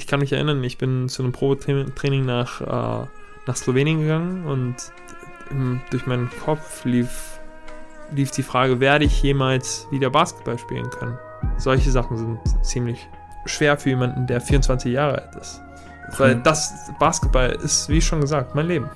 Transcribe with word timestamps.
ich 0.00 0.06
kann 0.06 0.20
mich 0.20 0.32
erinnern, 0.32 0.64
ich 0.64 0.78
bin 0.78 1.10
zu 1.10 1.22
einem 1.22 1.32
Probetraining 1.32 2.24
nach, 2.24 2.60
äh, 2.62 3.06
nach 3.46 3.56
Slowenien 3.56 4.00
gegangen 4.00 4.46
und 4.46 4.76
im, 5.50 5.82
durch 5.90 6.06
meinen 6.06 6.30
Kopf 6.42 6.86
lief, 6.86 7.38
lief 8.10 8.30
die 8.30 8.42
Frage, 8.42 8.80
werde 8.80 9.04
ich 9.04 9.22
jemals 9.22 9.86
wieder 9.90 10.08
Basketball 10.08 10.58
spielen 10.58 10.88
können? 10.88 11.18
Solche 11.58 11.90
Sachen 11.90 12.16
sind 12.16 12.38
ziemlich 12.64 13.10
schwer 13.44 13.76
für 13.76 13.90
jemanden, 13.90 14.26
der 14.26 14.40
24 14.40 14.90
Jahre 14.90 15.20
alt 15.20 15.36
ist. 15.36 15.60
Weil 16.16 16.36
das 16.36 16.90
Basketball 16.98 17.50
ist, 17.62 17.90
wie 17.90 18.00
schon 18.00 18.22
gesagt, 18.22 18.54
mein 18.54 18.68
Leben. 18.68 18.88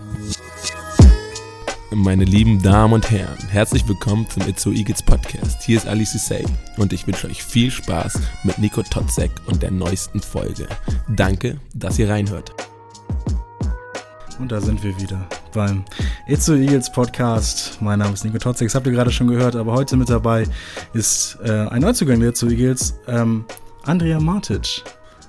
Meine 1.94 2.24
lieben 2.24 2.60
Damen 2.60 2.92
und 2.92 3.08
Herren, 3.12 3.38
herzlich 3.50 3.86
willkommen 3.86 4.28
zum 4.28 4.42
Itzo 4.48 4.72
Eagles 4.72 5.00
Podcast. 5.00 5.62
Hier 5.62 5.76
ist 5.76 5.86
Ali 5.86 6.04
Sissay 6.04 6.44
und 6.76 6.92
ich 6.92 7.06
wünsche 7.06 7.28
euch 7.28 7.44
viel 7.44 7.70
Spaß 7.70 8.18
mit 8.42 8.58
Nico 8.58 8.82
Totzek 8.82 9.30
und 9.46 9.62
der 9.62 9.70
neuesten 9.70 10.20
Folge. 10.20 10.66
Danke, 11.08 11.56
dass 11.72 11.96
ihr 12.00 12.10
reinhört. 12.10 12.52
Und 14.40 14.50
da 14.50 14.60
sind 14.60 14.82
wir 14.82 15.00
wieder 15.00 15.24
beim 15.52 15.84
Itzo 16.26 16.54
Eagles 16.54 16.90
Podcast. 16.90 17.78
Mein 17.80 18.00
Name 18.00 18.12
ist 18.12 18.24
Nico 18.24 18.38
Totzek, 18.38 18.66
das 18.66 18.74
habt 18.74 18.88
ihr 18.88 18.92
gerade 18.92 19.12
schon 19.12 19.28
gehört, 19.28 19.54
aber 19.54 19.72
heute 19.72 19.96
mit 19.96 20.10
dabei 20.10 20.48
ist 20.94 21.38
äh, 21.44 21.68
ein 21.68 21.82
Neuzugang 21.82 22.18
der 22.18 22.30
Itzo 22.30 22.48
Eagles, 22.48 22.98
ähm, 23.06 23.44
Andrea 23.84 24.18
Martic. 24.18 24.82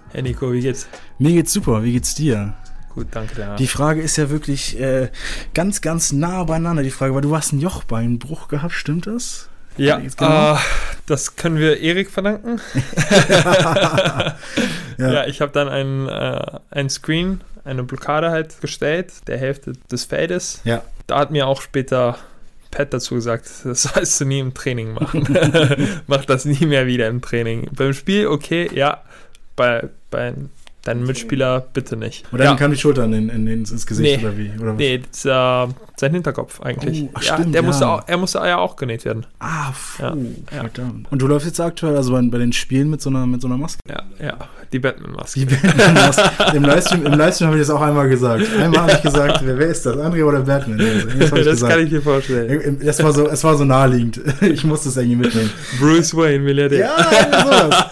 Hey 0.09 0.23
Nico, 0.23 0.51
wie 0.51 0.61
geht's? 0.61 0.87
Mir 1.19 1.31
geht's 1.31 1.53
super, 1.53 1.83
wie 1.83 1.91
geht's 1.91 2.15
dir? 2.15 2.55
Gut, 2.95 3.07
danke 3.11 3.35
dir. 3.35 3.55
Die 3.59 3.67
Frage 3.67 4.01
ist 4.01 4.15
ja 4.17 4.29
wirklich 4.29 4.79
äh, 4.79 5.09
ganz, 5.53 5.81
ganz 5.81 6.11
nah 6.13 6.43
beieinander, 6.45 6.81
die 6.81 6.91
Frage, 6.91 7.13
weil 7.13 7.21
du 7.21 7.35
hast 7.35 7.51
einen 7.51 7.61
Jochbeinbruch 7.61 8.47
gehabt, 8.47 8.73
stimmt 8.73 9.05
das? 9.05 9.49
Ja, 9.77 9.97
Genau. 9.97 10.53
äh, 10.53 10.57
das 11.05 11.35
können 11.35 11.57
wir 11.57 11.79
Erik 11.81 12.09
verdanken. 12.09 12.61
Ja. 14.97 15.11
ja. 15.11 15.27
ich 15.27 15.41
habe 15.41 15.51
dann 15.51 15.67
ein, 15.67 16.07
äh, 16.07 16.59
ein 16.71 16.89
Screen, 16.89 17.41
eine 17.65 17.83
Blockade 17.83 18.31
halt 18.31 18.61
gestellt, 18.61 19.11
der 19.27 19.37
Hälfte 19.37 19.73
des 19.91 20.05
Feldes. 20.05 20.61
Ja. 20.63 20.83
Da 21.07 21.19
hat 21.19 21.31
mir 21.31 21.47
auch 21.47 21.61
später 21.61 22.17
Pat 22.71 22.93
dazu 22.93 23.15
gesagt, 23.15 23.45
das 23.65 23.83
sollst 23.93 24.21
du 24.21 24.25
nie 24.25 24.39
im 24.39 24.53
Training 24.53 24.93
machen. 24.93 25.27
Mach 26.07 26.23
das 26.23 26.45
nie 26.45 26.65
mehr 26.65 26.87
wieder 26.87 27.07
im 27.07 27.21
Training. 27.21 27.67
Beim 27.73 27.93
Spiel, 27.93 28.27
okay, 28.27 28.69
ja. 28.73 29.01
Bei, 29.57 29.89
bei 30.11 30.33
deinem 30.85 31.03
Mitspieler 31.05 31.65
bitte 31.73 31.97
nicht. 31.97 32.23
Und 32.31 32.37
dann 32.37 32.47
ja. 32.47 32.55
kam 32.55 32.71
die 32.71 32.77
Schulter 32.77 33.03
in, 33.05 33.13
in, 33.13 33.29
in, 33.29 33.47
ins 33.47 33.85
Gesicht 33.85 34.21
Nee. 34.21 34.25
oder 34.25 34.37
wie? 34.37 34.51
Oder 34.57 34.71
was? 34.71 34.77
Nee, 34.77 35.01
das, 35.11 35.25
äh, 35.25 35.73
sein 35.97 36.13
Hinterkopf 36.13 36.61
eigentlich. 36.61 37.03
Oh, 37.03 37.09
ach, 37.15 37.23
ja, 37.23 37.33
stimmt, 37.33 37.55
der 37.55 37.61
ja. 37.61 37.67
Musste 37.67 37.87
auch, 37.87 38.03
er 38.05 38.17
musste 38.17 38.37
ja 38.39 38.57
auch 38.57 38.75
genäht 38.75 39.03
werden. 39.03 39.25
Ah, 39.39 39.71
puh, 39.71 40.03
Ja, 40.03 40.61
verdammt. 40.61 41.11
Und 41.11 41.21
du 41.21 41.27
läufst 41.27 41.47
jetzt 41.47 41.59
aktuell 41.59 41.97
also 41.97 42.11
bei, 42.11 42.21
bei 42.21 42.37
den 42.37 42.53
Spielen 42.53 42.89
mit 42.89 43.01
so 43.01 43.09
einer, 43.09 43.25
mit 43.25 43.41
so 43.41 43.47
einer 43.47 43.57
Maske? 43.57 43.79
Ja, 43.89 44.03
ja, 44.23 44.37
die 44.71 44.79
Batman-Maske. 44.79 45.39
Die 45.39 45.45
Batman-Maske. 45.45 46.55
Im 46.55 46.63
Livestream, 46.63 47.05
im 47.05 47.13
Livestream 47.13 47.47
habe 47.47 47.57
ich 47.59 47.67
das 47.67 47.75
auch 47.75 47.81
einmal 47.81 48.07
gesagt. 48.07 48.45
Einmal 48.59 48.81
habe 48.81 48.91
ich 48.91 49.01
gesagt, 49.01 49.41
wer, 49.43 49.57
wer 49.57 49.67
ist 49.67 49.85
das? 49.85 49.97
André 49.97 50.23
oder 50.23 50.41
Batman? 50.41 50.79
Also, 50.79 51.07
das 51.07 51.29
das 51.29 51.45
gesagt. 51.45 51.73
kann 51.73 51.83
ich 51.85 51.91
mir 51.91 52.01
vorstellen. 52.01 52.81
Es 52.81 53.01
war, 53.01 53.11
so, 53.11 53.27
es 53.27 53.43
war 53.43 53.55
so 53.55 53.65
naheliegend. 53.65 54.21
Ich 54.41 54.63
musste 54.63 54.89
es 54.89 54.97
irgendwie 54.97 55.17
mitnehmen. 55.17 55.49
Bruce 55.79 56.15
Wayne, 56.15 56.39
Milliardär. 56.39 56.79
Ja, 56.79 56.95
irgendwie 57.11 57.41
sowas. 57.49 57.85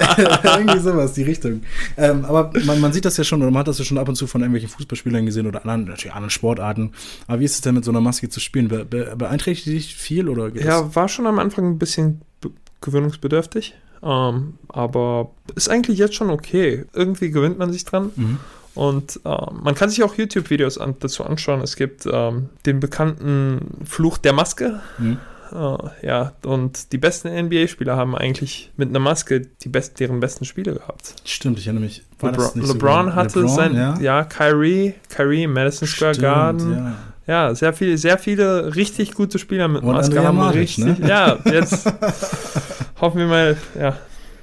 irgendwie 0.57 0.79
sowas, 0.79 1.13
die 1.13 1.23
Richtung. 1.23 1.61
Ähm, 1.97 2.25
aber 2.25 2.51
man, 2.65 2.79
man 2.83 2.93
sieht 2.93 3.05
das 3.05 3.17
ja 3.17 3.23
schon, 3.23 3.41
oder 3.41 3.49
man 3.49 3.61
hat 3.61 3.67
das 3.67 3.79
ja 3.79 3.85
schon 3.85 3.97
ab 3.97 4.07
und 4.07 4.15
zu 4.15 4.27
von 4.27 4.41
irgendwelchen 4.41 4.69
Fußballspielern 4.69 5.25
gesehen 5.25 5.47
oder 5.47 5.61
anderen, 5.61 5.85
natürlich 5.85 6.13
anderen 6.13 6.29
Sportarten. 6.29 6.91
Aber 7.25 7.39
wie 7.39 7.45
ist 7.45 7.55
es 7.55 7.61
denn 7.61 7.73
mit 7.73 7.83
so 7.83 7.89
einer 7.91 8.01
Maske 8.01 8.29
zu 8.29 8.39
spielen? 8.39 8.67
Be 8.67 8.85
be 8.85 9.15
beeinträchtigt 9.17 9.65
die 9.65 9.73
dich 9.73 9.95
viel 9.95 10.29
oder? 10.29 10.49
Ja, 10.55 10.93
war 10.95 11.09
schon 11.09 11.25
am 11.25 11.39
Anfang 11.39 11.65
ein 11.65 11.79
bisschen 11.79 12.21
be- 12.41 12.51
gewöhnungsbedürftig. 12.81 13.73
Ähm, 14.03 14.55
aber 14.67 15.31
ist 15.55 15.69
eigentlich 15.69 15.97
jetzt 15.97 16.15
schon 16.15 16.29
okay. 16.29 16.85
Irgendwie 16.93 17.31
gewöhnt 17.31 17.57
man 17.57 17.71
sich 17.71 17.85
dran. 17.85 18.11
Mhm. 18.15 18.37
Und 18.75 19.19
ähm, 19.23 19.61
man 19.63 19.75
kann 19.75 19.89
sich 19.89 20.03
auch 20.03 20.15
YouTube-Videos 20.15 20.77
an, 20.77 20.95
dazu 20.99 21.23
anschauen. 21.23 21.61
Es 21.61 21.75
gibt 21.75 22.05
ähm, 22.11 22.49
den 22.65 22.79
bekannten 22.79 23.85
Fluch 23.85 24.17
der 24.17 24.33
Maske. 24.33 24.81
Mhm. 24.97 25.19
Äh, 25.53 26.07
ja, 26.07 26.33
und 26.45 26.91
die 26.91 26.97
besten 26.97 27.29
NBA-Spieler 27.29 27.95
haben 27.95 28.15
eigentlich 28.15 28.71
mit 28.75 28.89
einer 28.89 28.99
Maske 28.99 29.41
die 29.41 29.69
best 29.69 29.99
deren 29.99 30.19
besten 30.19 30.45
Spiele 30.45 30.73
gehabt. 30.73 31.15
Stimmt, 31.25 31.59
ich 31.59 31.67
erinnere 31.67 31.83
mich. 31.85 32.03
LeBron, 32.21 32.61
so 32.61 32.73
LeBron 32.73 33.05
gut? 33.05 33.15
hatte 33.15 33.39
LeBron, 33.41 33.55
sein, 33.55 33.75
ja. 33.75 33.97
ja, 33.99 34.23
Kyrie, 34.23 34.95
Kyrie 35.09 35.47
Madison 35.47 35.87
Square 35.87 36.13
Stimmt, 36.13 36.23
Garden. 36.23 36.73
Ja. 36.73 36.95
Ja, 37.25 37.55
sehr 37.55 37.71
viele, 37.71 37.97
sehr 37.97 38.17
viele 38.17 38.75
richtig 38.75 39.13
gute 39.13 39.39
Spieler 39.39 39.69
mit 39.69 39.83
Und 39.83 39.93
Maske 39.93 40.11
Andrea 40.11 40.27
haben 40.27 40.37
Maric, 40.37 40.59
richtig. 40.59 40.99
ne? 40.99 41.07
Ja, 41.07 41.37
jetzt 41.45 41.85
hoffen 42.99 43.19
wir 43.19 43.27
mal, 43.27 43.57
ja, 43.79 43.95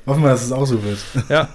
Hoffen 0.07 0.23
wir, 0.23 0.31
dass 0.31 0.45
es 0.45 0.53
auch 0.53 0.67
so 0.67 0.83
wird. 0.83 0.99
ja, 1.29 1.49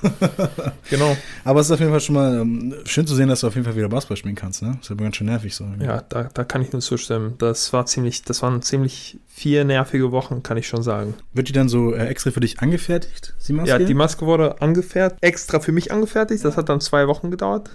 genau. 0.90 1.18
Aber 1.44 1.60
es 1.60 1.68
ist 1.68 1.72
auf 1.72 1.80
jeden 1.80 1.92
Fall 1.92 2.00
schon 2.00 2.16
mal 2.16 2.40
ähm, 2.40 2.76
schön 2.86 3.08
zu 3.08 3.16
sehen, 3.16 3.28
dass 3.28 3.42
du 3.42 3.48
auf 3.48 3.56
jeden 3.56 3.66
Fall 3.66 3.76
wieder 3.76 3.90
Basketball 3.90 4.18
spielen 4.18 4.36
kannst, 4.36 4.62
ne? 4.62 4.78
Ist 4.82 4.92
aber 4.92 5.04
ganz 5.04 5.16
schön 5.16 5.28
nervig 5.28 5.56
so. 5.56 5.66
Ja, 5.80 6.04
da, 6.08 6.30
da 6.34 6.44
kann 6.44 6.62
ich 6.62 6.72
nur 6.72 6.82
zustimmen. 6.82 7.36
Das 7.40 7.74
war 7.74 7.86
ziemlich, 7.86 8.24
das 8.24 8.42
waren 8.42 8.62
ziemlich 8.62 9.20
vier 9.28 9.66
nervige 9.66 10.12
Wochen, 10.12 10.44
kann 10.44 10.58
ich 10.58 10.68
schon 10.68 10.84
sagen. 10.84 11.16
Wird 11.34 11.50
die 11.50 11.54
dann 11.54 11.70
so 11.70 11.94
äh, 11.94 12.06
extra 12.08 12.32
für 12.32 12.40
dich 12.40 12.60
angefertigt, 12.60 13.36
die 13.48 13.54
Maske? 13.54 13.70
Ja, 13.70 13.80
die 13.80 13.94
Maske 13.94 14.26
wurde 14.26 14.62
angefertigt, 14.62 15.24
extra 15.24 15.60
für 15.60 15.72
mich 15.72 15.92
angefertigt. 15.92 16.46
Das 16.46 16.58
hat 16.58 16.70
dann 16.70 16.82
zwei 16.82 17.08
Wochen 17.08 17.32
gedauert. 17.32 17.70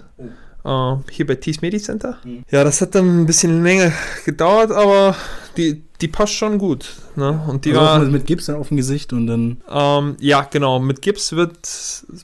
Äh, 0.63 0.95
hier 1.09 1.27
bei 1.27 1.35
Tees 1.35 1.61
Medi 1.61 1.79
Center. 1.79 2.17
Mhm. 2.23 2.43
Ja, 2.49 2.63
das 2.63 2.81
hat 2.81 2.95
dann 2.95 3.21
ein 3.21 3.25
bisschen 3.25 3.63
länger 3.63 3.91
gedauert, 4.25 4.71
aber 4.71 5.15
die, 5.57 5.81
die 5.99 6.07
passt 6.07 6.33
schon 6.33 6.57
gut. 6.57 6.93
Ne? 7.15 7.41
Und 7.47 7.65
die 7.65 7.71
also 7.73 7.81
war. 7.83 7.99
mit, 7.99 8.25
Gips 8.25 8.45
dann 8.45 8.55
auf 8.55 8.69
dem 8.69 8.77
Gesicht 8.77 9.11
und 9.13 9.27
dann. 9.27 9.61
Ähm, 9.69 10.15
ja, 10.19 10.47
genau. 10.49 10.79
Mit 10.79 11.01
Gips 11.01 11.33
wird, 11.33 11.57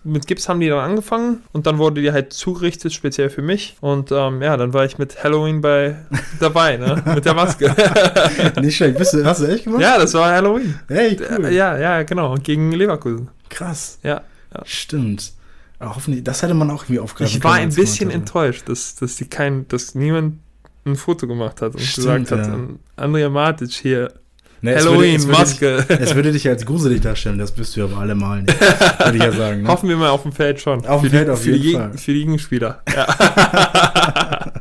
mit 0.03 0.27
Gips 0.27 0.47
haben 0.47 0.59
die 0.59 0.69
dann 0.69 0.79
angefangen 0.79 1.43
und 1.51 1.67
dann 1.67 1.77
wurde 1.77 2.01
die 2.01 2.11
halt 2.11 2.33
zugerichtet, 2.33 2.93
speziell 2.93 3.29
für 3.29 3.41
mich. 3.41 3.75
Und 3.81 4.11
ähm, 4.11 4.41
ja, 4.41 4.55
dann 4.55 4.73
war 4.73 4.85
ich 4.85 4.97
mit 4.97 5.23
Halloween 5.23 5.61
bei 5.61 5.97
dabei, 6.39 6.77
ne? 6.77 7.03
Mit 7.13 7.25
der 7.25 7.33
Maske. 7.33 7.75
Nicht 8.61 8.77
schlecht. 8.77 8.97
Bist 8.97 9.13
du, 9.13 9.25
hast 9.25 9.41
du 9.41 9.45
echt 9.45 9.65
gemacht? 9.65 9.81
ja, 9.81 9.97
das 9.97 10.13
war 10.13 10.31
Halloween. 10.31 10.79
Hey, 10.87 11.17
cool. 11.29 11.51
Ja, 11.51 11.77
ja, 11.77 12.03
genau. 12.03 12.35
Gegen 12.35 12.71
Leverkusen. 12.71 13.29
Krass. 13.49 13.99
Ja. 14.03 14.21
Stimmt. 14.63 15.33
Hoffentlich, 15.79 16.23
das 16.23 16.41
hätte 16.41 16.53
man 16.55 16.71
auch 16.71 16.83
irgendwie 16.83 16.99
aufgreifen 16.99 17.37
Ich 17.37 17.43
war 17.43 17.53
ein 17.53 17.73
bisschen 17.73 18.09
enttäuscht, 18.09 18.67
dass, 18.67 18.95
dass 18.95 19.15
die 19.17 19.25
kein, 19.25 19.67
dass 19.67 19.93
niemand 19.95 20.39
ein 20.85 20.95
Foto 20.95 21.27
gemacht 21.27 21.61
hat 21.61 21.73
und 21.73 21.81
Stimmt, 21.81 22.27
gesagt 22.27 22.31
hat, 22.31 22.47
ja. 22.47 22.53
ähm, 22.53 22.79
Andrea 22.95 23.29
Matic 23.29 23.71
hier, 23.71 24.11
Nee, 24.59 24.71
es 24.71 24.85
würde- 24.85 24.89
Halloween, 24.95 25.15
es 25.17 25.27
würde 25.27 25.39
Maske. 25.39 25.85
Dich, 25.87 25.99
es 25.99 26.15
würde 26.15 26.31
dich 26.31 26.47
als 26.49 26.65
gruselig 26.65 27.01
darstellen, 27.01 27.37
das 27.37 27.51
bist 27.51 27.77
du 27.77 27.83
aber 27.83 27.97
allemal 27.97 28.41
nicht. 28.41 28.59
Würde 28.59 29.17
ich 29.17 29.23
ja 29.23 29.31
sagen. 29.31 29.61
Ne? 29.61 29.69
Hoffen 29.69 29.87
wir 29.87 29.97
mal 29.97 30.09
auf 30.09 30.23
dem 30.23 30.31
Feld 30.31 30.59
schon. 30.59 30.83
Auf 30.87 31.01
dem 31.01 31.11
Feld 31.11 31.29
auf 31.29 31.45
jeden 31.45 31.73
Fall. 31.79 31.91
Für 31.95 32.11
die 32.13 32.19
Gegenspieler. 32.25 32.81
Ja. 32.95 34.53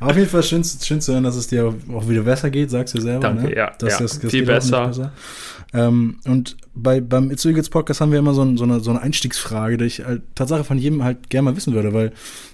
Auf 0.00 0.16
jeden 0.16 0.28
Fall 0.28 0.42
schön, 0.42 0.64
schön 0.64 1.00
zu 1.00 1.12
hören, 1.12 1.24
dass 1.24 1.36
es 1.36 1.48
dir 1.48 1.74
auch 1.92 2.08
wieder 2.08 2.22
besser 2.22 2.50
geht, 2.50 2.70
sagst 2.70 2.94
du 2.94 3.00
selber. 3.00 3.20
Danke, 3.20 3.44
ne? 3.44 3.56
ja, 3.56 3.72
Das, 3.78 3.94
ja, 3.94 3.98
das, 4.00 4.18
das 4.20 4.30
viel 4.30 4.46
besser. 4.46 4.88
nicht 4.88 5.00
Ähm, 5.72 6.20
und 6.24 6.56
bei, 6.74 7.00
beim 7.00 7.30
It's 7.30 7.44
Eagles 7.44 7.68
Podcast 7.68 8.00
haben 8.00 8.12
wir 8.12 8.18
immer 8.18 8.34
so, 8.34 8.42
ein, 8.42 8.56
so, 8.56 8.64
eine, 8.64 8.80
so 8.80 8.90
eine 8.90 9.00
Einstiegsfrage, 9.02 9.76
die 9.76 9.84
ich 9.84 10.04
halt, 10.04 10.22
Tatsache 10.34 10.64
von 10.64 10.78
jedem 10.78 11.02
halt 11.02 11.30
gerne 11.30 11.50
mal 11.50 11.56
wissen 11.56 11.74
würde, 11.74 11.92
weil 11.92 12.12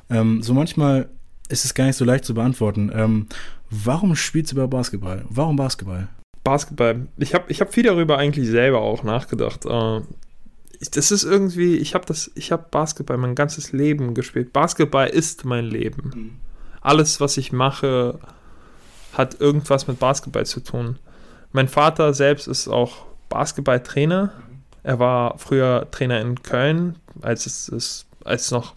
ähm, 0.09 0.43
so 0.43 0.55
manchmal 0.55 1.09
ist 1.49 1.65
es 1.65 1.75
gar 1.75 1.85
nicht 1.87 1.97
so 1.97 2.05
leicht 2.05 2.25
zu 2.25 2.35
beantworten. 2.35 2.91
Ähm, 2.95 3.27
warum 3.71 4.17
spielst 4.17 4.53
du 4.53 4.57
über 4.57 4.69
Basketball? 4.69 5.25
Warum 5.29 5.57
Basketball? 5.57 6.09
Basketball. 6.45 7.09
Ich 7.19 7.35
habe 7.35 7.45
ich 7.49 7.61
hab 7.61 7.75
viel 7.75 7.83
darüber 7.83 8.19
eigentlich 8.19 8.49
selber 8.49 8.81
auch 8.81 9.03
nachgedacht. 9.03 9.67
Äh, 9.67 10.01
das 10.93 11.11
ist 11.11 11.25
irgendwie, 11.25 11.77
ich 11.77 11.95
habe 11.95 12.07
das, 12.07 12.31
ich 12.35 12.53
habe 12.53 12.67
Basketball 12.71 13.19
mein 13.19 13.35
ganzes 13.35 13.73
Leben 13.73 14.15
gespielt. 14.15 14.53
Basketball 14.53 15.09
ist 15.09 15.45
mein 15.45 15.67
Leben. 15.67 16.41
Alles, 16.81 17.21
was 17.21 17.37
ich 17.37 17.53
mache, 17.53 18.19
hat 19.13 19.41
irgendwas 19.41 19.87
mit 19.87 19.99
Basketball 19.99 20.47
zu 20.47 20.61
tun. 20.61 20.99
Mein 21.53 21.69
Vater 21.69 22.15
selbst 22.15 22.47
ist 22.47 22.69
auch 22.69 23.07
Basketballtrainer. 23.29 24.33
Er 24.83 24.99
war 24.99 25.39
früher 25.39 25.89
Trainer 25.91 26.21
in 26.21 26.43
Köln, 26.43 26.97
als 27.23 27.47
es, 27.47 27.69
es 27.69 28.07
als 28.25 28.51
noch 28.51 28.75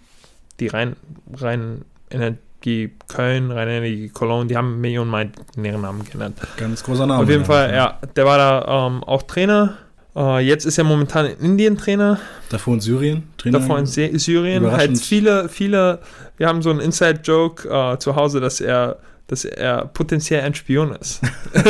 die 0.60 0.68
rein, 0.68 0.96
rein 1.34 1.86
Energie 2.10 2.94
Köln, 3.08 3.52
rein 3.52 3.68
Energie 3.68 4.10
Cologne, 4.10 4.48
die 4.48 4.58
haben 4.58 4.82
Millionen 4.82 5.10
Mal 5.10 5.32
den 5.56 5.82
Namen 5.82 6.04
geändert. 6.04 6.36
Ganz 6.58 6.84
großer 6.84 7.06
Name. 7.06 7.24
Auf 7.24 7.30
jeden. 7.30 7.46
Fall, 7.46 7.74
ja, 7.74 8.00
der 8.16 8.26
war 8.26 8.38
da 8.38 8.88
ähm, 8.88 9.04
auch 9.04 9.24
Trainer. 9.24 9.78
Äh, 10.16 10.40
jetzt 10.46 10.66
ist 10.66 10.78
er 10.78 10.84
momentan 10.84 11.26
in 11.26 11.40
Indien 11.40 11.78
Trainer, 11.78 12.20
Davor 12.50 12.76
in 12.76 12.80
Syrien? 12.82 13.24
Trainer? 13.38 13.60
davor 13.60 13.80
in 13.80 13.86
Sy- 13.86 14.18
Syrien. 14.20 14.72
Halt 14.72 14.98
viele, 15.00 15.50
viele, 15.50 16.00
wir 16.38 16.48
haben 16.48 16.62
so 16.62 16.70
einen 16.70 16.80
Inside-Joke 16.82 17.68
äh, 17.68 17.98
zu 17.98 18.16
Hause, 18.16 18.40
dass 18.40 18.62
er, 18.62 18.98
dass 19.28 19.44
er 19.44 19.86
potenziell 19.86 20.42
ein 20.42 20.54
Spion 20.54 20.96
ist. 20.96 21.20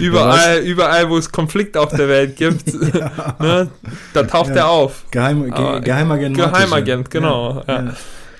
überall, 0.00 0.58
überall, 0.60 1.08
wo 1.10 1.18
es 1.18 1.30
Konflikt 1.30 1.76
auf 1.76 1.90
der 1.94 2.08
Welt 2.08 2.36
gibt, 2.36 2.66
ne, 3.40 3.68
da 4.14 4.22
taucht 4.22 4.50
Ja. 4.50 4.56
er 4.56 4.68
auf. 4.68 5.04
Geheim, 5.10 5.42
Ge 5.44 5.52
Aber- 5.52 5.80
Geheimagent. 5.80 6.36
Geheimagent, 6.36 7.10
genau. 7.10 7.62
Ja. 7.66 7.82
Ja. 7.82 7.92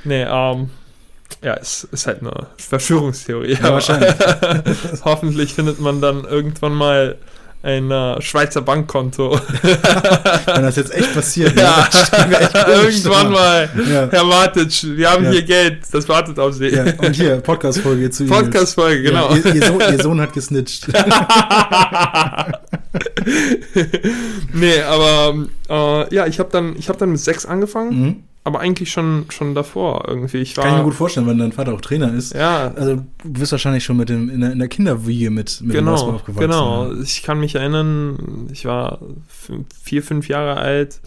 Nee, 0.05 0.22
ähm, 0.22 0.70
ja, 1.43 1.55
es 1.60 1.84
ist 1.84 2.06
halt 2.06 2.20
eine 2.22 2.32
Verschwörungstheorie. 2.56 3.52
Ja, 3.60 3.72
wahrscheinlich. 3.72 4.14
Hoffentlich 5.05 5.52
findet 5.55 5.78
man 5.81 6.00
dann 6.00 6.25
irgendwann 6.25 6.72
mal 6.75 7.16
ein 7.62 7.90
äh, 7.90 8.22
Schweizer 8.22 8.62
Bankkonto. 8.62 9.32
Wenn 9.62 10.62
das 10.62 10.76
jetzt 10.76 10.94
echt 10.94 11.12
passiert, 11.12 11.56
ne, 11.56 11.62
ja, 11.62 11.88
irgendwann 12.82 13.32
mal. 13.32 13.69
Ja. 13.90 14.08
Herr 14.10 14.25
Matic, 14.25 14.84
wir 14.96 15.10
haben 15.10 15.25
Ja. 15.25 15.31
hier 15.32 15.43
Geld, 15.43 15.78
das 15.90 16.08
wartet 16.08 16.38
auf 16.38 16.55
Sie. 16.55 16.69
Ja, 16.69 16.84
und 16.99 17.16
hier, 17.16 17.37
Podcast-Folge 17.38 18.10
zu 18.10 18.22
Ihnen. 18.25 18.32
Podcast-Folge, 18.32 19.02
genau. 19.02 19.34
Ihr, 19.34 19.55
ihr, 19.55 19.62
Sohn, 19.66 19.81
ihr 19.81 20.00
Sohn 20.02 20.20
hat 20.20 20.32
gesnitcht. 20.32 20.87
nee, 24.52 24.81
aber 24.82 25.34
äh, 25.69 26.14
ja, 26.14 26.26
ich 26.26 26.38
habe 26.38 26.50
dann, 26.50 26.76
ich 26.76 26.88
hab 26.88 26.99
dann 26.99 27.10
mit 27.10 27.20
sechs 27.20 27.44
angefangen, 27.46 27.88
Mhm. 28.00 28.16
Aber 28.48 28.60
eigentlich 28.60 28.90
schon, 28.90 29.26
schon 29.28 29.54
davor 29.54 30.04
irgendwie. 30.08 30.38
Ich 30.38 30.56
war, 30.56 30.64
Kann 30.64 30.72
ich 30.72 30.78
mir 30.78 30.84
gut 30.84 30.94
vorstellen, 30.94 31.26
wenn 31.26 31.38
dein 31.38 31.52
Vater 31.52 31.74
auch 31.74 31.80
Trainer 31.80 32.12
ist. 32.12 32.34
ja, 32.34 32.72
Also 32.74 32.96
du 32.96 33.04
bist 33.32 33.52
wahrscheinlich 33.52 33.84
schon 33.84 33.98
mit 33.98 34.08
dem, 34.08 34.30
in, 34.30 34.40
der, 34.40 34.52
in 34.52 34.58
der 34.58 34.68
Kinderwiege 34.68 35.30
mit, 35.30 35.60
mit 35.60 35.76
dem 35.76 35.84
Basketball 35.84 36.16
genau, 36.16 36.16
aufgewachsen. 36.16 36.50
genau. 36.50 36.92
Ja. 36.92 37.02
Ich 37.02 37.22
kann 37.22 37.38
mich 37.40 37.54
erinnern, 37.54 38.48
ich 38.50 38.64
war 38.64 39.00
vier, 39.82 40.02
fünf 40.02 40.28
Jahre 40.28 40.56
alt 40.56 41.00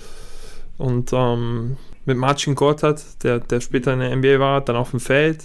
und 0.78 1.12
ähm, 1.14 1.78
mit 2.06 2.18
Marcin 2.18 2.56
Gortat, 2.56 3.04
der, 3.24 3.40
der 3.40 3.60
später 3.60 3.94
in 3.94 4.00
der 4.00 4.16
NBA 4.16 4.40
war, 4.40 4.62
dann 4.62 4.76
auf 4.76 4.92
dem 4.92 5.00
Feld. 5.00 5.44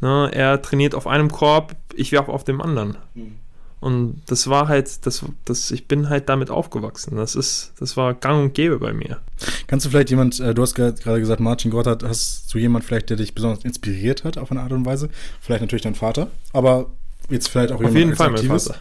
Ne, 0.00 0.30
er 0.32 0.60
trainiert 0.62 0.94
auf 0.94 1.06
einem 1.06 1.30
Korb, 1.30 1.76
ich 1.94 2.10
werfe 2.12 2.32
auf 2.32 2.42
dem 2.42 2.60
anderen. 2.60 2.96
Mhm. 3.14 3.36
Und 3.80 4.22
das 4.26 4.46
war 4.48 4.68
halt, 4.68 5.06
das, 5.06 5.24
das, 5.46 5.70
ich 5.70 5.88
bin 5.88 6.10
halt 6.10 6.28
damit 6.28 6.50
aufgewachsen. 6.50 7.16
Das 7.16 7.34
ist, 7.34 7.72
das 7.80 7.96
war 7.96 8.12
gang 8.12 8.42
und 8.42 8.54
gäbe 8.54 8.78
bei 8.78 8.92
mir. 8.92 9.20
Kannst 9.68 9.86
du 9.86 9.90
vielleicht 9.90 10.10
jemand, 10.10 10.38
äh, 10.38 10.52
du 10.52 10.60
hast 10.60 10.74
ge- 10.74 10.92
gerade 10.92 11.18
gesagt, 11.18 11.40
Martin 11.40 11.70
Gotthard, 11.70 12.02
hast 12.02 12.52
du 12.52 12.58
jemand 12.58 12.84
vielleicht, 12.84 13.08
der 13.08 13.16
dich 13.16 13.34
besonders 13.34 13.64
inspiriert 13.64 14.24
hat 14.24 14.36
auf 14.36 14.50
eine 14.50 14.60
Art 14.60 14.72
und 14.72 14.84
Weise? 14.84 15.08
Vielleicht 15.40 15.62
natürlich 15.62 15.82
dein 15.82 15.94
Vater, 15.94 16.28
aber 16.52 16.86
jetzt 17.30 17.48
vielleicht 17.48 17.72
auch 17.72 17.82
Auf 17.82 17.94
jeden 17.94 18.14
Fall 18.14 18.30
mein? 18.30 18.44
Vater. 18.44 18.74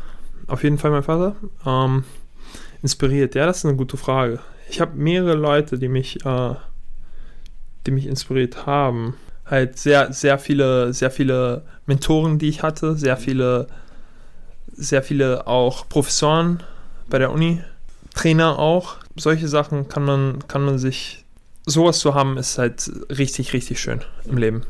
Auf 0.47 0.63
jeden 0.63 0.77
Fall 0.77 0.91
mein 0.91 1.03
Vater. 1.03 1.35
Ähm, 1.65 2.03
inspiriert, 2.81 3.35
ja, 3.35 3.45
das 3.45 3.59
ist 3.59 3.65
eine 3.65 3.77
gute 3.77 3.95
Frage. 3.95 4.39
Ich 4.69 4.81
habe 4.81 4.97
mehrere 4.97 5.35
Leute, 5.35 5.79
die 5.79 5.87
mich, 5.87 6.25
äh, 6.25 6.55
die 7.85 7.91
mich 7.91 8.05
inspiriert 8.05 8.65
haben. 8.65 9.15
Halt 9.45 9.79
sehr, 9.79 10.11
sehr 10.11 10.37
viele, 10.37 10.93
sehr 10.93 11.09
viele 11.09 11.63
Mentoren, 11.85 12.37
die 12.37 12.49
ich 12.49 12.63
hatte, 12.63 12.95
sehr 12.95 13.15
viele, 13.17 13.67
sehr 14.79 15.03
viele 15.03 15.45
auch 15.47 15.87
Professoren 15.89 16.63
bei 17.09 17.19
der 17.19 17.31
Uni, 17.31 17.61
Trainer 18.15 18.57
auch. 18.57 18.97
Solche 19.15 19.47
Sachen 19.47 19.87
kann 19.87 20.03
man, 20.05 20.47
kann 20.47 20.63
man 20.63 20.79
sich, 20.79 21.25
sowas 21.65 21.99
zu 21.99 22.13
haben, 22.15 22.37
ist 22.37 22.57
halt 22.57 22.89
richtig, 23.09 23.53
richtig 23.53 23.79
schön 23.79 24.01
im 24.25 24.37
Leben. 24.37 24.63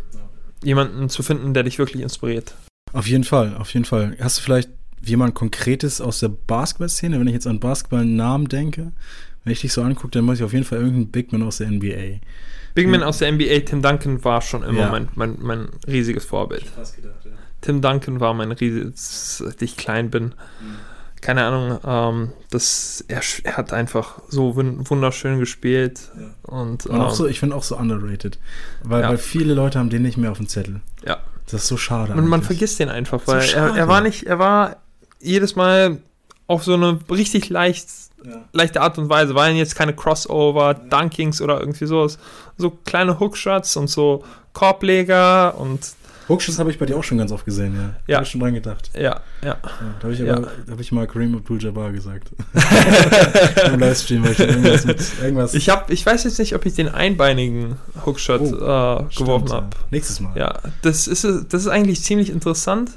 Jemanden 0.63 1.09
zu 1.09 1.23
finden, 1.23 1.53
der 1.53 1.63
dich 1.63 1.79
wirklich 1.79 2.01
inspiriert. 2.01 2.55
Auf 2.91 3.07
jeden 3.07 3.23
Fall, 3.23 3.55
auf 3.57 3.73
jeden 3.73 3.85
Fall. 3.85 4.17
Hast 4.19 4.39
du 4.39 4.41
vielleicht 4.41 4.69
jemand 5.01 5.35
Konkretes 5.35 6.01
aus 6.01 6.19
der 6.19 6.29
Basketball-Szene, 6.29 7.19
wenn 7.19 7.27
ich 7.27 7.33
jetzt 7.33 7.47
an 7.47 7.59
Basketball-Namen 7.59 8.47
denke? 8.49 8.91
Wenn 9.43 9.53
ich 9.53 9.61
dich 9.61 9.71
so 9.71 9.81
angucke, 9.81 10.11
dann 10.11 10.25
muss 10.25 10.39
ich 10.39 10.43
auf 10.43 10.51
jeden 10.51 10.65
Fall 10.65 10.79
irgendeinen 10.79 11.07
Big 11.07 11.31
Man 11.31 11.43
aus 11.43 11.57
der 11.57 11.69
NBA. 11.71 12.19
Big 12.75 12.87
Man 12.87 13.03
aus 13.03 13.19
der 13.19 13.31
NBA, 13.31 13.59
Tim 13.61 13.81
Duncan 13.81 14.23
war 14.23 14.41
schon 14.41 14.63
immer 14.63 14.79
Ja. 14.79 14.89
mein, 14.91 15.07
mein, 15.15 15.37
mein 15.39 15.69
riesiges 15.87 16.25
Vorbild. 16.25 16.65
Tim 17.61 17.81
Duncan 17.81 18.19
war 18.19 18.33
mein 18.33 18.51
riesiges, 18.51 19.37
seit 19.39 19.61
ich 19.61 19.75
klein 19.77 20.09
bin. 20.09 20.33
Keine 21.21 21.43
Ahnung, 21.43 21.79
ähm, 21.85 22.33
das, 22.49 23.03
er, 23.09 23.21
er 23.43 23.57
hat 23.57 23.73
einfach 23.73 24.19
so 24.29 24.55
wun- 24.55 24.89
wunderschön 24.89 25.37
gespielt. 25.39 25.99
Und, 26.43 26.85
Und 26.85 27.01
auch 27.01 27.09
ähm, 27.09 27.15
so, 27.15 27.27
ich 27.27 27.39
finde 27.41 27.55
auch 27.57 27.63
so 27.63 27.75
underrated. 27.77 28.39
Weil, 28.83 29.01
Ja. 29.01 29.09
weil 29.09 29.17
viele 29.17 29.53
Leute 29.53 29.79
haben 29.79 29.89
den 29.89 30.01
nicht 30.03 30.17
mehr 30.17 30.31
auf 30.31 30.37
dem 30.37 30.47
Zettel. 30.47 30.81
ja. 31.05 31.17
Das 31.51 31.63
ist 31.63 31.67
so 31.67 31.77
schade. 31.77 32.13
Und 32.13 32.27
man 32.27 32.43
vergisst 32.43 32.77
den 32.79 32.89
einfach, 32.89 33.21
So 33.21 33.31
weil 33.31 33.39
er, 33.39 33.41
schade. 33.41 33.79
er 33.79 33.87
war 33.87 34.01
nicht, 34.01 34.27
er 34.27 34.37
war 34.37 34.75
jedes 35.19 35.55
Mal 35.55 35.97
auf 36.45 36.63
so 36.63 36.75
eine 36.75 36.99
richtig 37.09 37.49
leicht, 37.49 37.87
Ja. 38.23 38.45
leichte 38.53 38.81
Art 38.81 38.99
und 38.99 39.09
Weise, 39.09 39.33
waren 39.33 39.55
jetzt 39.55 39.75
keine 39.75 39.95
Crossover, 39.95 40.75
Dunkings 40.75 41.41
oder 41.41 41.59
irgendwie 41.59 41.87
sowas. 41.87 42.19
So 42.57 42.69
kleine 42.85 43.19
Hookshots 43.19 43.75
und 43.77 43.87
so 43.89 44.23
Korbleger 44.53 45.57
und 45.57 45.79
Hookshots 46.29 46.59
habe 46.59 46.69
ich 46.69 46.77
bei 46.77 46.85
dir 46.85 46.95
auch 46.95 47.03
schon 47.03 47.17
ganz 47.17 47.31
oft 47.31 47.43
gesehen, 47.43 47.75
ja. 47.75 47.89
Ja. 48.07 48.15
Habe 48.17 48.25
ich 48.25 48.31
schon 48.31 48.39
dran 48.41 48.53
gedacht. 48.53 48.91
ja, 48.93 49.01
ja. 49.01 49.19
Ja, 49.43 49.57
da 49.99 50.03
habe 50.03 50.13
ich, 50.13 50.19
Ja. 50.19 50.41
hab 50.69 50.79
ich 50.79 50.91
mal 50.91 51.07
Kareem 51.07 51.35
Abdul-Jabbar 51.35 51.91
gesagt. 51.91 52.29
Im 53.73 53.79
Livestream, 53.79 54.23
weil 54.23 54.31
ich 54.33 54.39
irgendwas 54.39 54.85
mit 54.85 55.01
irgendwas. 55.21 55.53
Ich 55.53 55.69
habe, 55.69 55.91
ich 55.91 56.05
weiß 56.05 56.23
jetzt 56.25 56.37
nicht, 56.39 56.53
ob 56.55 56.65
ich 56.65 56.75
den 56.75 56.87
einbeinigen 56.89 57.77
Hookshot 58.05 58.41
Oh, 58.41 58.45
äh, 59.09 59.15
geworfen 59.17 59.51
habe. 59.51 59.67
Nächstes 59.91 60.19
Mal. 60.19 60.37
Ja, 60.37 60.59
das 60.83 61.07
ist, 61.07 61.23
das 61.23 61.61
ist 61.61 61.67
eigentlich 61.67 62.01
ziemlich 62.03 62.29
interessant, 62.29 62.91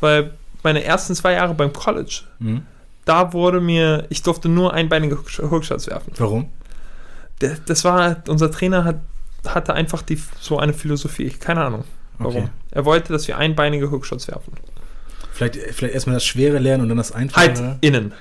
weil 0.00 0.32
meine 0.62 0.82
ersten 0.84 1.14
zwei 1.14 1.32
Jahre 1.32 1.54
beim 1.54 1.72
College, 1.72 2.22
Mhm. 2.38 2.62
da 3.04 3.32
wurde 3.32 3.60
mir, 3.60 4.06
ich 4.08 4.22
durfte 4.22 4.48
nur 4.48 4.72
einbeinige 4.74 5.16
Hooksh- 5.16 5.50
Hookshots 5.50 5.86
werfen. 5.86 6.12
Warum? 6.18 6.48
Das 7.66 7.84
war, 7.84 8.16
unser 8.28 8.50
Trainer 8.50 8.84
hat, 8.84 8.96
hatte 9.46 9.72
einfach 9.72 10.02
die, 10.02 10.20
so 10.40 10.58
eine 10.58 10.72
Philosophie, 10.74 11.30
keine 11.30 11.62
Ahnung 11.64 11.84
warum. 12.20 12.36
Okay. 12.44 12.48
Er 12.70 12.84
wollte, 12.84 13.12
dass 13.12 13.26
wir 13.28 13.36
einbeinige 13.38 13.90
Hookshots 13.90 14.28
werfen. 14.28 14.52
Vielleicht, 15.32 15.56
vielleicht 15.56 15.94
erstmal 15.94 16.14
das 16.14 16.24
Schwere 16.24 16.58
lernen 16.58 16.82
und 16.84 16.88
dann 16.90 16.98
das 16.98 17.12
Einfache. 17.12 17.40
Halt 17.40 17.60
innen, 17.80 18.12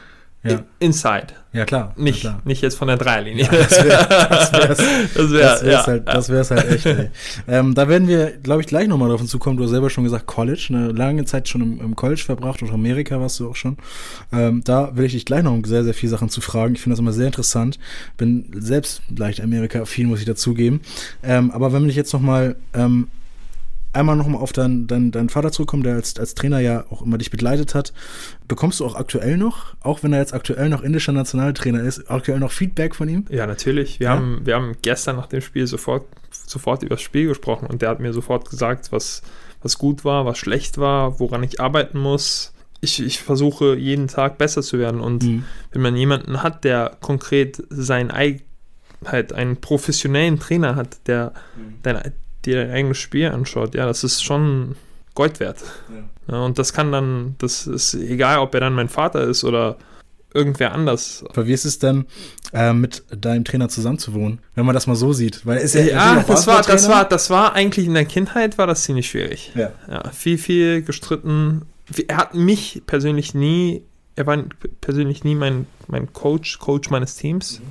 Ja. 0.43 0.61
Inside, 0.79 1.27
ja, 1.51 1.65
klar. 1.65 1.93
nicht, 1.97 2.23
Ja, 2.23 2.29
klar. 2.29 2.41
nicht 2.45 2.61
jetzt 2.61 2.75
von 2.77 2.87
der 2.87 2.95
Dreierlinie. 2.95 3.45
Das 3.51 3.83
wäre 3.83 4.07
das 4.29 4.53
wär's, 4.53 4.77
Das 5.13 5.31
wär- 5.31 5.41
das 5.41 5.63
wär's, 5.63 5.63
ja, 5.63 5.85
halt, 5.87 6.07
ja. 6.07 6.13
das 6.13 6.29
wär's 6.29 6.51
halt 6.51 6.65
echt. 6.71 6.85
Ey. 6.85 7.09
Ähm, 7.49 7.75
da 7.75 7.89
werden 7.89 8.07
wir, 8.07 8.37
glaube 8.37 8.61
ich, 8.61 8.67
gleich 8.67 8.87
nochmal 8.87 9.09
drauf 9.09 9.25
zukommen. 9.25 9.57
Du 9.57 9.63
hast 9.65 9.71
selber 9.71 9.89
schon 9.89 10.05
gesagt, 10.05 10.27
College. 10.27 10.67
Eine 10.69 10.93
lange 10.93 11.25
Zeit 11.25 11.49
schon 11.49 11.59
im, 11.61 11.81
im 11.81 11.95
College 11.97 12.21
verbracht 12.25 12.63
oder 12.63 12.71
Amerika 12.73 13.19
warst 13.19 13.37
du 13.41 13.49
auch 13.49 13.55
schon. 13.57 13.75
Ähm, 14.31 14.61
da 14.63 14.95
will 14.95 15.03
ich 15.05 15.11
dich 15.11 15.25
gleich 15.25 15.43
noch 15.43 15.59
sehr, 15.65 15.83
sehr 15.83 15.93
viele 15.93 16.11
Sachen 16.11 16.29
zu 16.29 16.39
fragen. 16.39 16.75
Ich 16.75 16.81
finde 16.81 16.93
das 16.93 16.99
immer 17.01 17.11
sehr 17.11 17.25
interessant. 17.27 17.77
Bin 18.15 18.45
selbst 18.55 19.01
leicht 19.13 19.41
Amerika-affin, 19.41 20.07
muss 20.07 20.19
ich 20.19 20.25
dazugeben. 20.25 20.79
Ähm, 21.21 21.51
aber 21.51 21.73
wenn 21.73 21.81
wir 21.81 21.87
dich 21.87 21.97
jetzt 21.97 22.13
nochmal 22.13 22.55
ähm, 22.73 23.09
einmal 23.93 24.15
nochmal 24.15 24.41
auf 24.41 24.53
deinen, 24.53 24.87
deinen, 24.87 25.11
deinen 25.11 25.29
Vater 25.29 25.51
zurückkommen, 25.51 25.83
der 25.83 25.95
als, 25.95 26.17
als 26.19 26.35
Trainer 26.35 26.59
ja 26.59 26.85
auch 26.89 27.01
immer 27.01 27.17
dich 27.17 27.31
begleitet 27.31 27.73
hat. 27.75 27.93
Bekommst 28.47 28.79
du 28.79 28.85
auch 28.85 28.95
aktuell 28.95 29.37
noch, 29.37 29.75
auch 29.81 30.03
wenn 30.03 30.13
er 30.13 30.19
jetzt 30.19 30.33
aktuell 30.33 30.69
noch 30.69 30.81
indischer 30.83 31.11
Nationaltrainer 31.11 31.81
ist, 31.81 32.09
aktuell 32.09 32.39
noch 32.39 32.51
Feedback 32.51 32.95
von 32.95 33.09
ihm? 33.09 33.25
Ja, 33.29 33.47
natürlich. 33.47 33.99
Wir, 33.99 34.05
Ja? 34.07 34.15
Haben, 34.15 34.41
wir 34.45 34.55
haben 34.55 34.73
gestern 34.81 35.15
nach 35.15 35.27
dem 35.27 35.41
Spiel 35.41 35.65
sofort, 35.67 36.05
sofort 36.31 36.83
über 36.83 36.95
das 36.95 37.01
Spiel 37.01 37.27
gesprochen 37.27 37.67
und 37.67 37.81
der 37.81 37.89
hat 37.89 37.99
mir 37.99 38.13
sofort 38.13 38.49
gesagt, 38.49 38.91
was, 38.91 39.21
was 39.61 39.77
gut 39.77 40.05
war, 40.05 40.25
was 40.25 40.37
schlecht 40.37 40.77
war, 40.77 41.19
woran 41.19 41.41
ich 41.43 41.59
arbeiten 41.59 41.99
muss. 41.99 42.53
Ich, 42.81 43.03
ich 43.03 43.19
versuche 43.19 43.75
jeden 43.75 44.07
Tag 44.07 44.37
besser 44.37 44.61
zu 44.61 44.79
werden 44.79 45.01
und 45.01 45.23
Mhm. 45.23 45.43
wenn 45.73 45.81
man 45.81 45.95
jemanden 45.97 46.43
hat, 46.43 46.63
der 46.63 46.95
konkret 47.01 47.61
sein 47.69 48.09
Ei- 48.11 48.41
halt 49.05 49.33
einen 49.33 49.57
professionellen 49.57 50.39
Trainer 50.39 50.75
hat, 50.75 50.97
der 51.07 51.33
dein, 51.83 52.13
dir 52.45 52.55
dein 52.63 52.71
eigenes 52.71 52.97
Spiel 52.97 53.27
anschaut, 53.27 53.75
ja, 53.75 53.85
das 53.85 54.03
ist 54.03 54.23
schon 54.23 54.75
Gold 55.15 55.39
wert. 55.39 55.59
Ja, 56.29 56.45
und 56.45 56.59
das 56.59 56.73
kann 56.73 56.91
dann, 56.91 57.35
das 57.39 57.67
ist 57.67 57.93
egal, 57.93 58.39
ob 58.39 58.53
er 58.53 58.61
dann 58.61 58.73
mein 58.73 58.89
Vater 58.89 59.23
ist 59.23 59.43
oder 59.43 59.77
irgendwer 60.33 60.73
anders. 60.73 61.23
Aber 61.27 61.47
wie 61.47 61.53
ist 61.53 61.65
es 61.65 61.79
denn, 61.79 62.05
äh, 62.53 62.73
mit 62.73 63.03
deinem 63.09 63.43
Trainer 63.43 63.69
zusammenzuwohnen, 63.69 64.39
wenn 64.55 64.65
man 64.65 64.75
das 64.75 64.87
mal 64.87 64.95
so 64.95 65.13
sieht? 65.13 65.45
Weil 65.45 65.57
ist 65.57 65.75
ja, 65.75 65.81
Ja, 65.81 66.23
das 66.27 66.47
war, 66.47 66.61
das 66.61 66.87
war, 66.87 67.05
das 67.05 67.29
war 67.29 67.53
eigentlich 67.53 67.85
in 67.87 67.93
der 67.95 68.05
Kindheit 68.05 68.57
war 68.57 68.67
das 68.67 68.83
ziemlich 68.83 69.09
schwierig. 69.09 69.51
Ja. 69.55 69.71
Ja, 69.89 70.09
viel, 70.11 70.37
viel 70.37 70.83
gestritten. 70.83 71.63
Er 72.07 72.17
hat 72.17 72.35
mich 72.35 72.83
persönlich 72.85 73.33
nie, 73.33 73.83
er 74.15 74.27
war 74.27 74.37
persönlich 74.81 75.23
nie 75.23 75.35
mein, 75.35 75.65
mein 75.87 76.13
Coach, 76.13 76.59
Coach 76.59 76.91
meines 76.91 77.15
Teams. 77.15 77.61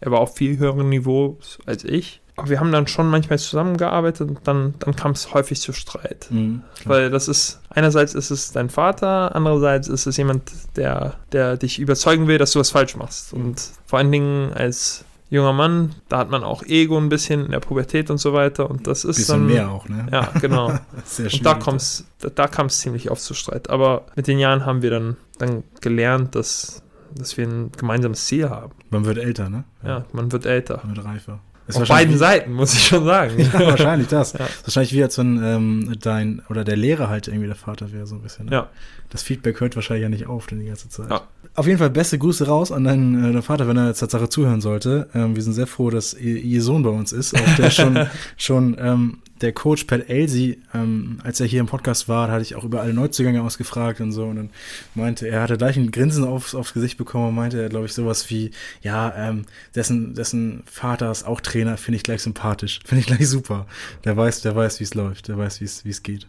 Er 0.00 0.10
war 0.10 0.20
auf 0.20 0.36
viel 0.36 0.58
höherem 0.58 0.88
Niveau 0.88 1.38
als 1.66 1.84
ich. 1.84 2.20
Aber 2.36 2.48
wir 2.48 2.58
haben 2.58 2.72
dann 2.72 2.86
schon 2.88 3.08
manchmal 3.08 3.38
zusammengearbeitet 3.38 4.28
und 4.28 4.40
dann, 4.44 4.74
dann 4.80 4.96
kam 4.96 5.12
es 5.12 5.32
häufig 5.34 5.60
zu 5.60 5.72
Streit. 5.72 6.26
Mhm. 6.30 6.62
Weil 6.84 7.10
das 7.10 7.28
ist, 7.28 7.60
einerseits 7.70 8.14
ist 8.14 8.30
es 8.30 8.50
dein 8.50 8.70
Vater, 8.70 9.34
andererseits 9.36 9.86
ist 9.86 10.06
es 10.06 10.16
jemand, 10.16 10.50
der, 10.76 11.14
der 11.30 11.56
dich 11.56 11.78
überzeugen 11.78 12.26
will, 12.26 12.38
dass 12.38 12.52
du 12.52 12.58
was 12.58 12.70
falsch 12.70 12.96
machst. 12.96 13.32
Und 13.32 13.62
vor 13.86 14.00
allen 14.00 14.10
Dingen 14.10 14.52
als 14.52 15.04
junger 15.30 15.52
Mann, 15.52 15.94
da 16.08 16.18
hat 16.18 16.30
man 16.30 16.42
auch 16.44 16.62
Ego 16.64 16.98
ein 16.98 17.08
bisschen 17.08 17.46
in 17.46 17.50
der 17.52 17.60
Pubertät 17.60 18.10
und 18.10 18.18
so 18.18 18.32
weiter. 18.32 18.68
Und 18.68 18.86
das 18.86 19.04
ist 19.04 19.16
Bisschen 19.16 19.46
dann. 19.46 19.46
mehr 19.46 19.70
auch, 19.70 19.88
ne? 19.88 20.06
Ja, 20.10 20.30
genau. 20.40 20.78
Sehr 21.04 21.32
Und 21.32 21.46
da 21.46 21.54
kommt's, 21.54 22.04
da, 22.20 22.30
da 22.30 22.48
kam 22.48 22.66
es 22.66 22.80
ziemlich 22.80 23.10
oft 23.10 23.22
zu 23.22 23.34
Streit. 23.34 23.70
Aber 23.70 24.06
mit 24.16 24.26
den 24.26 24.38
Jahren 24.38 24.66
haben 24.66 24.82
wir 24.82 24.90
dann, 24.90 25.16
dann 25.38 25.64
gelernt, 25.80 26.34
dass, 26.34 26.82
dass 27.14 27.36
wir 27.36 27.46
ein 27.46 27.72
gemeinsames 27.76 28.26
Ziel 28.26 28.50
haben. 28.50 28.72
Man 28.90 29.04
wird 29.04 29.18
älter, 29.18 29.48
ne? 29.48 29.64
Ja, 29.84 30.04
man 30.12 30.32
wird 30.32 30.46
älter. 30.46 30.80
Man 30.84 30.96
wird 30.96 31.06
reifer. 31.06 31.40
Ist 31.66 31.76
Auf 31.76 31.80
wahrscheinlich 31.80 32.06
beiden 32.06 32.18
Seiten, 32.18 32.52
muss 32.52 32.74
ich 32.74 32.86
schon 32.86 33.04
sagen. 33.06 33.38
wie- 33.38 33.42
Ja, 33.52 33.66
wahrscheinlich 33.66 34.08
das. 34.08 34.34
Ja. 34.34 34.40
Wahrscheinlich 34.64 34.92
wie 34.92 35.02
als 35.02 35.16
wenn 35.16 35.40
ähm, 35.42 35.96
dein 36.00 36.42
oder 36.50 36.62
der 36.62 36.76
Lehrer 36.76 37.08
halt 37.08 37.26
irgendwie 37.28 37.46
der 37.46 37.56
Vater 37.56 37.90
wäre, 37.92 38.06
so 38.06 38.14
ein 38.16 38.20
bisschen. 38.22 38.46
Ne? 38.46 38.52
Ja. 38.52 38.68
Das 39.10 39.22
Feedback 39.22 39.60
hört 39.60 39.74
wahrscheinlich 39.74 40.02
ja 40.02 40.08
nicht 40.08 40.26
auf 40.26 40.46
dann 40.46 40.58
die 40.60 40.66
ganze 40.66 40.88
Zeit. 40.90 41.08
Ja. 41.10 41.22
Auf 41.54 41.66
jeden 41.66 41.78
Fall 41.78 41.88
beste 41.90 42.18
Grüße 42.18 42.46
raus 42.46 42.70
an 42.72 42.84
deinen, 42.84 43.18
äh, 43.18 43.32
deinen 43.32 43.42
Vater, 43.42 43.66
wenn 43.66 43.76
er 43.78 43.86
jetzt 43.88 44.00
Tatsache 44.00 44.28
zuhören 44.28 44.60
sollte. 44.60 45.08
Ähm, 45.14 45.36
wir 45.36 45.42
sind 45.42 45.54
sehr 45.54 45.66
froh, 45.66 45.88
dass 45.88 46.12
ihr, 46.12 46.36
ihr 46.36 46.62
Sohn 46.62 46.82
bei 46.82 46.90
uns 46.90 47.12
ist, 47.12 47.34
auch 47.34 47.54
der 47.56 47.70
schon, 47.70 48.06
schon 48.36 48.76
ähm, 48.78 49.18
der 49.44 49.52
Coach 49.52 49.84
Pat 49.84 50.08
Elsie, 50.08 50.62
ähm, 50.72 51.18
als 51.22 51.38
er 51.38 51.46
hier 51.46 51.60
im 51.60 51.66
Podcast 51.66 52.08
war, 52.08 52.30
hatte 52.30 52.42
ich 52.42 52.56
auch 52.56 52.64
über 52.64 52.80
alle 52.80 52.94
Neuzugänge 52.94 53.42
ausgefragt 53.42 54.00
und 54.00 54.10
so. 54.10 54.24
Und 54.24 54.36
dann 54.36 54.50
meinte 54.94 55.28
er, 55.28 55.42
hatte 55.42 55.58
gleich 55.58 55.76
ein 55.76 55.90
Grinsen 55.90 56.24
aufs, 56.24 56.54
aufs 56.54 56.72
Gesicht 56.72 56.96
bekommen 56.96 57.28
und 57.28 57.34
meinte 57.34 57.60
er, 57.60 57.68
glaube 57.68 57.86
ich, 57.86 57.92
sowas 57.92 58.28
wie, 58.30 58.50
ja, 58.82 59.14
ähm, 59.16 59.44
dessen, 59.74 60.14
dessen 60.14 60.62
Vater 60.64 61.10
ist 61.10 61.24
auch 61.24 61.42
Trainer, 61.42 61.76
finde 61.76 61.96
ich 61.96 62.02
gleich 62.02 62.22
sympathisch. 62.22 62.80
Finde 62.84 63.00
ich 63.00 63.06
gleich 63.06 63.28
super. 63.28 63.66
Der 64.04 64.16
weiß, 64.16 64.40
der 64.40 64.56
weiß, 64.56 64.80
wie 64.80 64.84
es 64.84 64.94
läuft, 64.94 65.28
der 65.28 65.36
weiß, 65.36 65.60
wie 65.60 65.90
es 65.90 66.02
geht. 66.02 66.26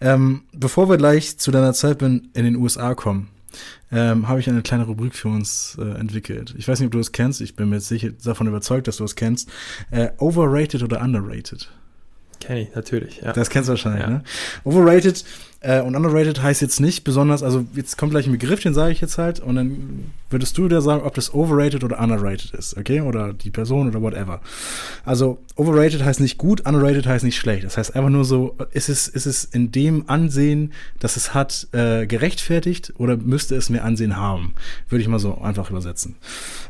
Ähm, 0.00 0.42
bevor 0.52 0.90
wir 0.90 0.98
gleich 0.98 1.38
zu 1.38 1.50
deiner 1.50 1.72
Zeit 1.72 2.02
in, 2.02 2.28
in 2.34 2.44
den 2.44 2.56
USA 2.56 2.94
kommen, 2.94 3.28
ähm, 3.90 4.28
habe 4.28 4.40
ich 4.40 4.48
eine 4.48 4.62
kleine 4.62 4.84
Rubrik 4.84 5.14
für 5.14 5.28
uns 5.28 5.78
äh, 5.80 5.98
entwickelt. 5.98 6.54
Ich 6.58 6.68
weiß 6.68 6.80
nicht, 6.80 6.86
ob 6.86 6.92
du 6.92 6.98
es 6.98 7.12
kennst. 7.12 7.40
Ich 7.40 7.56
bin 7.56 7.68
mir 7.70 7.76
jetzt 7.76 7.88
sicher 7.88 8.10
davon 8.10 8.46
überzeugt, 8.46 8.88
dass 8.88 8.98
du 8.98 9.04
es 9.04 9.14
kennst. 9.14 9.48
Äh, 9.90 10.10
overrated 10.18 10.82
oder 10.82 11.00
underrated? 11.00 11.70
Kenn 12.46 12.58
ich, 12.58 12.74
natürlich, 12.74 13.20
ja. 13.22 13.32
Das 13.32 13.50
kennst 13.50 13.68
du 13.68 13.72
wahrscheinlich, 13.72 14.02
Ja. 14.02 14.10
ne? 14.10 14.22
Overrated 14.64 15.24
äh, 15.60 15.80
und 15.80 15.96
underrated 15.96 16.42
heißt 16.42 16.60
jetzt 16.62 16.80
nicht 16.80 17.02
besonders, 17.02 17.42
also 17.42 17.64
jetzt 17.74 17.96
kommt 17.98 18.12
gleich 18.12 18.26
ein 18.26 18.32
Begriff, 18.32 18.60
den 18.60 18.74
sage 18.74 18.92
ich 18.92 19.00
jetzt 19.00 19.18
halt, 19.18 19.40
und 19.40 19.56
dann 19.56 20.12
würdest 20.30 20.56
du 20.58 20.68
dir 20.68 20.80
sagen, 20.80 21.02
ob 21.02 21.14
das 21.14 21.32
overrated 21.34 21.82
oder 21.82 21.98
underrated 21.98 22.52
ist, 22.52 22.76
okay? 22.76 23.00
Oder 23.00 23.32
die 23.32 23.50
Person 23.50 23.88
oder 23.88 24.00
whatever. 24.02 24.40
Also 25.04 25.38
overrated 25.56 26.04
heißt 26.04 26.20
nicht 26.20 26.36
gut, 26.38 26.66
underrated 26.66 27.06
heißt 27.06 27.24
nicht 27.24 27.36
schlecht. 27.36 27.64
Das 27.64 27.78
heißt 27.78 27.96
einfach 27.96 28.10
nur 28.10 28.24
so, 28.24 28.56
ist 28.72 28.88
es, 28.88 29.08
ist 29.08 29.26
es 29.26 29.44
in 29.44 29.72
dem 29.72 30.08
Ansehen, 30.08 30.72
das 31.00 31.16
es 31.16 31.32
hat, 31.34 31.66
äh, 31.72 32.06
gerechtfertigt 32.06 32.92
oder 32.98 33.16
müsste 33.16 33.56
es 33.56 33.68
mehr 33.70 33.84
Ansehen 33.84 34.16
haben? 34.16 34.54
Würde 34.88 35.02
ich 35.02 35.08
mal 35.08 35.18
so 35.18 35.38
einfach 35.40 35.70
übersetzen. 35.70 36.16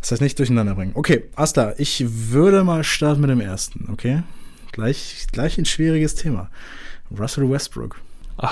Das 0.00 0.12
heißt 0.12 0.22
nicht 0.22 0.38
durcheinander 0.38 0.74
bringen. 0.74 0.92
Okay, 0.94 1.24
Asta, 1.34 1.74
ich 1.76 2.04
würde 2.30 2.62
mal 2.64 2.84
starten 2.84 3.20
mit 3.20 3.30
dem 3.30 3.40
ersten, 3.40 3.88
okay? 3.92 4.22
Gleich, 4.76 5.26
gleich 5.32 5.56
ein 5.58 5.64
schwieriges 5.64 6.14
Thema. 6.14 6.50
Russell 7.18 7.50
Westbrook. 7.50 7.96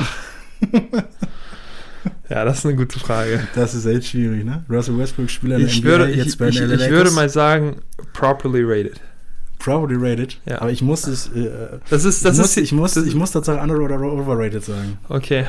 Ja, 2.28 2.44
das 2.44 2.58
ist 2.58 2.66
eine 2.66 2.74
gute 2.76 2.98
Frage. 2.98 3.46
Das 3.54 3.74
ist 3.74 3.86
echt 3.86 4.08
schwierig, 4.08 4.44
ne? 4.44 4.64
Russell 4.68 4.98
Westbrook 4.98 5.30
Spieler 5.30 5.58
der 5.58 5.66
Ich 5.68 5.80
NBA, 5.80 5.88
würde, 5.88 6.10
ich, 6.10 6.16
jetzt 6.18 6.38
bei 6.38 6.48
ich, 6.48 6.56
den 6.56 6.70
ich 6.70 6.80
LA 6.80 6.86
würde 6.88 6.96
Lakers. 6.96 7.14
mal 7.14 7.28
sagen, 7.30 7.76
properly 8.12 8.62
rated. 8.62 9.00
Probably 9.58 9.96
rated. 9.98 10.38
Ja. 10.44 10.60
Aber 10.60 10.70
ich 10.70 10.82
muss 10.82 11.06
es, 11.06 11.28
äh, 11.28 11.48
Das 11.88 12.04
ist, 12.04 12.24
das 12.24 12.34
ich, 12.34 12.38
muss, 12.40 12.46
ist, 12.48 12.56
ich, 12.58 12.72
muss, 12.72 12.96
ich 12.96 13.14
muss 13.14 13.30
tatsächlich 13.30 13.62
under 13.62 13.76
oder 13.78 14.00
overrated 14.00 14.64
sagen. 14.64 14.98
okay. 15.08 15.46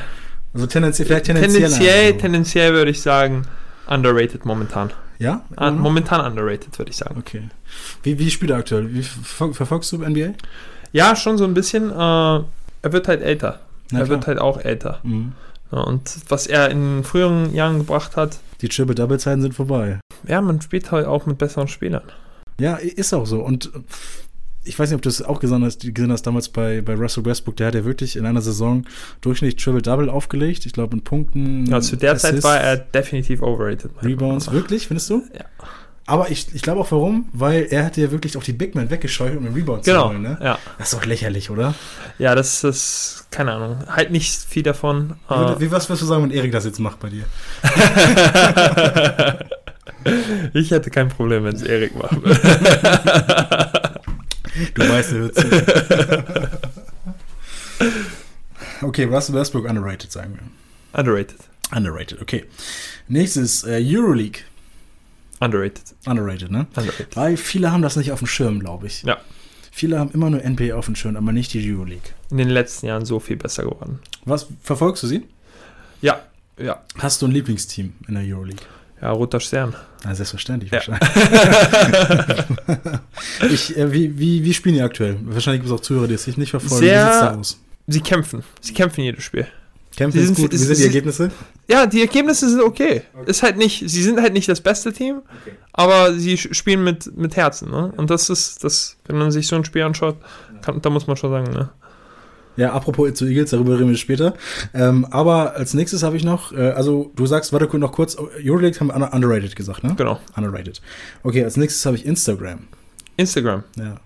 Also 0.54 0.66
tendenziell, 0.66 1.06
vielleicht 1.06 1.26
tendenziell. 1.26 1.62
Tendenziell, 1.62 2.16
tendenziell 2.18 2.72
würde 2.72 2.90
ich 2.90 3.02
sagen, 3.02 3.42
underrated 3.86 4.46
momentan. 4.46 4.90
Ja? 5.18 5.44
Ah, 5.56 5.70
momentan 5.70 6.20
underrated, 6.24 6.78
würde 6.78 6.90
ich 6.90 6.96
sagen. 6.96 7.16
Okay. 7.18 7.42
Wie, 8.02 8.18
wie 8.18 8.30
spielt 8.30 8.50
er 8.50 8.58
aktuell? 8.58 8.92
Wie 8.94 9.02
ver 9.02 9.52
verfolgst 9.54 9.92
du 9.92 9.98
NBA? 9.98 10.34
Ja, 10.92 11.16
schon 11.16 11.38
so 11.38 11.44
ein 11.44 11.54
bisschen. 11.54 11.90
Äh, 11.90 11.94
er 11.94 12.92
wird 12.92 13.08
halt 13.08 13.22
älter. 13.22 13.60
Na 13.90 14.00
er 14.00 14.04
klar. 14.06 14.16
wird 14.18 14.26
halt 14.26 14.38
auch 14.38 14.58
älter. 14.58 15.00
Mhm. 15.02 15.32
Ja, 15.72 15.78
und 15.80 16.16
was 16.28 16.46
er 16.46 16.70
in 16.70 17.02
früheren 17.04 17.52
Jahren 17.54 17.78
gebracht 17.78 18.16
hat, 18.16 18.38
Die 18.60 18.68
Triple-Double-Zeiten 18.68 19.42
sind 19.42 19.54
vorbei. 19.54 19.98
ja, 20.28 20.40
man 20.40 20.60
spielt 20.60 20.90
halt 20.92 21.06
auch 21.06 21.26
mit 21.26 21.38
besseren 21.38 21.68
Spielern. 21.68 22.04
Ja, 22.58 22.76
ist 22.76 23.12
auch 23.12 23.26
so. 23.26 23.40
Und 23.42 23.70
ich 24.66 24.78
weiß 24.78 24.90
nicht, 24.90 24.96
ob 24.96 25.02
du 25.02 25.08
es 25.08 25.22
auch 25.22 25.40
gesehen 25.40 25.64
hast, 25.64 25.82
gesehen 25.94 26.12
hast 26.12 26.22
damals 26.26 26.48
bei, 26.48 26.80
bei 26.82 26.94
Russell 26.94 27.24
Westbrook. 27.24 27.56
Der 27.56 27.68
hat 27.68 27.74
ja 27.74 27.84
wirklich 27.84 28.16
in 28.16 28.26
einer 28.26 28.42
Saison 28.42 28.84
durchschnittlich 29.20 29.62
Triple-Double 29.62 30.08
aufgelegt. 30.10 30.66
Ich 30.66 30.72
glaube, 30.72 30.96
in 30.96 31.02
Punkten. 31.04 31.66
Ja, 31.66 31.80
zu 31.80 31.96
der 31.96 32.16
Zeit 32.16 32.32
Assists, 32.32 32.44
war 32.44 32.58
er 32.60 32.76
definitiv 32.76 33.42
overrated. 33.42 33.90
Rebounds. 34.02 34.50
Wirklich, 34.52 34.86
findest 34.86 35.10
du? 35.10 35.22
Ja. 35.34 35.44
Aber 36.08 36.30
ich, 36.30 36.46
ich 36.54 36.62
glaube 36.62 36.80
auch 36.82 36.92
warum, 36.92 37.28
weil 37.32 37.66
er 37.68 37.84
hat 37.84 37.96
ja 37.96 38.12
wirklich 38.12 38.36
auch 38.36 38.42
die 38.44 38.52
Big 38.52 38.76
Man 38.76 38.90
weggescheucht, 38.90 39.36
um 39.36 39.42
den 39.44 39.54
Rebound 39.54 39.84
zu 39.84 39.90
Genau, 39.90 40.10
holen. 40.10 40.22
Ne? 40.22 40.38
ja. 40.40 40.56
Das 40.78 40.92
ist 40.92 40.94
doch 40.94 41.04
lächerlich, 41.04 41.50
oder? 41.50 41.74
Ja, 42.18 42.36
das 42.36 42.62
ist, 42.62 43.26
keine 43.32 43.50
Ahnung, 43.52 43.78
halt 43.88 44.12
nicht 44.12 44.32
viel 44.32 44.62
davon. 44.62 45.14
Wie, 45.28 45.34
Äh, 45.34 45.58
wie 45.60 45.70
was 45.72 45.88
würdest 45.88 46.02
du 46.02 46.06
sagen, 46.06 46.22
wenn 46.22 46.30
Erik 46.30 46.52
das 46.52 46.64
jetzt 46.64 46.78
macht 46.78 47.00
bei 47.00 47.08
dir? 47.08 47.24
ich 50.54 50.70
hätte 50.70 50.90
kein 50.90 51.08
Problem, 51.08 51.42
wenn 51.42 51.56
es 51.56 51.62
Erik 51.62 51.96
macht. 51.96 52.16
Du 54.74 54.88
weißt, 54.88 55.12
er 55.12 55.20
wird 55.20 55.34
zu. 55.34 55.46
okay, 58.86 59.04
Russell 59.04 59.34
Westbrook 59.34 59.68
underrated, 59.68 60.10
sagen 60.10 60.34
wir. 60.34 60.98
Underrated. 60.98 61.38
Underrated, 61.74 62.22
okay. 62.22 62.44
Nächstes, 63.08 63.64
äh, 63.64 63.80
Euroleague. 63.82 64.42
Underrated. 65.40 65.94
Underrated, 66.06 66.50
ne? 66.50 66.66
Underrated. 66.76 67.16
Weil 67.16 67.36
viele 67.36 67.72
haben 67.72 67.82
das 67.82 67.96
nicht 67.96 68.12
auf 68.12 68.20
dem 68.20 68.28
Schirm, 68.28 68.60
glaube 68.60 68.86
ich. 68.86 69.02
Ja. 69.02 69.18
Viele 69.70 69.98
haben 69.98 70.10
immer 70.12 70.30
nur 70.30 70.40
NBA 70.40 70.74
auf 70.74 70.86
dem 70.86 70.96
Schirm, 70.96 71.16
aber 71.16 71.32
nicht 71.32 71.52
die 71.52 71.70
Euroleague. 71.70 72.12
In 72.30 72.38
den 72.38 72.48
letzten 72.48 72.86
Jahren 72.86 73.04
so 73.04 73.20
viel 73.20 73.36
besser 73.36 73.64
geworden. 73.64 73.98
Was, 74.24 74.46
verfolgst 74.62 75.02
du 75.02 75.06
sie? 75.06 75.24
Ja, 76.00 76.22
ja. 76.58 76.82
Hast 76.98 77.20
du 77.20 77.26
ein 77.26 77.32
Lieblingsteam 77.32 77.92
in 78.08 78.14
der 78.14 78.22
Euroleague? 78.22 78.62
Ja, 79.02 79.10
roter 79.10 79.40
Stern. 79.40 79.74
Na, 80.04 80.14
selbstverständlich 80.14 80.70
Ja. 80.72 80.78
wahrscheinlich. 80.78 82.44
ich, 83.52 83.76
äh, 83.76 83.92
wie, 83.92 84.18
wie, 84.18 84.42
wie 84.44 84.54
spielen 84.54 84.74
die 84.76 84.82
aktuell? 84.82 85.18
Wahrscheinlich 85.24 85.62
gibt 85.62 85.72
es 85.72 85.78
auch 85.78 85.82
Zuhörer, 85.82 86.08
die 86.08 86.14
es 86.14 86.26
nicht 86.36 86.50
verfolgen. 86.50 86.76
Sehr- 86.84 87.06
wie 87.06 87.10
sieht's 87.12 87.20
da 87.20 87.34
aus? 87.36 87.60
Sie 87.88 88.00
kämpfen. 88.00 88.42
Sie 88.60 88.72
kämpfen 88.72 89.02
jedes 89.04 89.22
Spiel. 89.24 89.46
Kämpfen 89.96 90.18
Sie 90.18 90.24
ist 90.24 90.36
sind- 90.36 90.44
gut. 90.50 90.52
Wie 90.52 90.56
sind 90.56 90.78
die 90.78 90.84
Ergebnisse? 90.84 91.30
Ja, 91.68 91.86
die 91.86 92.00
Ergebnisse 92.00 92.48
sind 92.50 92.60
okay. 92.62 93.02
Ist 93.26 93.42
halt 93.42 93.56
nicht, 93.56 93.88
sie 93.88 94.02
sind 94.02 94.20
halt 94.20 94.32
nicht 94.32 94.48
das 94.48 94.60
beste 94.60 94.92
Team, 94.92 95.22
aber 95.72 96.12
sie 96.14 96.36
spielen 96.36 96.84
mit, 96.84 97.16
mit 97.16 97.36
Herzen, 97.36 97.70
ne? 97.70 97.92
Und 97.96 98.10
das 98.10 98.28
ist, 98.30 98.62
das, 98.62 98.96
wenn 99.06 99.16
man 99.16 99.30
sich 99.30 99.46
so 99.46 99.56
ein 99.56 99.64
Spiel 99.64 99.82
anschaut, 99.82 100.16
kann, 100.62 100.80
da 100.82 100.90
muss 100.90 101.06
man 101.06 101.16
schon 101.16 101.30
sagen, 101.30 101.50
ne? 101.52 101.70
Ja, 102.56 102.72
apropos 102.72 103.12
zu 103.14 103.26
Eagles, 103.26 103.50
darüber 103.50 103.74
reden 103.78 103.90
wir 103.90 103.96
später. 103.96 104.34
Ähm, 104.74 105.04
aber 105.10 105.54
als 105.56 105.74
nächstes 105.74 106.02
habe 106.02 106.16
ich 106.16 106.24
noch, 106.24 106.52
äh, 106.52 106.70
also 106.70 107.12
du 107.16 107.26
sagst, 107.26 107.52
warte 107.52 107.76
noch 107.78 107.92
kurz, 107.92 108.16
Euroleague 108.16 108.78
haben 108.80 108.88
wir 108.88 108.94
under- 108.94 109.12
underrated 109.12 109.54
gesagt, 109.56 109.84
ne? 109.84 109.94
Genau. 109.96 110.20
Underrated. 110.36 110.80
Okay, 111.22 111.44
als 111.44 111.56
nächstes 111.56 111.84
habe 111.86 111.96
ich 111.96 112.06
Instagram. 112.06 112.60
Instagram. 113.16 113.62
Ja. 113.76 113.96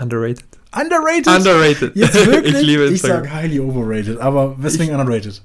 Underrated. 0.00 0.44
Underrated? 0.72 1.26
Underrated. 1.28 1.96
Jetzt 1.96 2.14
wirklich? 2.26 2.54
ich 2.54 2.62
liebe 2.62 2.84
Ich 2.86 2.90
Instagram. 2.92 3.24
sage 3.24 3.34
highly 3.34 3.60
overrated, 3.60 4.18
aber 4.18 4.54
weswegen 4.62 4.94
underrated? 4.94 5.42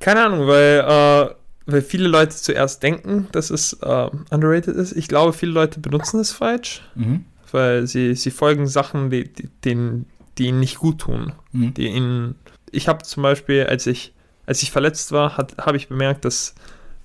Keine 0.00 0.24
Ahnung, 0.26 0.46
weil, 0.46 0.80
äh, 0.80 1.34
weil 1.66 1.82
viele 1.82 2.08
Leute 2.08 2.36
zuerst 2.36 2.82
denken, 2.82 3.28
dass 3.32 3.50
es 3.50 3.72
äh, 3.82 4.08
underrated 4.30 4.76
ist. 4.76 4.92
Ich 4.92 5.08
glaube, 5.08 5.32
viele 5.32 5.52
Leute 5.52 5.80
benutzen 5.80 6.20
es 6.20 6.32
falsch, 6.32 6.82
Mhm. 6.94 7.24
weil 7.50 7.86
sie, 7.86 8.14
sie 8.14 8.30
folgen 8.30 8.66
Sachen, 8.66 9.08
die, 9.10 9.24
die, 9.32 9.48
denen, 9.64 10.06
die 10.38 10.46
ihnen 10.48 10.60
nicht 10.60 10.78
gut 10.78 10.98
tun. 11.00 11.32
Mhm. 11.52 11.74
Die 11.74 11.88
ihnen. 11.88 12.34
Ich 12.70 12.88
habe 12.88 13.02
zum 13.04 13.22
Beispiel, 13.22 13.64
als 13.66 13.86
ich, 13.86 14.12
als 14.46 14.62
ich 14.62 14.70
verletzt 14.70 15.12
war, 15.12 15.36
habe 15.36 15.76
ich 15.76 15.88
bemerkt, 15.88 16.24
dass, 16.24 16.54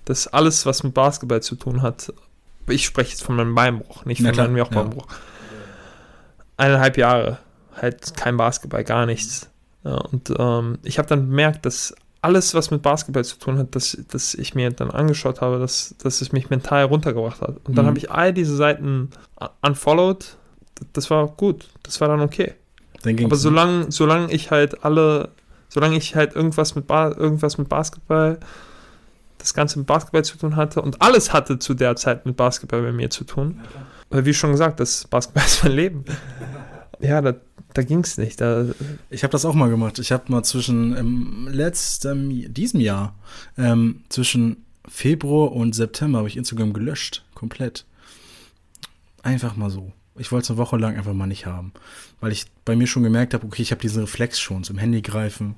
dass 0.06 0.28
alles, 0.28 0.66
was 0.66 0.84
mit 0.84 0.94
Basketball 0.94 1.42
zu 1.42 1.56
tun 1.56 1.82
hat, 1.82 2.14
ich 2.68 2.86
spreche 2.86 3.12
jetzt 3.12 3.24
von 3.24 3.36
meinem 3.36 3.56
Beinbruch, 3.56 4.06
nicht 4.06 4.22
Ja, 4.22 4.34
von 4.34 4.38
meinem 4.46 4.58
Jochbeinbruch. 4.58 5.08
Eineinhalb 6.58 6.98
Jahre, 6.98 7.40
halt 7.76 8.16
kein 8.16 8.38
Basketball, 8.38 8.84
gar 8.84 9.06
nichts. 9.06 9.50
Ja, 9.84 9.96
und 9.96 10.32
ähm, 10.38 10.78
ich 10.84 11.00
habe 11.00 11.08
dann 11.08 11.28
bemerkt, 11.30 11.66
dass 11.66 11.96
alles, 12.22 12.54
was 12.54 12.70
mit 12.70 12.84
Basketball 12.84 13.26
zu 13.26 13.38
tun 13.40 13.58
hat, 13.58 13.74
dass, 13.76 13.98
dass 14.10 14.36
ich 14.36 14.54
mir 14.54 14.70
dann 14.70 14.92
angeschaut 14.92 15.42
habe, 15.42 15.58
dass, 15.58 15.96
dass 16.04 16.22
es 16.22 16.32
mich 16.32 16.52
mental 16.52 16.84
runtergebracht 16.86 17.42
hat. 17.42 17.56
Und 17.64 17.76
dann 17.76 17.86
Mhm. 17.86 17.90
habe 17.90 17.98
ich 17.98 18.12
all 18.12 18.32
diese 18.32 18.56
Seiten 18.56 19.10
un- 19.40 19.50
unfollowed. 19.64 20.38
Das 20.94 21.10
war 21.10 21.28
gut. 21.30 21.70
Das 21.82 22.00
war 22.00 22.08
dann 22.10 22.22
okay. 22.22 22.54
Aber 23.06 23.36
solange, 23.36 23.92
solange 23.92 24.32
ich 24.32 24.52
halt 24.52 24.84
alle, 24.84 25.30
solange 25.70 25.98
ich 25.98 26.16
halt 26.16 26.36
irgendwas 26.36 26.76
mit, 26.76 26.88
ba 26.88 27.10
irgendwas 27.10 27.58
mit 27.58 27.70
Basketball, 27.70 28.40
das 29.38 29.54
Ganze 29.54 29.80
mit 29.80 29.88
Basketball 29.88 30.24
zu 30.24 30.38
tun 30.38 30.56
hatte 30.56 30.82
und 30.82 31.02
alles 31.02 31.34
hatte 31.34 31.60
zu 31.60 31.74
der 31.74 31.96
Zeit 31.96 32.26
mit 32.26 32.38
Basketball 32.38 32.82
bei 32.82 32.92
mir 32.92 33.10
zu 33.10 33.24
tun. 33.24 33.62
Weil 34.10 34.26
wie 34.26 34.34
schon 34.34 34.52
gesagt, 34.52 34.80
das 34.80 35.08
Basketball 35.08 35.44
ist 35.48 35.64
mein 35.64 35.74
Leben. 35.74 36.06
Ja, 37.04 37.20
da, 37.20 37.34
da 37.74 37.82
ging 37.82 38.02
es 38.02 38.20
nicht. 38.20 38.40
Da, 38.42 38.66
Ich 39.10 39.24
habe 39.24 39.32
das 39.32 39.44
auch 39.44 39.56
mal 39.56 39.72
gemacht. 39.72 39.98
Ich 39.98 40.12
habe 40.12 40.32
mal 40.32 40.44
zwischen 40.44 40.96
ähm, 40.96 41.48
letztem, 41.52 42.54
diesem 42.54 42.80
Jahr, 42.80 43.16
ähm, 43.58 44.04
zwischen 44.10 44.66
Februar 44.88 45.52
und 45.52 45.74
September 45.74 46.20
habe 46.20 46.28
ich 46.28 46.38
Instagram 46.38 46.74
gelöscht. 46.74 47.26
Komplett. 47.34 47.86
Einfach 49.24 49.56
mal 49.56 49.72
so. 49.72 49.94
Ich 50.18 50.32
wollte 50.32 50.44
es 50.44 50.50
eine 50.50 50.58
Woche 50.58 50.78
lang 50.78 50.98
einfach 50.98 51.14
mal 51.14 51.28
nicht 51.28 51.46
haben. 51.46 51.72
Weil 52.20 52.32
ich 52.32 52.46
bei 52.66 52.76
mir 52.76 52.88
schon 52.88 53.04
gemerkt 53.04 53.34
habe, 53.34 53.46
okay, 53.46 53.62
ich 53.62 53.72
habe 53.72 53.82
diesen 53.82 54.02
Reflex 54.02 54.40
schon 54.40 54.64
zum 54.64 54.78
Handy 54.78 55.02
greifen. 55.02 55.56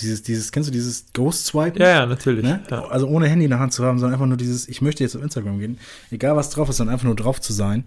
Dieses, 0.00 0.22
dieses, 0.22 0.52
kennst 0.52 0.68
du 0.68 0.72
dieses 0.72 1.06
Ghost 1.14 1.46
Swipen? 1.46 1.80
ja, 1.80 1.88
ja, 1.88 2.06
natürlich. 2.06 2.44
Ne? 2.44 2.62
Ja. 2.70 2.84
Also 2.86 3.08
ohne 3.08 3.28
Handy 3.28 3.46
in 3.46 3.50
der 3.50 3.58
Hand 3.58 3.72
zu 3.72 3.84
haben, 3.84 3.98
sondern 3.98 4.14
einfach 4.14 4.26
nur 4.26 4.36
dieses, 4.36 4.68
ich 4.68 4.82
möchte 4.82 5.02
jetzt 5.02 5.16
auf 5.16 5.22
Instagram 5.22 5.58
gehen, 5.58 5.78
egal 6.10 6.36
was 6.36 6.50
drauf 6.50 6.68
ist, 6.68 6.76
sondern 6.76 6.94
einfach 6.94 7.06
nur 7.06 7.16
drauf 7.16 7.40
zu 7.40 7.52
sein. 7.52 7.84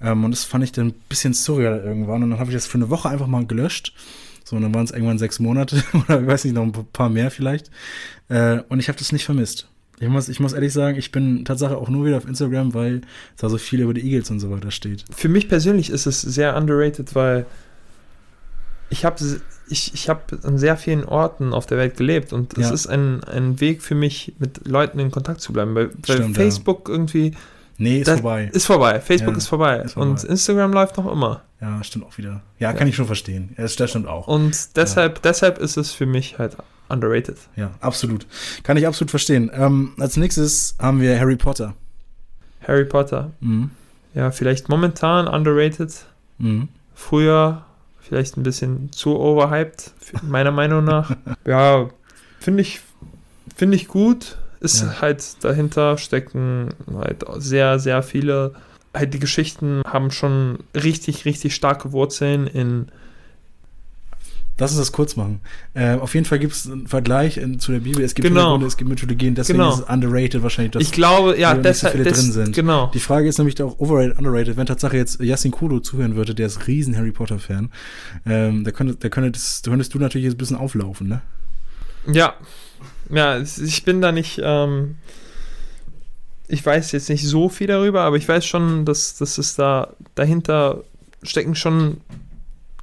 Ähm, 0.00 0.22
und 0.24 0.30
das 0.32 0.44
fand 0.44 0.64
ich 0.64 0.72
dann 0.72 0.88
ein 0.88 0.94
bisschen 1.08 1.32
surreal 1.32 1.82
irgendwann. 1.82 2.22
Und 2.22 2.30
dann 2.30 2.38
habe 2.38 2.50
ich 2.50 2.56
das 2.56 2.66
für 2.66 2.78
eine 2.78 2.90
Woche 2.90 3.08
einfach 3.08 3.26
mal 3.26 3.46
gelöscht. 3.46 3.94
So, 4.44 4.54
und 4.54 4.62
dann 4.62 4.74
waren 4.74 4.84
es 4.84 4.92
irgendwann 4.92 5.18
sechs 5.18 5.40
Monate 5.40 5.82
oder 6.08 6.20
ich 6.20 6.26
weiß 6.26 6.44
nicht, 6.44 6.54
noch 6.54 6.62
ein 6.62 6.72
paar 6.72 7.08
mehr 7.08 7.30
vielleicht. 7.30 7.70
Äh, 8.28 8.60
und 8.68 8.78
ich 8.78 8.88
habe 8.88 8.98
das 8.98 9.10
nicht 9.10 9.24
vermisst. 9.24 9.66
Ich 9.98 10.08
muss, 10.08 10.28
ich 10.28 10.40
muss 10.40 10.52
ehrlich 10.52 10.72
sagen, 10.72 10.98
ich 10.98 11.10
bin 11.10 11.44
tatsächlich 11.44 11.78
auch 11.78 11.88
nur 11.88 12.04
wieder 12.04 12.18
auf 12.18 12.26
Instagram, 12.28 12.74
weil 12.74 13.00
da 13.38 13.48
so 13.48 13.56
viel 13.58 13.80
über 13.80 13.94
die 13.94 14.02
Eagles 14.02 14.30
und 14.30 14.40
so 14.40 14.50
weiter 14.50 14.70
steht. 14.70 15.04
Für 15.10 15.28
mich 15.30 15.48
persönlich 15.48 15.88
ist 15.90 16.06
es 16.06 16.20
sehr 16.20 16.54
underrated, 16.56 17.14
weil 17.14 17.46
ich 18.90 19.04
habe 19.04 19.16
ich, 19.68 19.94
ich 19.94 20.08
hab 20.08 20.32
an 20.44 20.58
sehr 20.58 20.76
vielen 20.76 21.04
Orten 21.04 21.52
auf 21.52 21.66
der 21.66 21.78
Welt 21.78 21.96
gelebt 21.96 22.32
und 22.32 22.56
es 22.58 22.68
Ja. 22.68 22.74
ist 22.74 22.86
ein, 22.86 23.24
ein 23.24 23.58
Weg 23.60 23.82
für 23.82 23.94
mich, 23.94 24.34
mit 24.38 24.68
Leuten 24.68 24.98
in 24.98 25.10
Kontakt 25.10 25.40
zu 25.40 25.52
bleiben. 25.52 25.74
Weil, 25.74 25.90
weil 26.06 26.16
Stimmt, 26.16 26.36
ja. 26.36 26.42
Facebook 26.42 26.88
irgendwie 26.88 27.32
Nee, 27.78 28.00
ist 28.00 28.10
vorbei. 28.10 28.50
ist 28.52 28.66
vorbei. 28.66 29.00
Facebook 29.00 29.32
Ja, 29.34 29.38
ist, 29.38 29.46
vorbei. 29.48 29.76
ist 29.78 29.92
vorbei. 29.94 30.08
Und 30.10 30.24
Instagram 30.24 30.72
läuft 30.72 30.96
noch 30.98 31.10
immer. 31.12 31.42
Ja, 31.60 31.82
stimmt 31.84 32.04
auch 32.04 32.18
wieder. 32.18 32.42
Ja, 32.58 32.72
kann 32.74 32.86
ich 32.86 32.96
schon 32.96 33.06
verstehen. 33.06 33.54
Ja, 33.56 33.62
das 33.64 33.72
stimmt 33.90 34.06
auch. 34.06 34.28
Und 34.28 34.76
deshalb, 34.76 35.22
deshalb 35.22 35.58
ist 35.58 35.76
es 35.76 35.92
für 35.92 36.04
mich 36.06 36.38
halt 36.38 36.56
underrated. 36.88 37.38
Ja, 37.56 37.70
absolut. 37.80 38.26
Kann 38.62 38.76
ich 38.76 38.86
absolut 38.86 39.10
verstehen. 39.10 39.50
Ähm, 39.54 39.92
als 39.98 40.16
nächstes 40.16 40.76
haben 40.78 41.00
wir 41.00 41.18
Harry 41.18 41.36
Potter. 41.36 41.74
Harry 42.66 42.84
Potter. 42.84 43.30
Mhm. 43.40 43.70
Ja, 44.14 44.30
vielleicht 44.30 44.68
momentan 44.68 45.28
underrated. 45.28 45.92
Mhm. 46.38 46.68
Früher 46.94 47.64
vielleicht 48.00 48.36
ein 48.36 48.42
bisschen 48.42 48.92
zu 48.92 49.18
overhyped, 49.18 49.92
meiner 50.22 50.52
Meinung 50.52 50.84
nach. 50.84 51.16
ja, 51.46 51.88
finde 52.38 52.60
ich, 52.62 52.80
finde 53.56 53.76
ich 53.76 53.88
gut. 53.88 54.38
Ist 54.60 54.82
Ja. 54.82 55.00
halt 55.00 55.44
dahinter 55.44 55.98
stecken 55.98 56.70
halt 56.94 57.24
sehr, 57.38 57.78
sehr 57.78 58.02
viele. 58.02 58.54
Halt 58.96 59.14
die 59.14 59.18
Geschichten 59.20 59.82
haben 59.86 60.10
schon 60.10 60.58
richtig, 60.74 61.24
richtig 61.24 61.54
starke 61.54 61.92
Wurzeln 61.92 62.46
in. 62.46 62.86
Lass 64.58 64.70
uns 64.70 64.78
das 64.80 64.92
kurz 64.92 65.16
machen. 65.16 65.40
Äh, 65.74 65.96
auf 65.96 66.14
jeden 66.14 66.24
Fall 66.24 66.38
gibt 66.38 66.54
es 66.54 66.66
einen 66.66 66.86
Vergleich 66.88 67.36
in, 67.36 67.60
zu 67.60 67.72
der 67.72 67.80
Bibel. 67.80 68.02
Es 68.02 68.14
gibt 68.14 68.26
Genau. 68.26 68.40
Hintergründe, 68.40 68.66
es 68.68 68.76
gibt 68.78 68.88
Mythologien, 68.88 69.34
deswegen 69.34 69.58
Genau. 69.58 69.74
ist 69.74 69.80
es 69.80 69.88
underrated 69.90 70.42
wahrscheinlich. 70.42 70.72
dass 70.72 70.82
ich 70.82 70.92
glaube, 70.92 71.38
ja, 71.38 71.50
nicht 71.52 71.58
so 71.58 71.62
deshalb. 71.68 71.92
viele 71.92 72.04
des- 72.04 72.18
drin 72.22 72.32
sind. 72.32 72.54
Genau. 72.54 72.90
Die 72.94 73.00
Frage 73.00 73.28
ist 73.28 73.36
nämlich 73.36 73.60
auch 73.62 73.78
overrated, 73.78 74.16
underrated. 74.16 74.56
Wenn 74.56 74.64
Tatsache 74.64 74.96
jetzt 74.96 75.20
Yassin 75.20 75.50
Kudo 75.50 75.80
zuhören 75.80 76.16
würde, 76.16 76.34
der 76.34 76.46
ist 76.46 76.66
riesen 76.68 76.96
Harry 76.96 77.12
Potter-Fan, 77.12 77.70
ähm, 78.24 78.64
da, 78.64 78.70
könnte, 78.70 78.96
da 78.98 79.10
könnte 79.10 79.30
das, 79.32 79.60
da 79.60 79.70
könntest 79.72 79.92
du 79.92 79.98
natürlich 79.98 80.24
jetzt 80.24 80.36
ein 80.36 80.38
bisschen 80.38 80.56
auflaufen, 80.56 81.06
ne? 81.08 81.20
Ja, 82.10 82.32
ja, 83.10 83.38
ich 83.40 83.84
bin 83.84 84.00
da 84.00 84.10
nicht, 84.10 84.40
ähm, 84.42 84.94
ich 86.48 86.64
weiß 86.64 86.92
jetzt 86.92 87.08
nicht 87.08 87.26
so 87.26 87.48
viel 87.48 87.66
darüber, 87.66 88.02
aber 88.02 88.16
ich 88.16 88.28
weiß 88.28 88.44
schon, 88.44 88.84
dass, 88.84 89.16
dass 89.16 89.38
es 89.38 89.56
da 89.56 89.94
dahinter 90.14 90.84
stecken 91.22 91.54
schon, 91.54 91.98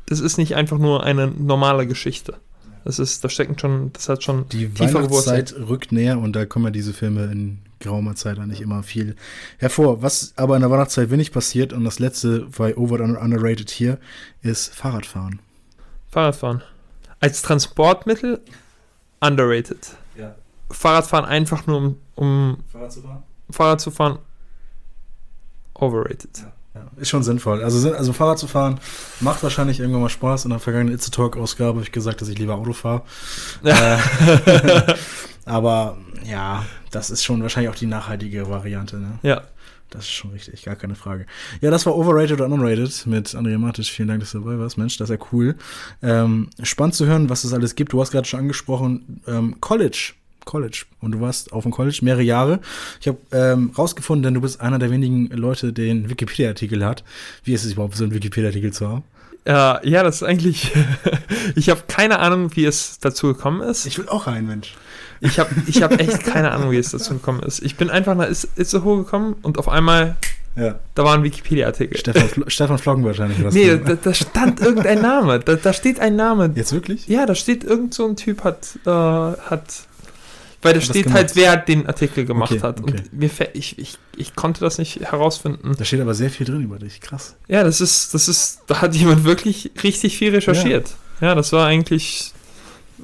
das 0.08 0.20
ist 0.20 0.38
nicht 0.38 0.56
einfach 0.56 0.78
nur 0.78 1.04
eine 1.04 1.28
normale 1.28 1.88
Geschichte. 1.88 2.36
Das 2.84 3.00
ist, 3.00 3.24
da 3.24 3.30
stecken 3.30 3.58
schon, 3.58 3.94
das 3.94 4.10
hat 4.10 4.24
schon 4.24 4.48
Die 4.50 4.68
tiefere 4.68 5.10
Wurzeln. 5.10 5.38
Weihnachtszeit 5.38 5.70
rückt 5.70 5.92
näher 5.94 6.20
und 6.20 6.36
da 6.36 6.46
kommen 6.46 6.66
ja 6.66 6.72
diese 6.72 6.94
Filme 6.94 7.26
in 7.32 7.60
geraumer 7.80 8.16
Zeit 8.16 8.40
eigentlich 8.40 8.62
immer 8.62 8.84
viel 8.84 9.16
hervor. 9.58 10.02
Was 10.02 10.34
aber 10.36 10.56
in 10.56 10.62
der 10.62 10.72
Weihnachtszeit 10.72 11.10
wenig 11.10 11.32
passiert 11.32 11.72
und 11.72 11.86
das 11.86 12.00
letzte 12.00 12.48
bei 12.58 12.76
Over 12.76 13.04
und 13.04 13.16
Underrated 13.16 13.70
hier 13.70 14.00
ist 14.42 14.74
Fahrradfahren. 14.76 15.40
Fahrradfahren. 16.10 16.62
Als 17.22 17.42
Transportmittel 17.42 18.42
underrated. 19.22 19.96
Ja. 20.18 20.36
Fahrradfahren 20.70 21.26
einfach 21.26 21.66
nur 21.68 21.78
um, 21.78 21.98
um 22.16 22.58
Fahrrad 22.70 22.92
zu 22.92 23.02
fahren? 23.02 23.24
Fahrrad 23.54 23.80
zu 23.82 23.92
fahren, 23.92 24.20
overrated. 25.74 26.46
Ja, 26.74 26.88
ist 26.98 27.10
schon 27.10 27.22
sinnvoll. 27.22 27.64
Also, 27.64 27.94
also 27.94 28.14
Fahrrad 28.14 28.40
zu 28.40 28.48
fahren 28.48 28.80
macht 29.20 29.44
wahrscheinlich 29.44 29.80
irgendwann 29.80 30.02
mal 30.02 30.10
Spaß. 30.10 30.46
In 30.46 30.50
der 30.50 30.60
vergangenen 30.60 30.96
It's 30.96 31.08
a 31.08 31.12
Talk-Ausgabe 31.12 31.76
habe 31.76 31.82
ich 31.84 31.92
gesagt, 31.92 32.22
dass 32.22 32.30
ich 32.30 32.40
lieber 32.40 32.56
Auto 32.56 32.74
fahre. 32.74 33.04
äh, 33.64 33.98
aber 35.46 35.98
ja, 36.26 36.66
das 36.90 37.12
ist 37.12 37.24
schon 37.24 37.44
wahrscheinlich 37.44 37.70
auch 37.72 37.78
die 37.78 37.86
nachhaltige 37.86 38.50
Variante. 38.50 38.98
Ne? 38.98 39.20
Ja, 39.22 39.44
Das 39.92 40.06
ist 40.06 40.12
schon 40.12 40.32
richtig, 40.32 40.64
gar 40.64 40.76
keine 40.76 40.96
Frage. 40.96 41.28
Ja, 41.62 41.70
das 41.70 41.86
war 41.86 41.96
Overrated 41.96 42.42
oder 42.42 42.46
Unrated 42.46 43.06
mit 43.06 43.36
Andrea 43.36 43.60
Matic. 43.60 43.86
Vielen 43.86 44.08
Dank, 44.08 44.22
dass 44.22 44.32
du 44.32 44.40
dabei 44.40 44.58
warst. 44.58 44.80
Mensch, 44.80 44.98
das 44.98 45.12
ist 45.12 45.20
ja 45.20 45.28
cool. 45.32 45.56
Ähm, 46.02 46.50
spannend 46.64 46.96
zu 46.96 47.06
hören, 47.06 47.30
was 47.30 47.44
es 47.44 47.54
alles 47.54 47.76
gibt. 47.76 47.94
Du 47.94 48.02
hast 48.02 48.10
gerade 48.10 48.28
schon 48.28 48.40
angesprochen, 48.40 49.22
ähm, 49.28 49.62
College. 49.62 50.14
College. 50.46 50.86
Und 51.02 51.12
du 51.14 51.22
warst 51.22 51.54
auf 51.54 51.64
dem 51.64 51.72
College 51.72 52.00
mehrere 52.02 52.24
Jahre. 52.24 52.60
Ich 53.02 53.08
habe 53.08 53.18
ähm, 53.32 53.72
rausgefunden, 53.78 54.24
denn 54.24 54.34
du 54.34 54.42
bist 54.42 54.62
einer 54.62 54.80
der 54.80 54.92
wenigen 54.92 55.28
Leute, 55.28 55.74
der 55.74 55.92
einen 55.92 56.10
Wikipedia-Artikel 56.10 56.86
hat. 56.86 57.04
Wie 57.44 57.54
ist 57.54 57.66
es 57.66 57.74
überhaupt, 57.74 57.96
so 57.96 58.04
einen 58.04 58.14
Wikipedia-Artikel 58.14 58.72
zu 58.74 58.88
haben? 58.88 59.04
äh, 59.46 59.90
ja, 59.90 60.04
das 60.04 60.18
ist 60.18 60.24
eigentlich, 60.24 60.72
ich 61.56 61.70
habe 61.70 61.82
keine 61.88 62.20
Ahnung, 62.20 62.56
wie 62.56 62.64
es 62.66 63.00
dazu 63.00 63.28
gekommen 63.28 63.62
ist. 63.62 63.86
Ich 63.86 63.98
will 63.98 64.08
auch 64.08 64.26
einen, 64.28 64.48
Mensch. 64.48 64.74
Ich 65.20 65.38
habe 65.40 65.50
ich 65.68 65.82
hab 65.84 66.00
echt 66.00 66.24
keine 66.24 66.52
Ahnung, 66.52 66.72
wie 66.72 66.78
es 66.78 66.92
dazu 66.92 67.14
gekommen 67.16 67.42
ist. 67.44 67.62
Ich 67.62 67.76
bin 67.76 67.90
einfach 67.90 68.16
nach 68.16 68.28
Is- 68.28 68.48
Itzehoe 68.56 69.04
gekommen 69.04 69.36
und 69.42 69.58
auf 69.58 69.68
einmal, 69.70 70.16
Ja. 70.56 70.80
da 70.96 71.04
war 71.04 71.14
ein 71.16 71.24
Wikipedia-Artikel. 71.24 71.98
Stefan, 71.98 72.46
Stefan 72.50 72.78
Flocken 72.78 73.04
wahrscheinlich. 73.04 73.38
Nee, 73.54 73.70
du- 73.72 73.80
da, 73.80 73.96
da 73.96 74.14
stand 74.14 74.62
irgendein 74.62 75.02
Name. 75.02 75.40
Da, 75.40 75.56
da 75.56 75.74
steht 75.74 76.00
ein 76.00 76.16
Name. 76.16 76.52
Jetzt 76.56 76.72
wirklich? 76.72 77.08
Ja, 77.08 77.26
da 77.26 77.36
steht 77.36 77.64
irgend 77.66 77.94
so 77.94 78.06
ein 78.08 78.16
Typ 78.16 78.44
hat, 78.46 78.80
äh, 78.86 78.90
hat 78.90 79.64
weil 80.64 80.74
da 80.74 80.82
steht 80.82 81.04
gemacht. 81.04 81.18
halt, 81.18 81.36
wer 81.36 81.58
den 81.58 81.88
Artikel 81.88 82.26
gemacht 82.26 82.52
Okay, 82.52 82.62
hat. 82.62 82.80
okay. 82.82 82.94
Und 82.94 83.14
mir 83.14 83.30
ich, 83.54 83.78
ich, 83.78 83.98
ich 84.18 84.36
konnte 84.36 84.62
das 84.62 84.78
nicht 84.78 85.00
herausfinden. 85.02 85.76
Da 85.78 85.86
steht 85.86 86.02
aber 86.02 86.14
sehr 86.14 86.30
viel 86.30 86.46
drin 86.46 86.62
über 86.64 86.80
dich. 86.80 87.02
Krass. 87.02 87.36
Ja, 87.48 87.64
das 87.64 87.82
ist, 87.82 88.14
das 88.14 88.28
ist, 88.28 88.62
da 88.68 88.82
hat 88.82 88.96
jemand 88.96 89.24
wirklich 89.24 89.72
richtig 89.84 90.18
viel 90.18 90.32
recherchiert. 90.34 90.92
Ja, 91.22 91.36
das 91.36 91.52
war 91.52 91.68
eigentlich. 91.68 92.32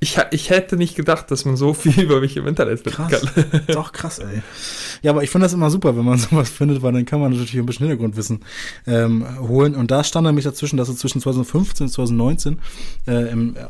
ich, 0.00 0.18
ich 0.30 0.50
hätte 0.50 0.76
nicht 0.76 0.94
gedacht, 0.94 1.30
dass 1.30 1.44
man 1.44 1.56
so 1.56 1.72
viel 1.72 1.98
über 2.00 2.20
mich 2.20 2.36
im 2.36 2.46
Internet 2.46 2.80
finden 2.80 2.96
Krass. 2.96 3.22
kann. 3.34 3.62
Doch, 3.68 3.92
krass, 3.92 4.18
ey. 4.18 4.42
Ja, 5.02 5.12
aber 5.12 5.22
ich 5.22 5.30
finde 5.30 5.46
das 5.46 5.52
immer 5.54 5.70
super, 5.70 5.96
wenn 5.96 6.04
man 6.04 6.18
sowas 6.18 6.50
findet, 6.50 6.82
weil 6.82 6.92
dann 6.92 7.04
kann 7.06 7.20
man 7.20 7.30
natürlich 7.32 7.54
ein 7.56 7.66
bisschen 7.66 7.86
Hintergrundwissen 7.86 8.44
ähm, 8.86 9.26
holen. 9.48 9.74
Und 9.74 9.90
da 9.90 10.04
stand 10.04 10.26
nämlich 10.26 10.44
dazwischen, 10.44 10.76
dass 10.76 10.88
du 10.88 10.94
zwischen 10.94 11.20
2015 11.20 11.86
und 11.86 11.90
2019 11.92 12.58
äh, 13.06 13.30
im, 13.30 13.56
äh, 13.56 13.60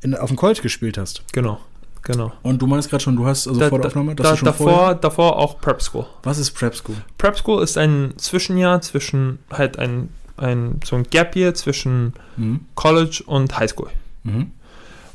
in, 0.00 0.14
auf 0.16 0.28
dem 0.30 0.36
College 0.36 0.60
gespielt 0.62 0.98
hast. 0.98 1.22
Genau, 1.32 1.60
genau. 2.02 2.32
Und 2.42 2.60
du 2.60 2.66
meinst 2.66 2.90
gerade 2.90 3.02
schon, 3.02 3.16
du 3.16 3.26
hast 3.26 3.46
also 3.46 3.58
Da, 3.60 3.68
vor 3.68 3.78
der 3.78 3.82
da, 3.84 3.88
Aufnahme, 3.88 4.14
dass 4.14 4.30
da, 4.30 4.36
schon 4.36 4.46
davor, 4.46 4.70
vorher, 4.70 4.94
davor 4.94 5.36
auch 5.36 5.60
Prep 5.60 5.82
School. 5.82 6.06
Was 6.22 6.38
ist 6.38 6.52
Prep 6.52 6.74
School? 6.74 6.96
Prep 7.18 7.36
School 7.36 7.62
ist 7.62 7.76
ein 7.78 8.14
Zwischenjahr 8.16 8.80
zwischen 8.80 9.38
halt 9.50 9.78
ein, 9.78 10.08
ein 10.36 10.80
so 10.84 10.96
ein 10.96 11.04
Gap 11.04 11.36
Year 11.36 11.54
zwischen 11.54 12.14
Mhm. 12.36 12.60
College 12.76 13.22
und 13.26 13.58
High 13.58 13.70
School. 13.70 13.90
Mhm. 14.22 14.52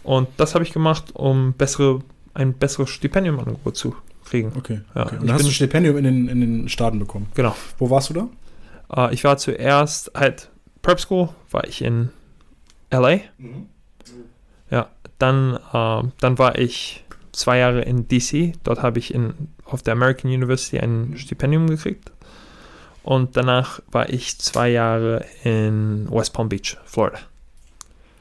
Und 0.03 0.27
das 0.37 0.53
habe 0.55 0.63
ich 0.65 0.73
gemacht, 0.73 1.11
um 1.13 1.53
bessere, 1.53 2.01
ein 2.33 2.53
besseres 2.53 2.89
Stipendiumangebot 2.89 3.77
zu 3.77 3.95
kriegen. 4.25 4.51
Okay. 4.57 4.81
Ja, 4.95 5.03
okay. 5.05 5.15
ich 5.15 5.21
Und 5.21 5.27
dann 5.27 5.35
hast 5.35 5.43
du 5.43 5.49
ein 5.49 5.53
Stipendium 5.53 5.97
in 5.97 6.03
den, 6.03 6.27
in 6.27 6.41
den 6.41 6.69
Staaten 6.69 6.99
bekommen. 6.99 7.27
Genau. 7.35 7.55
Wo 7.77 7.89
warst 7.89 8.09
du 8.09 8.13
da? 8.13 8.27
Äh, 9.07 9.13
ich 9.13 9.23
war 9.23 9.37
zuerst 9.37 10.11
halt 10.15 10.49
Prep 10.81 10.99
School, 10.99 11.29
war 11.51 11.65
ich 11.65 11.81
in 11.81 12.09
LA. 12.91 13.11
Ja, 13.11 13.21
dann, 15.23 15.55
äh, 15.55 16.09
dann 16.19 16.37
war 16.37 16.59
ich 16.59 17.05
zwei 17.31 17.59
Jahre 17.59 17.81
in 17.81 18.07
DC. 18.09 18.53
Dort 18.63 18.81
habe 18.81 18.99
ich 18.99 19.13
in, 19.13 19.33
auf 19.65 19.81
der 19.81 19.93
American 19.93 20.29
University 20.29 20.79
ein 20.79 21.13
Stipendium 21.17 21.67
gekriegt. 21.67 22.11
Und 23.03 23.35
danach 23.37 23.81
war 23.91 24.09
ich 24.09 24.37
zwei 24.39 24.69
Jahre 24.69 25.25
in 25.43 26.07
West 26.11 26.33
Palm 26.33 26.49
Beach, 26.49 26.77
Florida. 26.85 27.19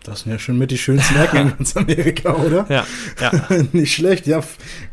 Das 0.05 0.21
sind 0.21 0.33
ja 0.33 0.38
schon 0.38 0.59
mit 0.59 0.71
die 0.71 0.79
schönsten 0.79 1.15
Ecken 1.17 1.37
in 1.38 1.49
ganz 1.57 1.77
Amerika, 1.77 2.35
oder? 2.35 2.67
Ja, 2.69 2.87
ja. 3.21 3.33
Nicht 3.73 3.95
schlecht, 3.95 4.27
ja. 4.27 4.43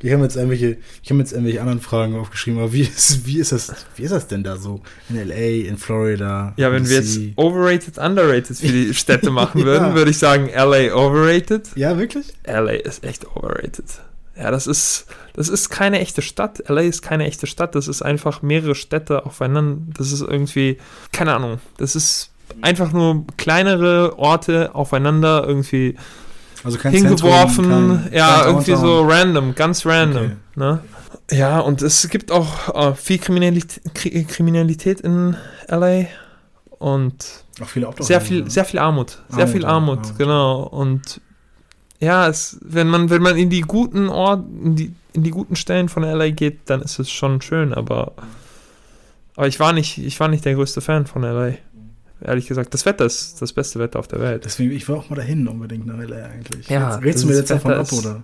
Ich 0.02 0.12
habe 0.13 0.24
jetzt 0.24 0.36
irgendwelche, 0.36 0.78
ich 1.02 1.10
habe 1.10 1.19
jetzt 1.19 1.32
irgendwelche 1.32 1.62
anderen 1.62 1.82
Fragen 1.82 2.15
aufgeschrieben, 2.15 2.60
aber 2.60 2.74
wie 2.74 2.82
ist, 2.82 3.26
wie 3.26 3.39
ist 3.39 3.52
das, 3.52 3.74
wie 3.95 4.04
ist 4.04 4.12
das 4.12 4.28
denn 4.28 4.43
da 4.43 4.58
so? 4.58 4.82
In 5.10 5.15
LA, 5.28 5.67
in 5.67 5.78
Florida? 5.78 6.54
Ja, 6.58 6.72
wenn 6.72 6.88
wir 6.88 7.02
DC? 7.02 7.08
jetzt 7.08 7.38
overrated, 7.38 7.98
underrated 7.98 8.58
für 8.58 8.67
die 8.67 8.93
Städte 8.93 9.32
machen 9.32 9.60
Ja. 9.60 9.65
würden, 9.65 9.95
würde 9.95 10.12
ich 10.12 10.17
sagen 10.17 10.50
LA 10.54 10.93
overrated. 10.93 11.69
Ja, 11.76 11.98
wirklich? 11.98 12.28
LA 12.45 12.72
ist 12.74 13.04
echt 13.04 13.26
overrated. 13.36 13.86
Ja, 14.38 14.52
das 14.52 14.67
ist, 14.67 15.08
das 15.34 15.50
ist 15.50 15.69
keine 15.69 16.00
echte 16.00 16.22
Stadt. 16.22 16.63
LA 16.69 16.82
ist 16.82 17.02
keine 17.02 17.26
echte 17.26 17.45
Stadt. 17.45 17.76
Das 17.76 17.89
ist 17.89 18.02
einfach 18.02 18.41
mehrere 18.41 18.74
Städte 18.76 19.26
aufeinander. 19.26 19.82
Das 19.98 20.13
ist 20.13 20.22
irgendwie, 20.22 20.78
keine 21.12 21.34
Ahnung. 21.34 21.60
Das 21.78 21.93
ist 21.95 22.32
einfach 22.62 22.91
nur 22.91 23.25
kleinere 23.38 24.17
Orte 24.17 24.73
aufeinander 24.73 25.45
irgendwie 25.47 25.95
Also 26.63 26.79
hingeworfen. 26.79 27.65
Zentrum, 27.65 28.03
kein, 28.03 28.13
ja, 28.13 28.39
kein 28.39 28.47
irgendwie 28.47 28.75
so 28.75 29.07
random, 29.07 29.55
ganz 29.55 29.85
random. 29.85 30.25
Okay. 30.25 30.35
Ne? 30.55 30.79
Ja, 31.31 31.59
und 31.59 31.81
es 31.81 32.09
gibt 32.09 32.31
auch 32.31 32.73
äh, 32.75 32.95
viel 32.95 33.19
Kriminalität, 33.19 33.83
Kri 33.93 34.23
Kriminalität 34.23 35.01
in 35.01 35.35
LA 35.67 36.05
und 36.79 37.43
Obdachlose. 37.59 38.07
sehr 38.07 38.21
viel, 38.21 38.49
sehr 38.49 38.65
viel 38.65 38.79
Armut. 38.79 39.21
Sehr 39.29 39.43
Armut, 39.43 39.51
viel 39.53 39.65
Armut, 39.65 39.99
Armut. 39.99 40.17
genau. 40.17 40.63
Und 40.63 41.21
ja, 41.99 42.27
es, 42.27 42.57
wenn 42.62 42.88
man, 42.88 43.09
wenn 43.09 43.21
man 43.21 43.38
in 43.38 43.49
die 43.49 43.62
guten 43.62 44.09
Orten, 44.09 44.65
in 44.65 44.75
die, 44.75 44.93
in 45.13 45.23
die 45.23 45.31
guten 45.31 45.55
Stellen 45.55 45.89
von 45.89 46.03
LA 46.03 46.29
geht, 46.29 46.62
dann 46.65 46.81
ist 46.81 46.97
es 46.99 47.12
schon 47.12 47.41
schön, 47.41 47.73
aber, 47.73 48.13
aber 49.35 49.47
ich 49.47 49.59
war 49.59 49.73
nicht, 49.73 49.97
ich 49.97 50.19
war 50.19 50.29
nicht 50.29 50.45
der 50.45 50.55
größte 50.55 50.81
Fan 50.81 51.05
von 51.05 51.23
LA. 51.23 51.53
Ehrlich 52.21 52.47
gesagt, 52.47 52.73
das 52.73 52.86
Wetter 52.86 53.05
ist 53.05 53.41
das 53.41 53.53
beste 53.53 53.79
Wetter 53.79 53.99
auf 53.99 54.08
der 54.08 54.19
Welt. 54.19 54.43
Deswegen, 54.45 54.71
ich 54.71 54.88
will 54.88 54.95
auch 54.95 55.10
mal 55.10 55.15
dahin 55.15 55.47
unbedingt 55.47 55.86
nach 55.86 55.97
LA 55.97 56.25
eigentlich. 56.25 56.67
Ja, 56.69 56.93
jetzt, 56.95 57.03
redest 57.03 57.23
du 57.23 57.27
mir 57.29 57.36
jetzt 57.38 57.49
davon 57.51 57.71
Wetter 57.71 57.82
ab, 57.82 57.91
ist- 57.91 58.05
oder? 58.05 58.23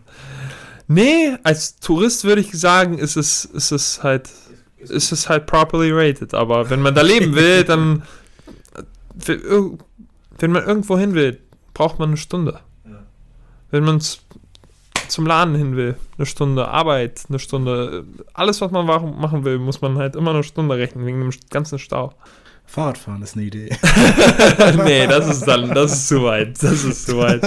Nee, 0.87 1.35
als 1.43 1.77
Tourist 1.79 2.23
würde 2.25 2.41
ich 2.41 2.51
sagen, 2.51 2.97
ist 2.97 3.15
es, 3.15 3.45
ist 3.45 3.71
es 3.71 4.03
halt, 4.03 4.29
ist 4.77 5.11
es 5.11 5.29
halt 5.29 5.45
properly 5.47 5.91
rated. 5.91 6.33
Aber 6.33 6.69
wenn 6.69 6.81
man 6.81 6.93
da 6.93 7.01
leben 7.01 7.33
will, 7.35 7.63
dann 7.63 8.03
wenn 9.17 10.51
man 10.51 10.65
irgendwo 10.65 10.97
hin 10.97 11.13
will, 11.13 11.39
braucht 11.73 11.99
man 11.99 12.09
eine 12.09 12.17
Stunde. 12.17 12.59
Wenn 13.71 13.83
man 13.83 14.01
zum 15.07 15.25
Laden 15.25 15.55
hin 15.55 15.75
will, 15.75 15.95
eine 16.17 16.25
Stunde 16.25 16.67
Arbeit, 16.67 17.23
eine 17.29 17.39
Stunde, 17.39 18.05
alles, 18.33 18.61
was 18.61 18.71
man 18.71 18.85
machen 18.85 19.43
will, 19.45 19.59
muss 19.59 19.81
man 19.81 19.97
halt 19.97 20.15
immer 20.15 20.31
eine 20.31 20.43
Stunde 20.43 20.75
rechnen, 20.75 21.05
wegen 21.05 21.19
dem 21.21 21.31
ganzen 21.49 21.79
Stau. 21.79 22.13
Fahrradfahren 22.67 23.21
ist 23.21 23.35
eine 23.35 23.45
Idee. 23.45 23.69
nee, 24.83 25.07
das 25.07 25.27
ist 25.29 25.45
dann, 25.45 25.69
das 25.73 25.93
ist 25.93 26.07
zu 26.09 26.23
weit. 26.23 26.61
Das 26.61 26.83
ist 26.83 27.05
zu 27.07 27.17
weit. 27.17 27.41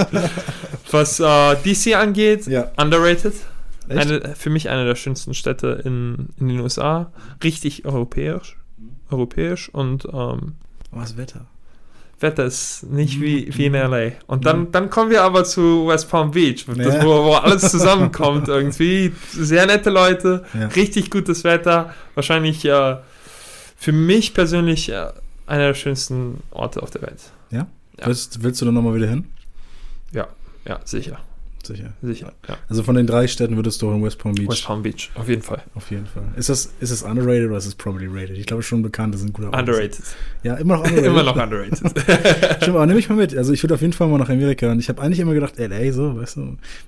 Was 0.90 1.20
äh, 1.20 1.57
DC 1.64 1.94
angeht, 1.96 2.46
Ja. 2.46 2.70
underrated. 2.76 3.35
Eine, 3.88 4.35
für 4.37 4.50
mich 4.50 4.68
eine 4.68 4.85
der 4.85 4.94
schönsten 4.94 5.35
Städte 5.35 5.81
in, 5.85 6.28
in 6.38 6.48
den 6.48 6.61
USA. 6.61 7.11
Richtig 7.42 7.85
europäisch. 7.87 8.57
Europäisch 9.11 9.68
und 9.70 10.04
ähm, 10.12 10.54
Was 10.90 11.16
Wetter? 11.16 11.46
Wetter 12.20 12.44
ist 12.44 12.83
nicht 12.85 13.20
wie, 13.20 13.48
wie 13.57 13.66
in 13.66 13.74
LA. 13.74 14.11
Und 14.26 14.44
dann, 14.44 14.72
dann 14.72 14.90
kommen 14.90 15.11
wir 15.11 15.22
aber 15.22 15.44
zu 15.44 15.87
West 15.87 16.11
Palm 16.11 16.33
Beach, 16.33 16.66
das, 16.66 17.02
wo, 17.04 17.24
wo 17.26 17.33
alles 17.35 17.70
zusammenkommt 17.70 18.48
irgendwie. 18.48 19.12
Sehr 19.31 19.66
nette 19.66 19.88
Leute, 19.90 20.44
Ja. 20.59 20.66
richtig 20.68 21.11
gutes 21.11 21.44
Wetter. 21.44 21.94
Wahrscheinlich 22.14 22.64
äh, 22.64 22.96
für 23.78 23.92
mich 23.92 24.34
persönlich 24.34 24.90
äh, 24.90 25.06
einer 25.46 25.68
der 25.68 25.74
schönsten 25.74 26.42
Orte 26.50 26.82
auf 26.82 26.90
der 26.90 27.02
Welt. 27.02 27.20
Ja. 27.50 27.66
Willst, 28.04 28.42
willst 28.42 28.60
du 28.60 28.66
dann 28.66 28.74
nochmal 28.74 28.94
wieder 28.94 29.08
hin? 29.08 29.24
Ja, 30.68 30.80
sicher. 30.84 31.18
Sicher. 31.64 31.92
Sicher. 32.02 32.32
Ja. 32.48 32.56
Also 32.68 32.82
von 32.82 32.94
den 32.94 33.06
drei 33.06 33.26
Städten 33.26 33.56
würdest 33.56 33.82
du 33.82 33.90
in 33.90 34.02
West 34.02 34.18
Palm 34.18 34.34
Beach 34.34 34.48
West 34.48 34.64
Palm 34.64 34.82
Beach, 34.82 35.10
auf 35.14 35.28
jeden 35.28 35.42
Fall. 35.42 35.62
auf 35.74 35.90
jeden 35.90 36.06
Fall. 36.06 36.24
Ist 36.36 36.48
das, 36.48 36.70
ist 36.80 36.92
das 36.92 37.02
underrated 37.02 37.48
oder 37.48 37.56
ist 37.56 37.66
es 37.66 37.74
probably 37.74 38.06
rated? 38.06 38.38
Ich 38.38 38.46
glaube 38.46 38.62
schon 38.62 38.82
bekannt, 38.82 39.12
das 39.12 39.22
sind 39.22 39.32
gute 39.32 39.48
Orte. 39.48 39.58
Underrated. 39.58 40.04
Ja, 40.44 40.54
immer 40.54 40.76
noch 40.76 40.84
underrated. 40.84 41.06
Immer 41.10 41.22
noch 41.24 41.36
underrated. 41.36 41.78
Stimmt, 42.62 42.76
aber 42.76 42.86
nehme 42.86 42.98
ich 42.98 43.08
mal 43.08 43.16
mit. 43.16 43.36
Also 43.36 43.52
ich 43.52 43.62
würde 43.62 43.74
auf 43.74 43.80
jeden 43.80 43.92
Fall 43.92 44.08
mal 44.08 44.18
nach 44.18 44.28
Amerika 44.28 44.70
und 44.70 44.78
ich 44.78 44.88
habe 44.88 45.02
eigentlich 45.02 45.20
immer 45.20 45.34
gedacht, 45.34 45.54
LA, 45.58 45.92
so, 45.92 46.16
weißt 46.16 46.36
du, 46.36 46.40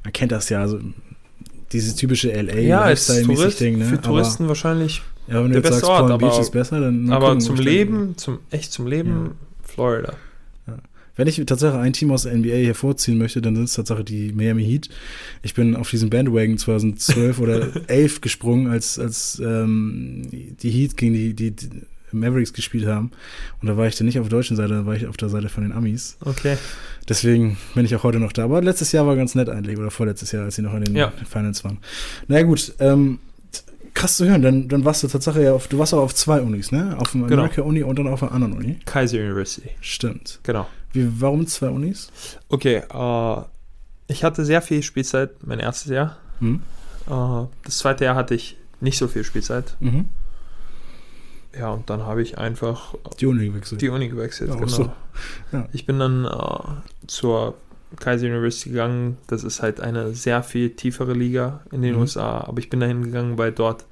man 0.04 0.12
kennt 0.12 0.32
das 0.32 0.48
ja, 0.48 0.60
also 0.60 0.78
dieses 1.72 1.96
typische 1.96 2.30
LA 2.30 2.60
ja, 2.60 2.88
ist 2.88 3.08
Lifestyle-mäßig 3.08 3.36
Tourist, 3.36 3.60
Ding, 3.60 3.78
ne? 3.78 3.84
für 3.86 4.00
Touristen 4.00 4.48
wahrscheinlich. 4.48 5.02
Ja, 5.28 5.34
wenn 5.44 5.52
du 5.52 5.60
der 5.60 5.70
jetzt 5.70 5.80
sagst, 5.80 5.84
Ort, 5.84 6.08
Palm 6.08 6.18
Beach 6.18 6.30
aber- 6.32 6.40
ist 6.40 6.50
besser, 6.50 6.80
dann 6.80 7.10
Aber 7.10 7.26
gucken, 7.28 7.40
zum 7.40 7.56
Leben, 7.56 8.16
zum 8.16 8.38
echt 8.50 8.72
zum 8.72 8.86
Leben, 8.86 9.32
Florida. 9.62 10.14
Wenn 11.16 11.26
ich 11.26 11.36
tatsächlich 11.44 11.78
ein 11.78 11.92
Team 11.92 12.12
aus 12.12 12.22
der 12.22 12.32
NBA 12.34 12.64
hervorziehen 12.64 13.18
möchte, 13.18 13.42
dann 13.42 13.54
sind 13.54 13.64
es 13.64 13.74
tatsächlich 13.74 14.06
die 14.06 14.32
Miami 14.32 14.64
Heat. 14.64 14.88
Ich 15.42 15.52
bin 15.52 15.76
auf 15.76 15.90
diesen 15.90 16.08
Bandwagon 16.08 16.56
2012 16.56 17.38
oder 17.40 17.68
11 17.88 18.22
gesprungen, 18.22 18.68
als, 18.68 18.98
als 18.98 19.38
ähm, 19.44 20.22
die 20.30 20.70
Heat 20.70 20.96
gegen 20.96 21.12
die, 21.12 21.34
die, 21.34 21.50
die 21.50 21.68
Mavericks 22.12 22.54
gespielt 22.54 22.86
haben. 22.86 23.10
Und 23.60 23.68
da 23.68 23.76
war 23.76 23.86
ich 23.86 23.96
dann 23.96 24.06
nicht 24.06 24.18
auf 24.18 24.28
der 24.28 24.38
deutschen 24.38 24.56
Seite, 24.56 24.72
da 24.74 24.86
war 24.86 24.94
ich 24.96 25.06
auf 25.08 25.16
der 25.18 25.28
Seite 25.28 25.50
von 25.50 25.62
den 25.62 25.72
Amis. 25.72 26.16
Okay. 26.24 26.56
Deswegen 27.06 27.58
bin 27.74 27.84
ich 27.84 27.94
auch 27.96 28.02
heute 28.04 28.18
noch 28.20 28.32
da. 28.32 28.44
Aber 28.44 28.62
letztes 28.62 28.92
Jahr 28.92 29.06
war 29.06 29.14
ganz 29.16 29.34
nett 29.34 29.50
eigentlich, 29.50 29.76
oder 29.78 29.90
vorletztes 29.90 30.32
Jahr, 30.32 30.44
als 30.44 30.54
sie 30.54 30.62
noch 30.62 30.74
in 30.74 30.84
den 30.84 30.96
Ja. 30.96 31.12
Finals 31.28 31.64
waren. 31.64 31.78
Na 32.28 32.36
naja, 32.36 32.46
gut, 32.46 32.72
ähm, 32.78 33.18
krass 34.00 34.16
zu 34.16 34.26
hören, 34.28 34.42
dann, 34.42 34.68
dann 34.68 34.84
warst 34.84 35.02
du 35.02 35.08
tatsächlich 35.08 35.44
ja 35.44 35.52
auf, 35.52 35.68
du 35.68 35.78
warst 35.78 35.92
auch 35.94 36.02
auf 36.02 36.14
zwei 36.14 36.40
Unis, 36.40 36.72
ne? 36.72 36.96
Auf 36.98 37.12
dem 37.12 37.26
Genau. 37.26 37.42
America 37.42 37.62
Uni 37.62 37.82
und 37.82 37.98
dann 37.98 38.08
auf 38.08 38.22
einer 38.22 38.32
anderen 38.32 38.54
Uni. 38.54 38.78
Kaiser 38.84 39.18
University. 39.18 39.70
Stimmt. 39.80 40.40
Genau. 40.42 40.66
Wie, 40.92 41.08
warum 41.20 41.46
zwei 41.46 41.68
Unis? 41.68 42.10
Okay, 42.48 42.82
äh, 42.92 43.42
ich 44.08 44.24
hatte 44.24 44.44
sehr 44.44 44.62
viel 44.62 44.82
Spielzeit 44.82 45.30
mein 45.46 45.60
erstes 45.60 45.90
Jahr. 45.92 46.16
Hm? 46.40 46.62
Äh, 47.06 47.10
das 47.64 47.78
zweite 47.78 48.04
Jahr 48.04 48.16
hatte 48.16 48.34
ich 48.34 48.56
nicht 48.80 48.98
so 48.98 49.06
viel 49.08 49.24
Spielzeit. 49.24 49.76
Mhm. 49.80 50.06
Ja, 51.58 51.70
und 51.70 51.90
dann 51.90 52.04
habe 52.06 52.22
ich 52.22 52.38
einfach 52.38 52.94
Die 53.18 53.26
Uni 53.26 53.48
gewechselt. 53.48 53.80
die 53.82 53.88
Uni 53.88 54.08
gewechselt. 54.08 54.50
Ja, 54.50 54.54
genau. 54.56 54.68
so. 54.68 54.92
Ja. 55.52 55.66
Ich 55.72 55.84
bin 55.84 55.98
dann 55.98 56.24
äh, 56.24 57.06
zur 57.08 57.54
Kaiser 57.98 58.26
University 58.28 58.70
gegangen. 58.70 59.16
Das 59.26 59.42
ist 59.42 59.60
halt 59.60 59.80
eine 59.80 60.14
sehr 60.14 60.44
viel 60.44 60.70
tiefere 60.70 61.12
Liga 61.12 61.60
in 61.72 61.82
den 61.82 61.96
Mhm. 61.96 62.02
USA. 62.02 62.42
Aber 62.42 62.58
ich 62.60 62.70
bin 62.70 62.78
dahin 62.80 63.02
gegangen, 63.02 63.36
weil 63.36 63.50
dort 63.50 63.84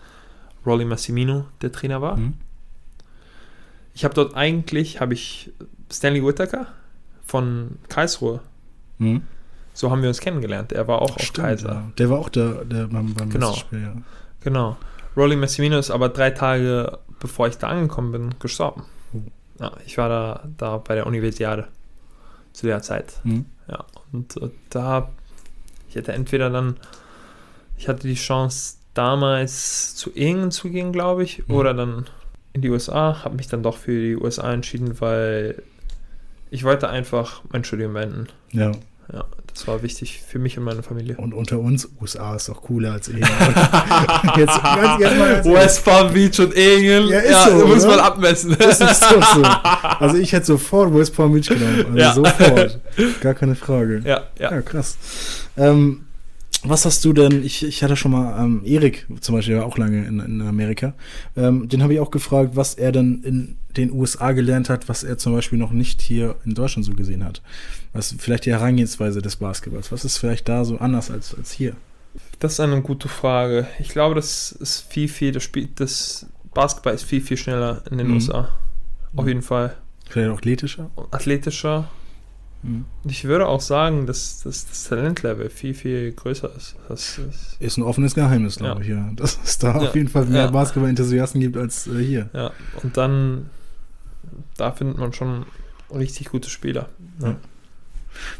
Rolly 0.67 0.85
Massimino 0.85 1.47
der 1.63 1.73
Trainer 1.73 2.01
war. 2.03 2.17
Mhm. 2.17 2.35
Ich 3.95 4.05
habe 4.05 4.15
dort 4.15 4.35
eigentlich, 4.37 5.01
habe 5.01 5.15
ich 5.15 5.51
Stanley 5.91 6.25
Whittaker 6.25 6.67
von 7.25 7.79
Karlsruhe. 7.89 8.41
Mhm. 8.99 9.23
So 9.75 9.91
haben 9.91 10.03
wir 10.03 10.09
uns 10.09 10.21
kennengelernt. 10.21 10.73
Er 10.73 10.89
war 10.89 11.03
auch 11.03 11.17
auf 11.17 11.33
Kaiser. 11.33 11.69
ja. 11.69 11.93
Der 11.99 12.11
war 12.11 12.19
auch 12.19 12.29
der, 12.29 12.65
der 12.65 12.87
beim, 12.89 13.15
beim 13.15 13.31
Genau. 13.31 13.53
Spiel, 13.55 13.83
ja. 13.83 13.95
Genau. 14.41 14.77
Rolly 15.17 15.37
Massimino 15.37 15.79
ist 15.79 15.91
aber 15.91 16.09
drei 16.09 16.31
Tage, 16.31 16.99
bevor 17.21 17.49
ich 17.49 17.59
da 17.59 17.69
angekommen 17.69 18.13
bin, 18.13 18.35
gestorben. 18.41 18.85
Oh. 19.13 19.21
Ja, 19.61 19.73
ich 19.87 19.99
war 19.99 20.09
da, 20.09 20.49
da 20.57 20.79
bei 20.79 20.95
der 20.95 21.07
Universiade 21.07 21.69
zu 22.53 22.67
der 22.67 22.83
Zeit. 22.83 23.21
Mhm. 23.25 23.47
Ja, 23.69 23.85
und 24.13 24.37
äh, 24.37 24.51
da, 24.71 25.11
ich 25.89 25.95
hätte 25.97 26.13
entweder 26.13 26.51
dann, 26.51 26.77
ich 27.77 27.89
hatte 27.89 28.07
die 28.09 28.15
Chance 28.15 28.78
damals 28.99 29.95
zu 29.95 30.11
Ingen 30.11 30.51
zu 30.51 30.69
gehen, 30.71 30.93
glaube 30.93 31.23
ich, 31.25 31.45
Mhm. 31.49 31.55
oder 31.55 31.73
dann 31.75 32.07
in 32.53 32.63
die 32.63 32.71
USA, 32.71 33.23
habe 33.25 33.37
mich 33.37 33.47
dann 33.49 33.63
doch 33.63 33.77
für 33.77 33.93
die 33.93 34.17
USA 34.17 34.53
entschieden, 34.53 35.01
weil 35.01 35.63
ich 36.51 36.65
wollte 36.65 36.89
einfach 36.89 37.43
mein 37.53 37.65
Studium 37.65 37.93
beenden. 37.95 38.27
ja. 38.53 38.73
Ja, 39.11 39.25
das 39.47 39.67
war 39.67 39.83
wichtig 39.83 40.21
für 40.21 40.39
mich 40.39 40.59
und 40.59 40.65
meine 40.65 40.83
Familie. 40.83 41.17
Und 41.17 41.33
unter 41.33 41.59
uns, 41.59 41.89
USA 41.99 42.37
ist 42.37 42.51
doch 42.51 42.61
cooler 42.61 42.93
als 42.93 43.09
Ehen. 43.09 43.21
jetzt, 44.37 44.63
ganz, 44.63 45.01
jetzt 45.01 45.17
mal. 45.19 45.43
West 45.47 45.83
Palm 45.83 46.13
Beach 46.13 46.39
und 46.41 46.53
Ingen, 46.53 47.09
Ja, 47.09 47.21
ist 47.21 47.45
so, 47.47 47.67
muss 47.67 47.87
man 47.87 48.01
abmessen. 48.01 48.55
Das 48.59 48.79
ist 48.79 49.03
doch 49.03 49.35
so. 49.35 49.43
Also 49.99 50.17
ich 50.19 50.31
hätte 50.35 50.45
sofort 50.45 50.93
West 50.95 51.17
Palm 51.17 51.33
Beach 51.33 51.49
genommen. 51.49 51.87
Also 51.99 51.99
Ja. 51.99 52.13
sofort. 52.13 52.79
Gar 53.23 53.33
keine 53.33 53.55
Frage. 53.55 54.03
ja, 54.05 54.25
ja. 54.39 54.51
Ja, 54.53 54.61
krass. 54.61 54.99
Ähm, 55.57 56.05
was 56.65 56.85
hast 56.85 57.05
du 57.05 57.13
denn, 57.13 57.45
ich, 57.45 57.65
ich 57.65 57.83
hatte 57.83 57.97
schon 57.97 58.11
mal, 58.13 58.43
ähm, 58.43 58.63
Erik 58.65 59.07
zum 59.21 59.35
Beispiel 59.35 59.57
war 59.57 59.67
auch 59.67 59.79
lange 59.79 60.05
in, 60.07 60.19
in 60.21 60.41
Amerika, 60.41 60.95
ähm, 61.37 61.69
den 61.69 61.83
habe 61.83 61.95
ich 61.95 62.01
auch 62.01 62.11
gefragt, 62.11 62.53
was 62.55 62.75
er 62.75 62.93
denn 62.93 63.23
in 63.23 63.57
den 63.77 63.93
USA 63.93 64.33
gelernt 64.33 64.69
hat, 64.69 64.89
was 64.89 65.05
er 65.05 65.19
zum 65.19 65.33
Beispiel 65.35 65.59
noch 65.59 65.71
nicht 65.73 66.01
hier 66.03 66.35
in 66.45 66.55
Deutschland 66.55 66.85
so 66.85 66.93
gesehen 66.93 67.25
hat. 67.25 67.43
Was 67.93 68.15
vielleicht 68.19 68.47
die 68.47 68.51
Herangehensweise 68.53 69.23
des 69.23 69.37
Basketballs, 69.37 69.93
was 69.93 70.05
ist 70.05 70.19
vielleicht 70.19 70.49
da 70.49 70.65
so 70.65 70.79
anders 70.79 71.11
als, 71.11 71.35
als 71.35 71.53
hier? 71.53 71.77
Das 72.41 72.55
ist 72.55 72.61
eine 72.61 72.83
gute 72.83 73.09
Frage. 73.09 73.67
Ich 73.79 73.91
glaube, 73.91 74.15
das 74.15 74.51
ist 74.53 74.81
viel, 74.91 75.09
viel, 75.09 75.31
das 75.33 75.45
Spiel, 75.45 75.69
das 75.77 76.27
Basketball 76.55 76.95
ist 76.95 77.05
viel, 77.05 77.21
viel 77.21 77.37
schneller 77.37 77.83
in 77.91 77.99
den 77.99 78.09
Mhm. 78.09 78.15
USA. 78.15 78.49
Auf 79.15 79.23
Mhm. 79.25 79.29
jeden 79.29 79.43
Fall. 79.43 79.77
Vielleicht 80.09 80.31
auch 80.31 80.39
athletischer? 80.39 80.91
Athletischer. 81.13 81.89
Mhm. 82.63 82.85
Ich 83.05 83.25
würde 83.25 83.47
auch 83.47 83.61
sagen, 83.61 84.07
dass, 84.07 84.41
dass 84.43 84.67
das 84.67 84.85
Talentlevel 84.85 85.49
viel, 85.51 85.75
viel 85.75 86.13
größer 86.13 86.51
ist. 86.57 86.75
Das 86.89 87.19
ist 87.19 87.57
Ist 87.61 87.77
ein 87.77 87.83
offenes 87.85 88.15
Geheimnis, 88.15 88.57
glaube 88.57 88.81
Ja. 88.81 88.83
ich, 88.83 88.89
ja. 88.89 89.11
Dass 89.15 89.39
es 89.45 89.59
da 89.59 89.81
Ja. 89.81 89.89
auf 89.89 89.95
jeden 89.95 90.09
Fall 90.09 90.25
mehr 90.27 90.47
Ja. 90.47 90.51
Basketball-Enthusiasten 90.51 91.41
gibt 91.41 91.57
als 91.57 91.87
äh, 91.87 92.03
hier. 92.03 92.31
ja. 92.33 92.51
Und 92.83 92.97
dann, 92.97 93.49
da 94.57 94.73
findet 94.73 94.99
man 94.99 95.13
schon 95.13 95.47
richtig 95.95 96.31
gute 96.31 96.51
Spieler. 96.51 96.89
Ja. 97.21 97.37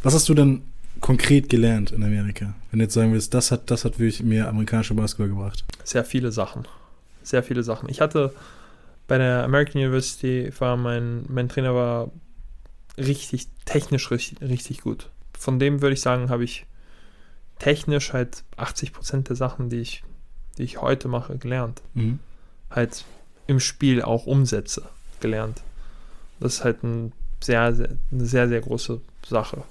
Was 0.03 0.15
hast 0.15 0.29
du 0.29 0.35
denn 0.35 0.63
konkret 1.01 1.49
gelernt 1.49 1.93
in 1.93 2.03
Amerika? 2.03 2.55
Wenn 2.71 2.81
du 2.81 2.85
jetzt 2.87 2.95
sagen 2.95 3.13
willst, 3.13 3.33
das 3.35 3.53
hat, 3.53 3.71
das 3.71 3.85
hat 3.85 4.01
wirklich 4.01 4.23
mir 4.25 4.49
amerikanische 4.49 4.95
Basketball 4.95 5.29
gebracht. 5.29 5.65
Sehr 5.85 6.05
viele 6.05 6.33
Sachen. 6.33 6.67
Sehr 7.23 7.43
viele 7.45 7.63
Sachen. 7.63 7.89
Ich 7.89 8.01
hatte 8.01 8.33
bei 9.07 9.17
der 9.17 9.45
American 9.45 9.81
University 9.81 10.51
war 10.59 10.77
mein, 10.77 11.25
mein 11.29 11.49
Trainer 11.49 11.75
war 11.75 12.11
richtig 12.99 13.49
technisch 13.65 14.11
richtig, 14.11 14.41
richtig 14.41 14.83
gut. 14.83 15.11
Von 15.39 15.59
dem 15.59 15.83
würde 15.83 15.95
ich 15.95 16.01
sagen, 16.01 16.31
habe 16.31 16.45
ich 16.45 16.67
technisch 17.59 18.13
halt 18.13 18.45
80% 18.57 19.23
der 19.23 19.37
Sachen, 19.37 19.69
die 19.69 19.81
ich, 19.81 20.05
die 20.59 20.65
ich 20.65 20.81
heute 20.81 21.09
mache, 21.09 21.39
gelernt. 21.39 21.83
Mhm. 21.95 22.19
Halt 22.71 23.05
im 23.47 23.61
Spiel 23.61 24.03
auch 24.03 24.27
umsetze, 24.27 24.89
gelernt. 25.21 25.63
Das 26.41 26.55
ist 26.55 26.65
halt 26.65 26.83
ein 26.83 27.13
sehr, 27.43 27.75
sehr, 27.75 27.91
eine 28.13 28.27
sehr, 28.27 28.49
sehr 28.49 28.61
große 28.61 29.01
Sache. 29.27 29.63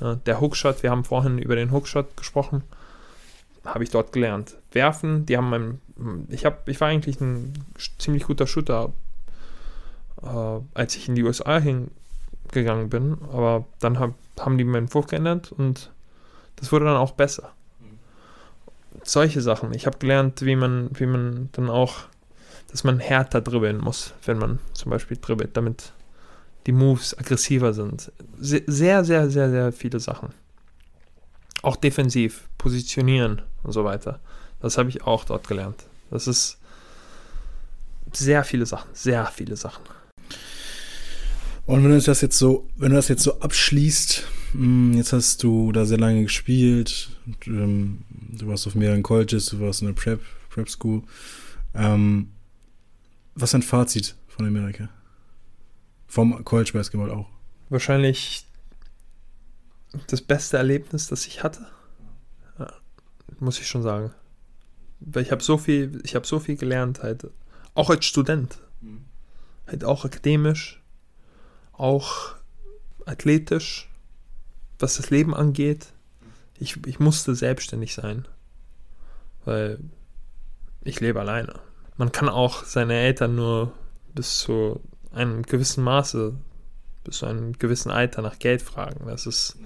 Ja, 0.00 0.14
der 0.14 0.40
Hookshot, 0.40 0.82
wir 0.82 0.90
haben 0.90 1.04
vorhin 1.04 1.38
über 1.38 1.56
den 1.56 1.72
Hookshot 1.72 2.16
gesprochen, 2.16 2.62
habe 3.64 3.84
ich 3.84 3.90
dort 3.90 4.12
gelernt. 4.12 4.56
Werfen, 4.72 5.26
die 5.26 5.36
haben 5.36 5.50
mein, 5.50 5.80
ich 6.28 6.44
habe, 6.44 6.58
ich 6.70 6.80
war 6.80 6.88
eigentlich 6.88 7.20
ein 7.20 7.52
ziemlich 7.98 8.24
guter 8.24 8.46
Shooter, 8.46 8.92
äh, 10.22 10.60
als 10.74 10.96
ich 10.96 11.08
in 11.08 11.14
die 11.14 11.24
USA 11.24 11.58
hingegangen 12.52 12.88
bin, 12.88 13.18
aber 13.32 13.64
dann 13.80 13.98
hab, 13.98 14.14
haben 14.38 14.58
die 14.58 14.64
meinen 14.64 14.92
Wurf 14.94 15.06
geändert 15.06 15.52
und 15.52 15.90
das 16.56 16.72
wurde 16.72 16.86
dann 16.86 16.96
auch 16.96 17.12
besser. 17.12 17.52
Solche 19.04 19.40
Sachen. 19.40 19.72
Ich 19.74 19.86
habe 19.86 19.98
gelernt, 19.98 20.42
wie 20.42 20.56
man, 20.56 20.90
wie 20.94 21.06
man 21.06 21.48
dann 21.52 21.70
auch, 21.70 21.94
dass 22.70 22.84
man 22.84 22.98
härter 22.98 23.40
dribbeln 23.40 23.78
muss, 23.78 24.12
wenn 24.24 24.38
man 24.38 24.58
zum 24.72 24.90
Beispiel 24.90 25.16
dribbelt, 25.20 25.56
damit 25.56 25.92
die 26.66 26.72
Moves 26.72 27.16
aggressiver 27.16 27.72
sind. 27.72 28.12
Se- 28.40 28.64
Sehr, 28.66 29.04
sehr, 29.04 29.30
sehr, 29.30 29.50
sehr 29.50 29.72
viele 29.72 30.00
Sachen. 30.00 30.30
Auch 31.62 31.76
defensiv, 31.76 32.48
positionieren 32.58 33.42
und 33.62 33.72
so 33.72 33.84
weiter. 33.84 34.20
Das 34.60 34.78
habe 34.78 34.88
ich 34.88 35.04
auch 35.04 35.24
dort 35.24 35.46
gelernt. 35.48 35.84
Das 36.10 36.26
ist 36.26 36.58
sehr 38.12 38.42
viele 38.44 38.66
Sachen, 38.66 38.88
sehr 38.94 39.26
viele 39.26 39.56
Sachen. 39.56 39.82
Und 41.68 41.84
wenn 41.84 41.90
du 41.90 42.00
das 42.00 42.22
jetzt 42.22 42.38
so, 42.38 42.66
wenn 42.76 42.92
du 42.92 42.96
das 42.96 43.08
jetzt 43.08 43.22
so 43.22 43.40
abschließt, 43.40 44.26
hm, 44.52 44.94
jetzt 44.94 45.12
hast 45.12 45.42
du 45.42 45.70
da 45.70 45.84
sehr 45.84 45.98
lange 45.98 46.22
gespielt, 46.22 47.10
ähm, 47.46 48.06
du 48.08 48.46
warst 48.46 48.66
auf 48.66 48.74
mehreren 48.74 49.02
Colleges, 49.02 49.50
du 49.50 49.60
warst 49.60 49.82
in 49.82 49.88
der 49.88 49.92
Prep, 49.92 50.22
Prep 50.48 50.70
School. 50.70 51.02
Ähm, 51.74 52.30
was 53.34 53.50
ist 53.50 53.56
ein 53.56 53.62
Fazit 53.62 54.16
von 54.28 54.46
Amerika? 54.46 54.88
Vom 56.06 56.42
College 56.42 56.70
Basketball 56.72 57.10
auch. 57.10 57.28
Wahrscheinlich 57.68 58.46
das 60.06 60.22
beste 60.22 60.56
Erlebnis, 60.56 61.08
das 61.08 61.26
ich 61.26 61.42
hatte. 61.42 61.66
Ja, 62.58 62.72
muss 63.40 63.60
ich 63.60 63.68
schon 63.68 63.82
sagen. 63.82 64.14
Weil 65.00 65.22
ich 65.22 65.32
habe 65.32 65.42
so 65.42 65.58
viel, 65.58 66.00
ich 66.02 66.14
habe 66.14 66.26
so 66.26 66.40
viel 66.40 66.56
gelernt 66.56 67.02
halt. 67.02 67.26
Auch 67.74 67.90
als 67.90 68.06
Student. 68.06 68.58
Mhm. 68.80 69.04
Halt 69.66 69.84
auch 69.84 70.06
akademisch, 70.06 70.80
auch 71.78 72.34
athletisch, 73.06 73.88
was 74.78 74.96
das 74.96 75.10
Leben 75.10 75.34
angeht. 75.34 75.92
Ich, 76.58 76.86
ich 76.86 77.00
musste 77.00 77.34
selbstständig 77.34 77.94
sein. 77.94 78.26
Weil 79.44 79.78
ich 80.82 81.00
lebe 81.00 81.20
alleine. 81.20 81.54
Man 81.96 82.12
kann 82.12 82.28
auch 82.28 82.64
seine 82.64 82.94
Eltern 82.94 83.34
nur 83.34 83.72
bis 84.14 84.38
zu 84.38 84.80
einem 85.12 85.42
gewissen 85.42 85.82
Maße, 85.82 86.34
bis 87.04 87.18
zu 87.18 87.26
einem 87.26 87.52
gewissen 87.54 87.90
Alter 87.90 88.22
nach 88.22 88.38
Geld 88.38 88.62
fragen. 88.62 89.06
Das 89.06 89.26
ist, 89.26 89.56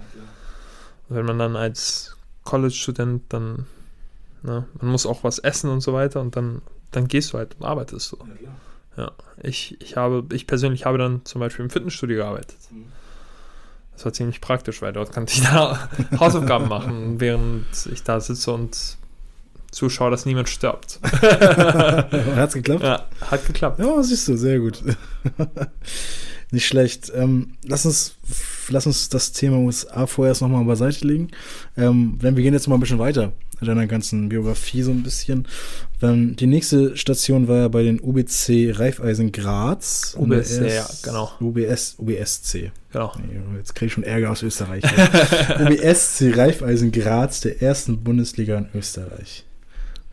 wenn 1.09 1.25
man 1.25 1.37
dann 1.37 1.55
als 1.55 2.15
College-Student 2.43 3.23
dann, 3.29 3.67
ne, 4.41 4.67
man 4.79 4.91
muss 4.91 5.05
auch 5.05 5.23
was 5.23 5.39
essen 5.39 5.69
und 5.69 5.81
so 5.81 5.93
weiter 5.93 6.21
und 6.21 6.35
dann, 6.35 6.61
dann 6.91 7.07
gehst 7.07 7.33
du 7.33 7.37
halt 7.37 7.55
und 7.59 7.65
arbeitest 7.65 8.09
so. 8.09 8.17
Ja, 8.41 8.51
ich, 9.41 9.77
ich 9.81 9.97
habe, 9.97 10.23
ich 10.33 10.47
persönlich 10.47 10.85
habe 10.85 10.97
dann 10.97 11.21
zum 11.25 11.39
Beispiel 11.39 11.65
im 11.65 11.69
Fitnessstudio 11.69 12.17
gearbeitet. 12.17 12.57
Mhm. 12.71 12.85
Das 13.93 14.05
war 14.05 14.13
ziemlich 14.13 14.41
praktisch, 14.41 14.81
weil 14.81 14.93
dort 14.93 15.11
konnte 15.11 15.33
ich 15.33 15.41
da 15.41 15.89
Hausaufgaben 16.19 16.67
machen, 16.67 17.19
während 17.19 17.65
ich 17.91 18.03
da 18.03 18.19
sitze 18.19 18.51
und 18.51 18.97
zuschaue, 19.71 20.11
dass 20.11 20.25
niemand 20.25 20.49
stirbt. 20.49 20.99
Hat's 22.35 22.53
geklappt? 22.53 22.83
Ja, 22.83 23.05
hat 23.21 23.45
geklappt. 23.45 23.79
Ja, 23.79 24.01
siehst 24.03 24.27
du, 24.27 24.37
sehr 24.37 24.59
gut. 24.59 24.83
Nicht 26.51 26.67
schlecht. 26.67 27.11
Ähm, 27.15 27.55
lass, 27.63 27.85
uns, 27.85 28.15
lass 28.69 28.85
uns 28.85 29.09
das 29.09 29.31
Thema 29.31 29.57
USA 29.57 30.05
vorerst 30.05 30.41
nochmal 30.41 30.63
beiseite 30.65 31.07
legen. 31.07 31.29
Ähm, 31.75 32.19
denn 32.21 32.35
wir 32.35 32.43
gehen 32.43 32.53
jetzt 32.53 32.67
mal 32.67 32.75
ein 32.75 32.79
bisschen 32.79 32.99
weiter 32.99 33.33
deiner 33.61 33.87
ganzen 33.87 34.29
Biografie 34.29 34.81
so 34.81 34.91
ein 34.91 35.03
bisschen. 35.03 35.47
Dann, 35.99 36.35
die 36.35 36.47
nächste 36.47 36.97
Station 36.97 37.47
war 37.47 37.57
ja 37.57 37.67
bei 37.67 37.83
den 37.83 37.99
UBC 38.01 38.77
Raiffeisen 38.77 39.31
Graz. 39.31 40.15
UBS, 40.17 40.57
ja, 40.57 40.87
genau. 41.03 41.31
UBS, 41.39 41.95
UBSC. 41.97 42.71
Genau. 42.91 43.13
Jetzt 43.57 43.75
kriege 43.75 43.87
ich 43.87 43.93
schon 43.93 44.03
Ärger 44.03 44.31
aus 44.31 44.43
Österreich. 44.43 44.83
UBSC 45.59 46.33
Raiffeisen 46.35 46.91
Graz, 46.91 47.41
der 47.41 47.61
ersten 47.61 48.03
Bundesliga 48.03 48.57
in 48.57 48.67
Österreich. 48.73 49.45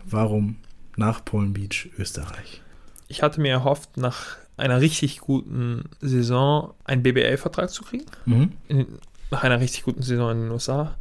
Warum 0.05 0.57
nach 0.97 1.25
Polen 1.25 1.53
Beach, 1.53 1.89
Österreich? 1.99 2.63
Ich 3.09 3.23
hatte 3.23 3.41
mir 3.41 3.53
erhofft, 3.53 3.97
nach 3.97 4.37
einer 4.57 4.81
richtig 4.81 5.21
guten 5.21 5.85
Saison 6.01 6.75
einen 6.85 7.03
BBL-Vertrag 7.03 7.71
zu 7.71 7.83
kriegen. 7.83 8.07
Mhm. 8.27 8.53
In, 8.69 8.87
nach 9.31 9.43
einer 9.43 9.61
richtig 9.61 9.85
guten 9.85 10.03
Saison 10.03 10.33
in 10.33 10.41
den 10.43 10.51
USA. 10.51 10.97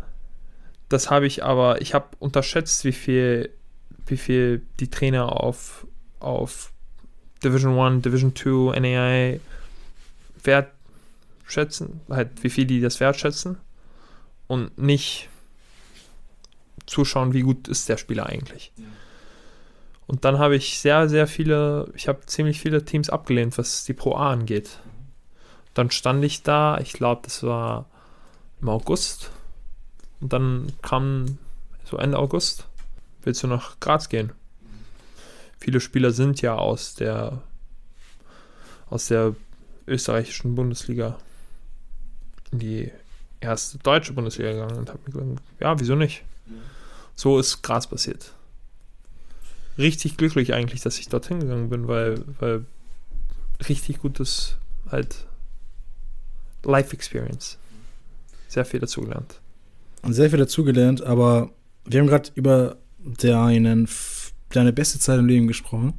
Das 0.90 1.10
habe 1.10 1.28
ich 1.28 1.44
aber, 1.44 1.82
ich 1.82 1.94
habe 1.94 2.08
unterschätzt, 2.20 2.84
wie 2.84 2.92
viel, 2.92 3.52
wie 4.08 4.18
viel 4.18 4.66
die 4.80 4.90
Trainer 4.90 5.42
auf, 5.44 5.86
auf 6.20 6.72
Division 7.44 7.78
1, 7.80 8.04
Division 8.04 8.36
2, 8.36 8.80
NAI 8.80 9.40
wertschätzen, 10.44 12.02
halt 12.10 12.44
wie 12.44 12.50
viel 12.50 12.66
die 12.66 12.82
das 12.82 13.00
wertschätzen 13.00 13.58
und 14.48 14.78
nicht 14.78 15.30
zuschauen, 16.88 17.34
wie 17.34 17.42
gut 17.42 17.68
ist 17.68 17.88
der 17.88 17.98
Spieler 17.98 18.26
eigentlich. 18.26 18.72
Ja. 18.76 18.86
Und 20.10 20.26
dann 20.26 20.40
habe 20.40 20.56
ich 20.56 20.80
sehr, 20.80 21.08
sehr 21.08 21.28
viele, 21.28 21.92
ich 21.94 22.08
habe 22.08 22.26
ziemlich 22.26 22.60
viele 22.60 22.84
Teams 22.84 23.12
abgelehnt, 23.12 23.60
was 23.60 23.86
die 23.86 23.94
Pro 23.94 24.16
A 24.16 24.32
angeht. 24.32 24.80
Dann 25.76 25.92
stand 25.92 26.24
ich 26.24 26.42
da, 26.42 26.80
ich 26.80 26.94
glaube, 26.94 27.22
das 27.24 27.44
war 27.44 27.86
im 28.60 28.70
August. 28.70 29.30
Und 30.22 30.34
dann 30.34 30.72
kam 30.82 31.38
so 31.86 31.98
Ende 31.98 32.18
August, 32.18 32.68
willst 33.24 33.44
du 33.44 33.48
nach 33.48 33.80
Graz 33.80 34.10
gehen? 34.10 34.32
Viele 35.60 35.80
Spieler 35.80 36.12
sind 36.12 36.42
ja 36.42 36.56
aus 36.56 36.96
der 36.96 37.42
aus 38.90 39.08
der 39.08 39.36
österreichischen 39.88 40.56
Bundesliga 40.56 41.18
in 42.52 42.60
die 42.60 42.92
erste 43.40 43.78
deutsche 43.78 44.14
Bundesliga 44.14 44.52
gegangen 44.52 44.78
und 44.78 44.90
habe 44.90 45.00
mir 45.06 45.12
gedacht, 45.12 45.44
ja, 45.60 45.80
wieso 45.80 45.96
nicht? 45.96 46.24
So 47.16 47.38
ist 47.38 47.62
Graz 47.62 47.88
passiert 47.88 48.34
richtig 49.80 50.18
glücklich 50.18 50.54
eigentlich, 50.54 50.82
dass 50.82 51.00
ich 51.00 51.08
dorthin 51.08 51.40
gegangen 51.40 51.70
bin, 51.70 51.88
weil, 51.88 52.24
weil 52.40 52.66
richtig 53.68 54.00
gutes 54.00 54.58
halt 54.92 55.26
Life 56.64 56.94
Experience. 56.94 57.58
Sehr 58.50 58.66
viel 58.66 58.80
dazugelernt. 58.80 59.40
Sehr 60.08 60.30
viel 60.30 60.40
dazugelernt, 60.40 61.04
aber 61.04 61.52
wir 61.86 62.00
haben 62.00 62.08
gerade 62.08 62.30
über 62.36 62.78
deinen, 63.00 63.88
deine 64.52 64.74
beste 64.74 65.00
Zeit 65.00 65.20
im 65.20 65.28
Leben 65.28 65.48
gesprochen. 65.48 65.94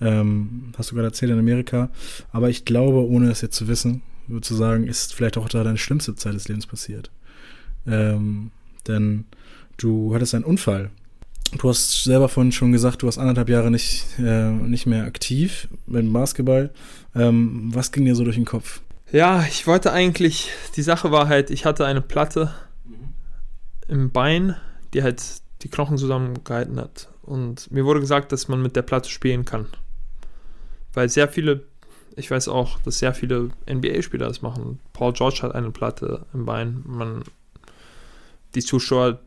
Ähm, 0.00 0.72
hast 0.76 0.90
du 0.90 0.94
gerade 0.94 1.08
erzählt 1.08 1.32
in 1.32 1.38
Amerika. 1.38 1.90
Aber 2.32 2.50
ich 2.50 2.64
glaube, 2.64 3.06
ohne 3.08 3.30
es 3.30 3.40
jetzt 3.40 3.56
zu 3.56 3.68
wissen, 3.68 4.02
würde 4.26 4.46
zu 4.46 4.54
sagen, 4.54 4.86
ist 4.86 5.14
vielleicht 5.14 5.36
auch 5.36 5.48
da 5.48 5.62
deine 5.64 5.78
schlimmste 5.78 6.14
Zeit 6.14 6.34
des 6.34 6.48
Lebens 6.48 6.66
passiert. 6.66 7.10
Ähm, 7.86 8.50
denn 8.88 9.24
du 9.76 10.14
hattest 10.14 10.34
einen 10.34 10.44
Unfall 10.44 10.90
Du 11.58 11.68
hast 11.68 12.04
selber 12.04 12.28
vorhin 12.28 12.52
schon 12.52 12.72
gesagt, 12.72 13.02
du 13.02 13.06
warst 13.06 13.18
anderthalb 13.18 13.48
Jahre 13.48 13.70
nicht, 13.70 14.06
äh, 14.18 14.50
nicht 14.50 14.86
mehr 14.86 15.04
aktiv 15.04 15.68
dem 15.86 16.12
Basketball. 16.12 16.70
Ähm, 17.14 17.70
was 17.72 17.92
ging 17.92 18.04
dir 18.04 18.16
so 18.16 18.24
durch 18.24 18.36
den 18.36 18.44
Kopf? 18.44 18.80
Ja, 19.12 19.44
ich 19.48 19.66
wollte 19.66 19.92
eigentlich, 19.92 20.50
die 20.76 20.82
Sache 20.82 21.12
war 21.12 21.28
halt, 21.28 21.50
ich 21.50 21.64
hatte 21.64 21.86
eine 21.86 22.00
Platte 22.00 22.52
im 23.88 24.10
Bein, 24.10 24.56
die 24.92 25.02
halt 25.02 25.22
die 25.62 25.68
Knochen 25.68 25.98
zusammengehalten 25.98 26.78
hat. 26.78 27.08
Und 27.22 27.70
mir 27.70 27.84
wurde 27.84 28.00
gesagt, 28.00 28.32
dass 28.32 28.48
man 28.48 28.62
mit 28.62 28.76
der 28.76 28.82
Platte 28.82 29.08
spielen 29.08 29.44
kann. 29.44 29.66
Weil 30.92 31.08
sehr 31.08 31.28
viele, 31.28 31.64
ich 32.16 32.30
weiß 32.30 32.48
auch, 32.48 32.78
dass 32.80 32.98
sehr 32.98 33.14
viele 33.14 33.50
NBA-Spieler 33.68 34.28
das 34.28 34.42
machen. 34.42 34.78
Paul 34.92 35.12
George 35.12 35.40
hat 35.42 35.54
eine 35.54 35.70
Platte 35.70 36.26
im 36.32 36.44
Bein. 36.44 36.82
Man, 36.86 37.24
die 38.54 38.62
Zuschauer, 38.62 39.18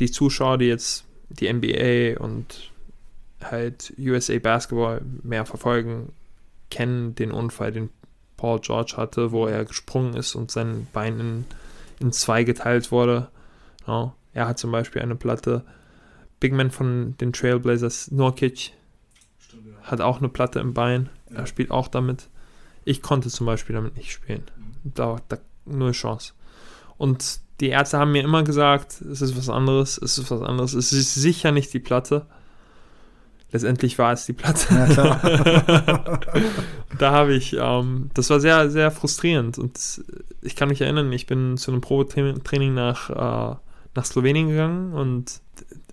die 0.00 0.10
Zuschauer, 0.10 0.58
die 0.58 0.66
jetzt 0.66 1.04
die 1.28 1.52
NBA 1.52 2.22
und 2.22 2.72
halt 3.42 3.92
USA 3.98 4.38
Basketball 4.38 5.02
mehr 5.22 5.46
verfolgen, 5.46 6.12
kennen 6.70 7.14
den 7.14 7.30
Unfall, 7.30 7.72
den 7.72 7.90
Paul 8.36 8.60
George 8.60 8.94
hatte, 8.96 9.32
wo 9.32 9.46
er 9.46 9.64
gesprungen 9.64 10.14
ist 10.14 10.34
und 10.34 10.50
sein 10.50 10.86
Bein 10.92 11.20
in, 11.20 11.44
in 12.00 12.12
zwei 12.12 12.44
geteilt 12.44 12.90
wurde. 12.90 13.28
Ja, 13.88 14.14
er 14.34 14.46
hat 14.46 14.58
zum 14.58 14.70
Beispiel 14.70 15.02
eine 15.02 15.16
Platte. 15.16 15.64
Big 16.38 16.52
Man 16.52 16.70
von 16.70 17.16
den 17.20 17.32
Trailblazers, 17.32 18.12
Norkic, 18.12 18.72
hat 19.82 20.00
auch 20.00 20.18
eine 20.18 20.28
Platte 20.28 20.60
im 20.60 20.74
Bein. 20.74 21.08
Ja. 21.30 21.38
Er 21.38 21.46
spielt 21.46 21.70
auch 21.72 21.88
damit. 21.88 22.28
Ich 22.84 23.02
konnte 23.02 23.28
zum 23.28 23.46
Beispiel 23.46 23.74
damit 23.74 23.96
nicht 23.96 24.12
spielen. 24.12 24.44
Mhm. 24.56 24.92
Da, 24.94 25.16
da 25.28 25.38
null 25.64 25.92
Chance. 25.92 26.34
Und 26.96 27.40
die 27.60 27.68
Ärzte 27.68 27.98
haben 27.98 28.12
mir 28.12 28.22
immer 28.22 28.44
gesagt, 28.44 29.00
es 29.00 29.20
ist 29.20 29.36
was 29.36 29.48
anderes, 29.48 29.98
es 29.98 30.18
ist 30.18 30.30
was 30.30 30.42
anderes, 30.42 30.74
es 30.74 30.92
ist 30.92 31.14
sicher 31.14 31.50
nicht 31.50 31.72
die 31.72 31.80
Platte. 31.80 32.26
Letztendlich 33.50 33.98
war 33.98 34.12
es 34.12 34.26
die 34.26 34.34
Platte. 34.34 34.74
Ja, 34.74 36.20
da 36.98 37.10
habe 37.10 37.34
ich, 37.34 37.56
ähm, 37.58 38.10
das 38.14 38.28
war 38.30 38.40
sehr, 38.40 38.70
sehr 38.70 38.90
frustrierend 38.90 39.58
und 39.58 40.04
ich 40.42 40.54
kann 40.54 40.68
mich 40.68 40.82
erinnern, 40.82 41.10
ich 41.12 41.26
bin 41.26 41.56
zu 41.56 41.70
einem 41.70 41.80
Probetraining 41.80 42.74
nach, 42.74 43.10
äh, 43.10 43.56
nach 43.98 44.04
Slowenien 44.04 44.48
gegangen 44.48 44.92
und 44.92 45.40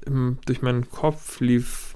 im, 0.05 0.37
durch 0.45 0.61
meinen 0.61 0.89
Kopf 0.91 1.39
lief, 1.39 1.95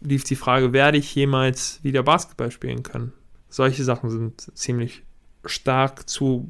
lief 0.00 0.22
die 0.22 0.36
Frage, 0.36 0.72
werde 0.72 0.98
ich 0.98 1.12
jemals 1.16 1.80
wieder 1.82 2.04
Basketball 2.04 2.52
spielen 2.52 2.84
können? 2.84 3.12
Solche 3.48 3.82
Sachen 3.82 4.08
sind 4.08 4.56
ziemlich 4.56 5.02
stark 5.44 6.08
zu, 6.08 6.48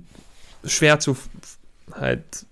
schwer 0.65 1.01
zu 1.01 1.17
halt 1.93 2.45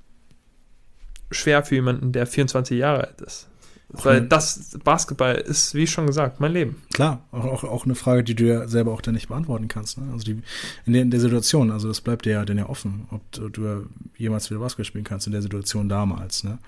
schwer 1.30 1.62
für 1.62 1.74
jemanden, 1.74 2.12
der 2.12 2.26
24 2.26 2.78
Jahre 2.78 3.06
alt 3.06 3.20
ist. 3.20 3.49
Weil 3.92 4.22
das 4.22 4.78
Basketball 4.84 5.34
ist, 5.34 5.74
wie 5.74 5.86
schon 5.86 6.06
gesagt, 6.06 6.38
mein 6.38 6.52
Leben. 6.52 6.80
Klar, 6.92 7.24
auch, 7.32 7.64
auch, 7.64 7.84
eine 7.84 7.96
Frage, 7.96 8.22
die 8.22 8.36
du 8.36 8.44
ja 8.44 8.68
selber 8.68 8.92
auch 8.92 9.00
dann 9.00 9.14
nicht 9.14 9.28
beantworten 9.28 9.66
kannst. 9.66 9.98
Ne? 9.98 10.04
Also 10.12 10.24
die, 10.24 10.42
in, 10.86 10.92
der, 10.92 11.02
in 11.02 11.10
der 11.10 11.18
Situation, 11.18 11.72
also 11.72 11.88
das 11.88 12.00
bleibt 12.00 12.24
dir 12.24 12.32
ja 12.32 12.44
dann 12.44 12.56
ja 12.56 12.68
offen, 12.68 13.08
ob 13.10 13.22
du, 13.32 13.86
jemals 14.16 14.48
wieder 14.48 14.60
Basketball 14.60 14.84
spielen 14.84 15.04
kannst 15.04 15.26
in 15.26 15.32
der 15.32 15.42
Situation 15.42 15.88
damals. 15.88 16.44
Ne? 16.44 16.58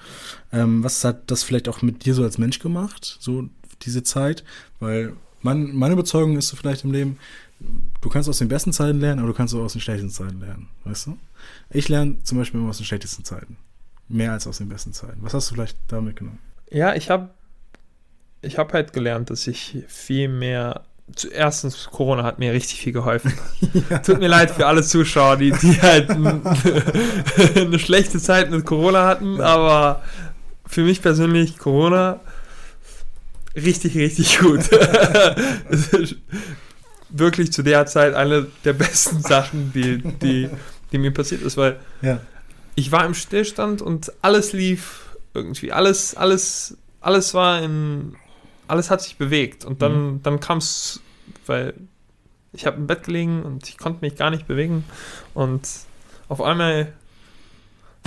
Ähm, 0.53 0.83
was 0.83 1.05
hat 1.05 1.31
das 1.31 1.45
vielleicht 1.45 1.69
auch 1.69 1.81
mit 1.81 2.05
dir 2.05 2.15
so 2.15 2.25
als 2.25 2.39
Mensch 2.39 2.59
gemacht, 2.59 3.19
so 3.21 3.49
diese 3.83 4.03
Zeit? 4.03 4.43
Weil 4.81 5.13
mein, 5.43 5.75
meine 5.77 5.95
Überzeugung 5.95 6.37
ist 6.37 6.49
so 6.49 6.57
vielleicht 6.57 6.83
im 6.83 6.91
Leben, 6.91 7.19
du 8.01 8.09
kannst 8.09 8.29
aus 8.29 8.39
den 8.39 8.49
besten 8.49 8.73
Zeiten 8.73 8.99
lernen, 8.99 9.21
aber 9.21 9.29
du 9.29 9.35
kannst 9.35 9.55
auch 9.55 9.61
aus 9.61 9.73
den 9.73 9.81
schlechtesten 9.81 10.25
Zeiten 10.25 10.41
lernen, 10.41 10.69
weißt 10.85 11.07
du? 11.07 11.19
Ich 11.71 11.89
lerne 11.89 12.21
zum 12.25 12.39
Beispiel 12.39 12.61
immer 12.61 12.71
aus 12.71 12.79
den 12.79 12.87
schlechtesten 12.87 13.25
Zeiten. 13.25 13.57
Mehr 14.09 14.33
als 14.33 14.49
aus 14.49 14.59
den 14.59 14.69
besten 14.69 14.93
Zeiten. 14.93 15.19
Was 15.23 15.35
hast 15.35 15.51
du 15.51 15.55
vielleicht 15.55 15.79
da 15.87 16.01
mitgenommen? 16.01 16.39
Ja, 16.73 16.95
ich 16.95 17.11
habe 17.11 17.31
ich 18.41 18.59
hab 18.59 18.73
halt 18.73 18.93
gelernt, 18.93 19.31
dass 19.31 19.47
ich 19.47 19.79
viel 19.89 20.29
mehr. 20.29 20.83
Erstens, 21.33 21.89
Corona 21.91 22.23
hat 22.23 22.39
mir 22.39 22.53
richtig 22.53 22.81
viel 22.81 22.93
geholfen. 22.93 23.33
Tut 24.05 24.19
mir 24.19 24.29
leid 24.29 24.51
für 24.51 24.67
alle 24.67 24.83
Zuschauer, 24.83 25.37
die, 25.37 25.51
die 25.53 25.81
halt 25.83 26.11
ein, 26.11 26.43
eine 27.57 27.79
schlechte 27.79 28.19
Zeit 28.19 28.51
mit 28.51 28.65
Corona 28.65 29.07
hatten, 29.07 29.41
aber 29.41 30.03
für 30.67 30.83
mich 30.83 31.03
persönlich 31.03 31.59
Corona 31.59 32.21
richtig, 33.55 33.95
richtig 33.97 34.39
gut. 34.41 34.61
Wirklich 37.11 37.53
zu 37.53 37.63
der 37.63 37.85
Zeit 37.87 38.15
eine 38.15 38.47
der 38.65 38.73
besten 38.73 39.21
Sachen, 39.21 39.71
die, 39.75 39.99
die, 39.99 40.49
die 40.93 40.99
mir 40.99 41.13
passiert 41.13 41.43
ist, 41.43 41.59
weil 41.59 41.79
Ja. 42.01 42.21
ich 42.75 42.91
war 42.91 43.05
im 43.05 43.13
Stillstand 43.13 43.83
und 43.83 44.11
alles 44.23 44.55
lief 44.55 45.12
irgendwie, 45.35 45.73
alles, 45.73 46.15
alles, 46.15 46.77
alles 47.01 47.35
war 47.35 47.63
in, 47.63 48.17
alles 48.69 48.91
hat 48.91 49.01
sich 49.03 49.17
bewegt 49.17 49.65
und 49.65 49.83
dann, 49.83 50.23
dann 50.23 50.41
kam 50.41 50.59
es, 50.59 51.01
weil 51.47 51.75
ich 52.53 52.67
habe 52.67 52.77
im 52.77 52.87
Bett 52.87 53.05
gelegen 53.05 53.43
und 53.43 53.69
ich 53.69 53.79
konnte 53.79 54.01
mich 54.03 54.17
gar 54.17 54.31
nicht 54.31 54.47
bewegen 54.47 54.85
und 55.35 55.67
auf 56.29 56.41
einmal 56.43 56.93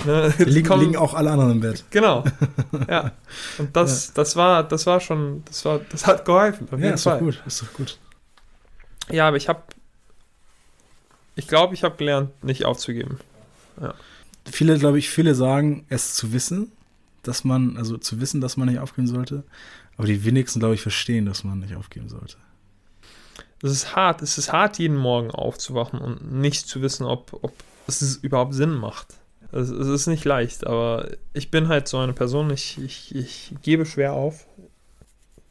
ne, 0.04 0.32
Liegen, 0.38 0.66
kommen- 0.68 0.82
liegen 0.82 0.96
auch 0.96 1.14
alle 1.14 1.30
anderen 1.32 1.52
im 1.52 1.60
Bett. 1.60 1.84
Genau. 1.90 2.24
Ja. 2.88 3.12
Und 3.58 3.74
das, 3.74 4.12
das 4.12 4.36
war, 4.36 4.62
das 4.62 4.86
war 4.86 5.00
schon, 5.00 5.42
das 5.46 5.64
war, 5.64 5.80
das 5.90 6.06
hat 6.06 6.24
geholfen. 6.24 6.68
Ja, 6.78 6.90
ist 6.90 7.06
doch 7.06 7.12
Fall. 7.12 7.20
gut. 7.20 7.42
Ist 7.46 7.62
doch 7.62 7.72
gut. 7.72 7.98
Ja, 9.10 9.26
aber 9.28 9.36
ich 9.36 9.48
habe, 9.48 9.62
ich 11.34 11.48
glaube, 11.48 11.74
ich 11.74 11.82
habe 11.84 11.96
gelernt, 11.96 12.44
nicht 12.44 12.64
aufzugeben. 12.64 13.18
Viele, 14.50 14.78
glaube 14.78 14.98
ich, 14.98 15.10
viele 15.10 15.34
sagen, 15.34 15.84
es 15.88 16.14
zu 16.14 16.32
wissen, 16.32 16.72
dass 17.26 17.44
man, 17.44 17.76
also 17.76 17.96
zu 17.98 18.20
wissen, 18.20 18.40
dass 18.40 18.56
man 18.56 18.68
nicht 18.68 18.78
aufgeben 18.78 19.06
sollte. 19.06 19.44
Aber 19.96 20.06
die 20.06 20.24
wenigsten, 20.24 20.60
glaube 20.60 20.74
ich, 20.74 20.82
verstehen, 20.82 21.26
dass 21.26 21.44
man 21.44 21.60
nicht 21.60 21.74
aufgeben 21.74 22.08
sollte. 22.08 22.36
Es 23.62 23.70
ist 23.70 23.96
hart. 23.96 24.22
Es 24.22 24.38
ist 24.38 24.52
hart, 24.52 24.78
jeden 24.78 24.96
Morgen 24.96 25.30
aufzuwachen 25.30 26.00
und 26.00 26.32
nicht 26.32 26.68
zu 26.68 26.82
wissen, 26.82 27.04
ob, 27.04 27.32
ob 27.42 27.52
es 27.86 28.16
überhaupt 28.16 28.54
Sinn 28.54 28.74
macht. 28.74 29.14
Es, 29.52 29.70
es 29.70 29.88
ist 29.88 30.06
nicht 30.06 30.24
leicht, 30.24 30.66
aber 30.66 31.08
ich 31.32 31.50
bin 31.50 31.68
halt 31.68 31.88
so 31.88 31.98
eine 31.98 32.12
Person, 32.12 32.50
ich, 32.50 32.78
ich, 32.82 33.14
ich 33.14 33.54
gebe 33.62 33.86
schwer 33.86 34.12
auf. 34.12 34.46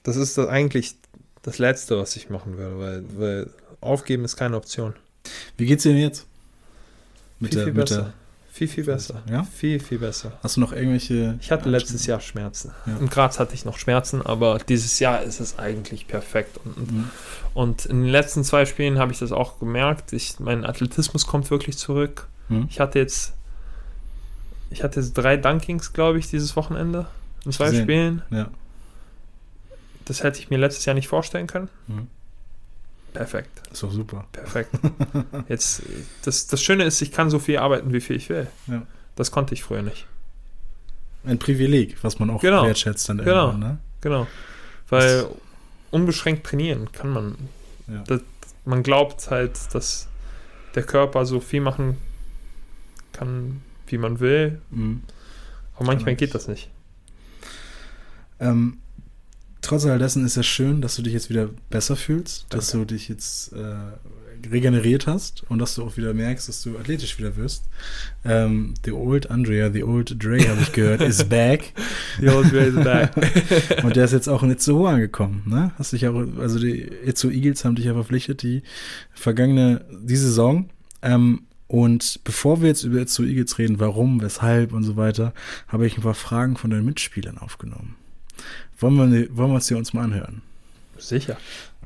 Das 0.04 0.18
ist 0.18 0.38
das 0.38 0.48
eigentlich 0.48 0.96
das 1.42 1.58
Letzte, 1.58 1.98
was 1.98 2.16
ich 2.16 2.30
machen 2.30 2.58
würde, 2.58 2.80
weil, 2.80 3.04
weil 3.18 3.50
aufgeben 3.82 4.26
ist 4.26 4.36
keine 4.36 4.58
Option. 4.58 4.94
Wie 5.58 5.66
geht's 5.66 5.84
dir 5.84 5.94
denn 5.94 6.02
jetzt? 6.02 6.28
Viel, 7.40 7.50
viel 7.50 7.66
mit 7.66 7.76
besser. 7.76 8.14
Viel, 8.56 8.70
viel 8.70 8.86
besser. 8.86 9.22
Ja? 9.30 9.44
Viel, 9.44 9.82
viel 9.82 10.00
besser. 10.00 10.32
hast 10.42 10.56
du 10.56 10.62
noch 10.62 10.72
irgendwelche. 10.72 11.38
Ich 11.42 11.52
hatte 11.52 11.68
letztes 11.68 12.06
Jahr 12.06 12.22
Schmerzen. 12.22 12.72
Ja. 12.86 12.96
In 12.96 13.10
Graz 13.10 13.38
hatte 13.38 13.54
ich 13.54 13.66
noch 13.66 13.78
Schmerzen, 13.78 14.22
aber 14.22 14.60
dieses 14.60 14.98
Jahr 15.00 15.22
ist 15.24 15.42
es 15.42 15.60
eigentlich 15.60 16.08
perfekt. 16.08 16.58
Und, 16.64 16.90
Mhm. 16.90 17.10
und 17.54 17.86
in 17.86 18.04
den 18.04 18.10
letzten 18.10 18.46
zwei 18.46 18.66
Spielen 18.66 18.98
habe 18.98 19.12
ich 19.12 19.20
das 19.20 19.34
auch 19.34 19.60
gemerkt. 19.60 20.14
Ich, 20.14 20.40
mein 20.40 20.64
Athletismus 20.66 21.28
kommt 21.28 21.52
wirklich 21.52 21.78
zurück. 21.78 22.28
Hm? 22.48 22.68
Ich 22.70 22.80
hatte 22.80 22.98
jetzt, 22.98 23.34
ich 24.70 24.84
hatte 24.84 25.02
jetzt 25.02 25.12
drei 25.16 25.36
Dunkings, 25.36 25.92
glaube 25.92 26.18
ich, 26.20 26.30
dieses 26.30 26.56
Wochenende. 26.56 27.08
In 27.44 27.52
zwei 27.52 27.66
Gesehen. 27.72 27.84
Spielen. 27.84 28.22
Ja. 28.30 28.48
Das 30.06 30.24
hätte 30.24 30.40
ich 30.40 30.50
mir 30.50 30.58
letztes 30.60 30.86
Jahr 30.86 30.94
nicht 30.94 31.10
vorstellen 31.10 31.48
können. 31.48 31.68
Mhm. 31.88 32.08
Perfekt, 33.16 33.62
Ist 33.72 33.84
doch 33.84 33.92
super. 33.92 34.26
perfekt. 34.32 34.72
Jetzt, 35.50 35.82
das, 36.24 36.48
das 36.48 36.62
Schöne 36.62 36.84
ist, 36.84 37.02
ich 37.02 37.12
kann 37.12 37.30
so 37.30 37.40
viel 37.40 37.58
arbeiten, 37.58 37.92
wie 37.94 38.02
viel 38.02 38.16
ich 38.16 38.30
will. 38.30 38.48
Ja. 38.68 38.84
Das 39.16 39.32
konnte 39.32 39.54
ich 39.54 39.64
früher 39.64 39.82
nicht. 39.82 40.08
Ein 41.26 41.40
Privileg, 41.40 41.98
was 42.04 42.20
man 42.20 42.30
auch 42.30 42.42
Genau. 42.42 42.66
wertschätzt 42.66 43.10
dann 43.10 43.18
Genau. 43.20 43.48
irgendwann, 43.48 43.60
ne? 43.60 43.78
Genau. 44.02 44.28
Weil 44.90 45.26
unbeschränkt 45.92 46.46
trainieren 46.46 46.92
kann 46.92 47.10
man. 47.10 47.36
Ja. 47.88 48.04
Das, 48.08 48.22
man 48.66 48.84
glaubt 48.84 49.30
halt, 49.32 49.58
dass 49.74 50.08
der 50.76 50.84
Körper 50.84 51.26
so 51.26 51.40
viel 51.40 51.62
machen 51.62 51.98
kann, 53.14 53.62
wie 53.88 53.98
man 53.98 54.20
will. 54.20 54.62
Mhm. 54.70 55.04
Aber 55.76 55.86
manchmal 55.86 56.16
geht 56.16 56.36
das 56.36 56.48
nicht. 56.48 56.70
Ähm, 58.40 58.80
trotz 59.66 59.86
all 59.86 60.00
dessen 60.00 60.26
ist 60.26 60.38
es 60.38 60.46
schön, 60.46 60.82
dass 60.82 60.96
du 60.96 61.02
dich 61.02 61.14
jetzt 61.14 61.30
wieder 61.30 61.50
besser 61.70 61.96
fühlst, 61.96 62.46
dass 62.50 62.72
Danke. 62.72 62.88
du 62.88 62.94
dich 62.94 63.10
jetzt 63.10 63.54
äh, 63.54 63.76
regeneriert 64.52 65.08
hast 65.08 65.44
und 65.50 65.60
dass 65.60 65.76
du 65.76 65.84
auch 65.84 65.98
wieder 65.98 66.14
merkst, 66.14 66.48
dass 66.48 66.62
du 66.62 66.78
athletisch 66.78 67.18
wieder 67.18 67.36
wirst. 67.36 67.66
Ähm, 68.24 68.74
the 68.84 68.92
old 68.92 69.30
Andrea, 69.30 69.72
the 69.72 69.84
old 69.84 70.24
Dre, 70.24 70.48
habe 70.48 70.62
ich 70.62 70.72
gehört, 70.72 71.02
is 71.02 71.24
back. 71.30 71.74
The 72.20 72.30
old 72.30 72.54
way 72.54 72.70
is 72.70 72.76
back. 72.76 73.12
Und 73.84 73.96
der 73.96 74.06
ist 74.06 74.14
jetzt 74.14 74.28
auch 74.28 74.44
in 74.44 74.52
Itzehoe 74.52 74.90
angekommen, 74.90 75.44
ne? 75.46 75.72
Hast 75.78 75.94
dich 75.94 76.08
auch, 76.08 76.16
also 76.40 76.60
die 76.60 76.82
Itzehoe 76.82 77.34
Eagles 77.34 77.66
haben 77.66 77.76
dich 77.76 77.86
ja 77.86 77.94
verpflichtet, 77.94 78.42
die 78.42 78.64
vergangene, 79.14 79.86
die 80.04 80.16
Saison. 80.16 80.70
Ähm, 81.02 81.44
und 81.68 82.20
bevor 82.24 82.62
wir 82.62 82.68
jetzt 82.68 82.84
über 82.84 83.00
Itzehoe 83.00 83.28
Eagles 83.28 83.58
reden, 83.58 83.80
warum, 83.80 84.22
weshalb 84.22 84.74
und 84.74 84.84
so 84.84 84.96
weiter, 84.96 85.34
habe 85.68 85.88
ich 85.88 85.98
ein 85.98 86.04
paar 86.04 86.14
Fragen 86.14 86.58
von 86.58 86.70
deinen 86.70 86.86
Mitspielern 86.86 87.38
aufgenommen. 87.38 87.96
Wollen 88.80 89.12
wir, 89.12 89.36
wollen 89.38 89.50
wir 89.50 89.56
uns 89.56 89.68
die 89.68 89.74
uns 89.74 89.94
mal 89.94 90.04
anhören? 90.04 90.42
Sicher. 90.98 91.38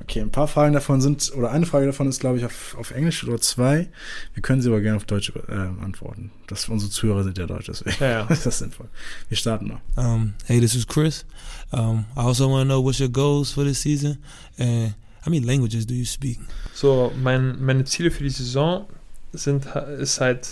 Okay, 0.01 0.21
ein 0.21 0.29
paar 0.29 0.47
Fragen 0.47 0.73
davon 0.73 1.01
sind, 1.01 1.31
oder 1.35 1.51
eine 1.51 1.65
Frage 1.65 1.85
davon 1.85 2.07
ist, 2.07 2.21
glaube 2.21 2.37
ich, 2.37 2.45
auf, 2.45 2.75
auf 2.79 2.91
Englisch 2.91 3.23
oder 3.25 3.39
zwei. 3.39 3.89
Wir 4.33 4.41
können 4.41 4.61
sie 4.61 4.69
aber 4.69 4.79
gerne 4.79 4.97
auf 4.97 5.03
Deutsch 5.03 5.33
äh, 5.47 5.51
antworten. 5.51 6.31
Das, 6.47 6.69
unsere 6.69 6.89
Zuhörer 6.89 7.23
sind 7.23 7.37
ja 7.37 7.45
Deutsch, 7.45 7.65
deswegen 7.67 7.97
Ja, 7.99 8.09
ja. 8.09 8.25
ist 8.29 8.45
das 8.45 8.59
sinnvoll. 8.59 8.87
Wir 9.27 9.37
starten 9.37 9.67
mal. 9.67 9.81
Um, 9.97 10.33
hey, 10.45 10.59
this 10.61 10.73
is 10.73 10.87
Chris. 10.87 11.25
Um, 11.71 12.05
I 12.15 12.21
also 12.21 12.49
want 12.49 12.69
to 12.69 12.73
know 12.73 12.83
what's 12.83 12.99
your 12.99 13.09
goals 13.09 13.51
for 13.51 13.65
this 13.65 13.81
season 13.81 14.17
and 14.57 14.93
how 15.25 15.29
many 15.29 15.45
languages 15.45 15.85
do 15.85 15.93
you 15.93 16.05
speak? 16.05 16.39
So, 16.73 17.11
mein, 17.21 17.61
meine 17.61 17.83
Ziele 17.83 18.09
für 18.09 18.23
die 18.23 18.29
Saison 18.29 18.87
sind 19.33 19.65
ist 19.99 20.21
halt 20.21 20.47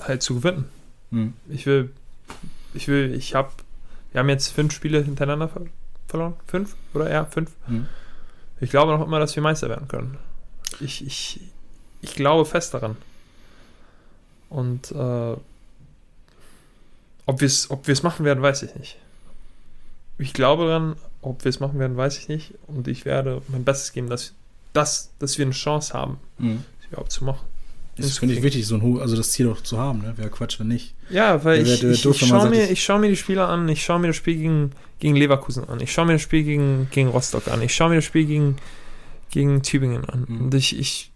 halt 0.00 0.22
zu 0.22 0.34
gewinnen. 0.34 0.64
Hm. 1.10 1.34
Ich 1.48 1.66
will, 1.66 1.90
ich 2.74 2.88
will, 2.88 3.14
ich 3.14 3.34
habe, 3.34 3.50
wir 4.12 4.20
haben 4.20 4.28
jetzt 4.28 4.48
fünf 4.48 4.72
Spiele 4.72 5.02
hintereinander 5.02 5.48
ver 5.48 5.62
verloren. 6.08 6.34
Fünf 6.46 6.76
oder 6.94 7.10
ja, 7.10 7.24
fünf. 7.24 7.50
Hm. 7.66 7.86
Ich 8.60 8.70
glaube 8.70 8.92
noch 8.92 9.04
immer, 9.04 9.18
dass 9.18 9.34
wir 9.34 9.42
Meister 9.42 9.68
werden 9.68 9.88
können. 9.88 10.18
Ich, 10.80 11.04
ich, 11.04 11.40
ich 12.00 12.14
glaube 12.14 12.44
fest 12.44 12.74
daran. 12.74 12.96
Und 14.48 14.92
äh, 14.92 15.36
ob 17.26 17.40
wir 17.40 17.46
es 17.46 17.70
ob 17.70 17.88
wir's 17.88 18.04
machen 18.04 18.24
werden, 18.24 18.42
weiß 18.42 18.62
ich 18.62 18.74
nicht. 18.76 18.98
Ich 20.18 20.32
glaube 20.32 20.66
daran, 20.66 20.96
ob 21.22 21.44
wir 21.44 21.50
es 21.50 21.58
machen 21.60 21.78
werden, 21.78 21.96
weiß 21.96 22.18
ich 22.18 22.28
nicht. 22.28 22.54
Und 22.68 22.86
ich 22.88 23.04
werde 23.04 23.42
mein 23.48 23.64
Bestes 23.64 23.92
geben, 23.92 24.08
dass, 24.08 24.32
dass, 24.72 25.10
dass 25.18 25.36
wir 25.38 25.44
eine 25.44 25.54
Chance 25.54 25.92
haben, 25.92 26.18
Hm. 26.38 26.64
es 26.80 26.86
überhaupt 26.86 27.10
zu 27.12 27.24
machen. 27.24 27.44
Das 27.96 28.18
finde 28.18 28.34
ich 28.34 28.42
wichtig, 28.42 28.66
so 28.66 28.74
ein 28.76 29.00
also 29.00 29.16
das 29.16 29.30
Ziel 29.32 29.48
auch 29.50 29.60
zu 29.62 29.78
haben, 29.78 30.00
ne? 30.02 30.12
Wäre 30.16 30.28
Quatsch, 30.30 30.60
wenn 30.60 30.68
nicht. 30.68 30.94
Ja, 31.10 31.42
weil 31.44 31.66
Ja, 31.66 31.74
ich, 31.74 31.82
ich, 31.82 32.02
doof, 32.02 32.20
ich 32.20 32.28
schaue 32.28 32.50
mir, 32.50 32.70
ich- 32.70 32.84
schau 32.84 32.98
mir 32.98 33.08
die 33.08 33.16
Spiele 33.16 33.46
an, 33.46 33.68
ich 33.68 33.82
schaue 33.84 33.98
mir 33.98 34.08
das 34.08 34.16
Spiel 34.16 34.36
gegen, 34.36 34.70
gegen 34.98 35.16
Leverkusen 35.16 35.68
an, 35.68 35.80
ich 35.80 35.92
schaue 35.92 36.06
mir 36.06 36.12
das 36.14 36.22
Spiel 36.22 36.42
gegen, 36.44 36.88
gegen 36.90 37.08
Rostock 37.08 37.48
an, 37.48 37.62
ich 37.62 37.74
schaue 37.74 37.88
mir 37.90 37.96
das 37.96 38.04
Spiel 38.04 38.26
gegen, 38.26 38.56
gegen 39.30 39.62
Tübingen 39.62 40.04
an. 40.04 40.26
Mhm. 40.28 40.40
Und 40.42 40.54
ich, 40.54 40.78
ich, 40.78 41.10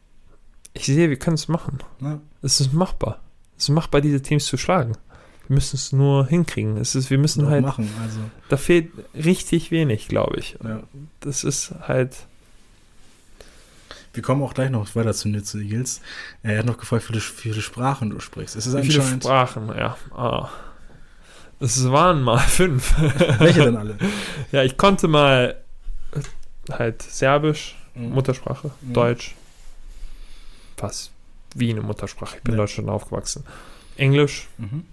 ich 0.72 0.86
sehe, 0.86 1.10
wir 1.10 1.18
können 1.18 1.34
es 1.34 1.48
machen. 1.48 1.78
Ne? 2.00 2.20
Es 2.42 2.60
ist 2.60 2.72
machbar. 2.72 3.20
Es 3.58 3.64
ist 3.64 3.70
machbar, 3.74 4.00
diese 4.00 4.22
Teams 4.22 4.46
zu 4.46 4.56
schlagen. 4.56 4.92
Wir 5.48 5.54
müssen 5.56 5.76
es 5.76 5.92
nur 5.92 6.26
hinkriegen. 6.28 6.76
Es 6.78 6.94
ist, 6.94 7.10
wir 7.10 7.18
müssen 7.18 7.46
halt, 7.48 7.62
machen, 7.62 7.90
also. 8.02 8.20
da 8.48 8.56
fehlt 8.56 8.90
richtig 9.14 9.70
wenig, 9.70 10.08
glaube 10.08 10.38
ich. 10.38 10.56
Ja. 10.64 10.82
Das 11.20 11.44
ist 11.44 11.74
halt, 11.82 12.16
Wir 14.12 14.22
kommen 14.22 14.42
auch 14.42 14.54
gleich 14.54 14.70
noch 14.70 14.94
weiter 14.96 15.14
zu 15.14 15.28
Nitze 15.28 15.58
Eagles. 15.60 16.00
Er 16.42 16.58
hat 16.58 16.66
noch 16.66 16.78
gefragt, 16.78 17.08
wie 17.12 17.20
viele, 17.20 17.60
Sprachen 17.62 18.10
du 18.10 18.18
sprichst. 18.20 18.56
Es 18.56 18.66
ist 18.66 18.76
wie 18.76 18.90
viele. 18.90 19.02
Sprachen, 19.02 19.68
ja. 19.68 19.96
Ah. 20.14 20.48
Es 21.60 21.88
waren 21.90 22.22
mal 22.22 22.38
fünf. 22.38 22.94
Welche 23.38 23.64
denn 23.64 23.76
alle? 23.76 23.96
Ja, 24.52 24.62
ich 24.64 24.76
konnte 24.76 25.06
mal 25.08 25.56
halt 26.70 27.02
Serbisch, 27.02 27.76
Mhm. 27.94 28.10
Muttersprache, 28.10 28.70
Mhm. 28.80 28.92
Deutsch. 28.94 29.34
Fast 30.76 31.10
wie 31.54 31.70
eine 31.70 31.80
Muttersprache. 31.82 32.36
Ich 32.38 32.42
bin 32.42 32.54
in 32.54 32.58
Ja. 32.58 32.64
Deutschland 32.64 32.88
aufgewachsen. 32.88 33.44
Englisch, 33.96 34.48
Mhm. 34.58 34.84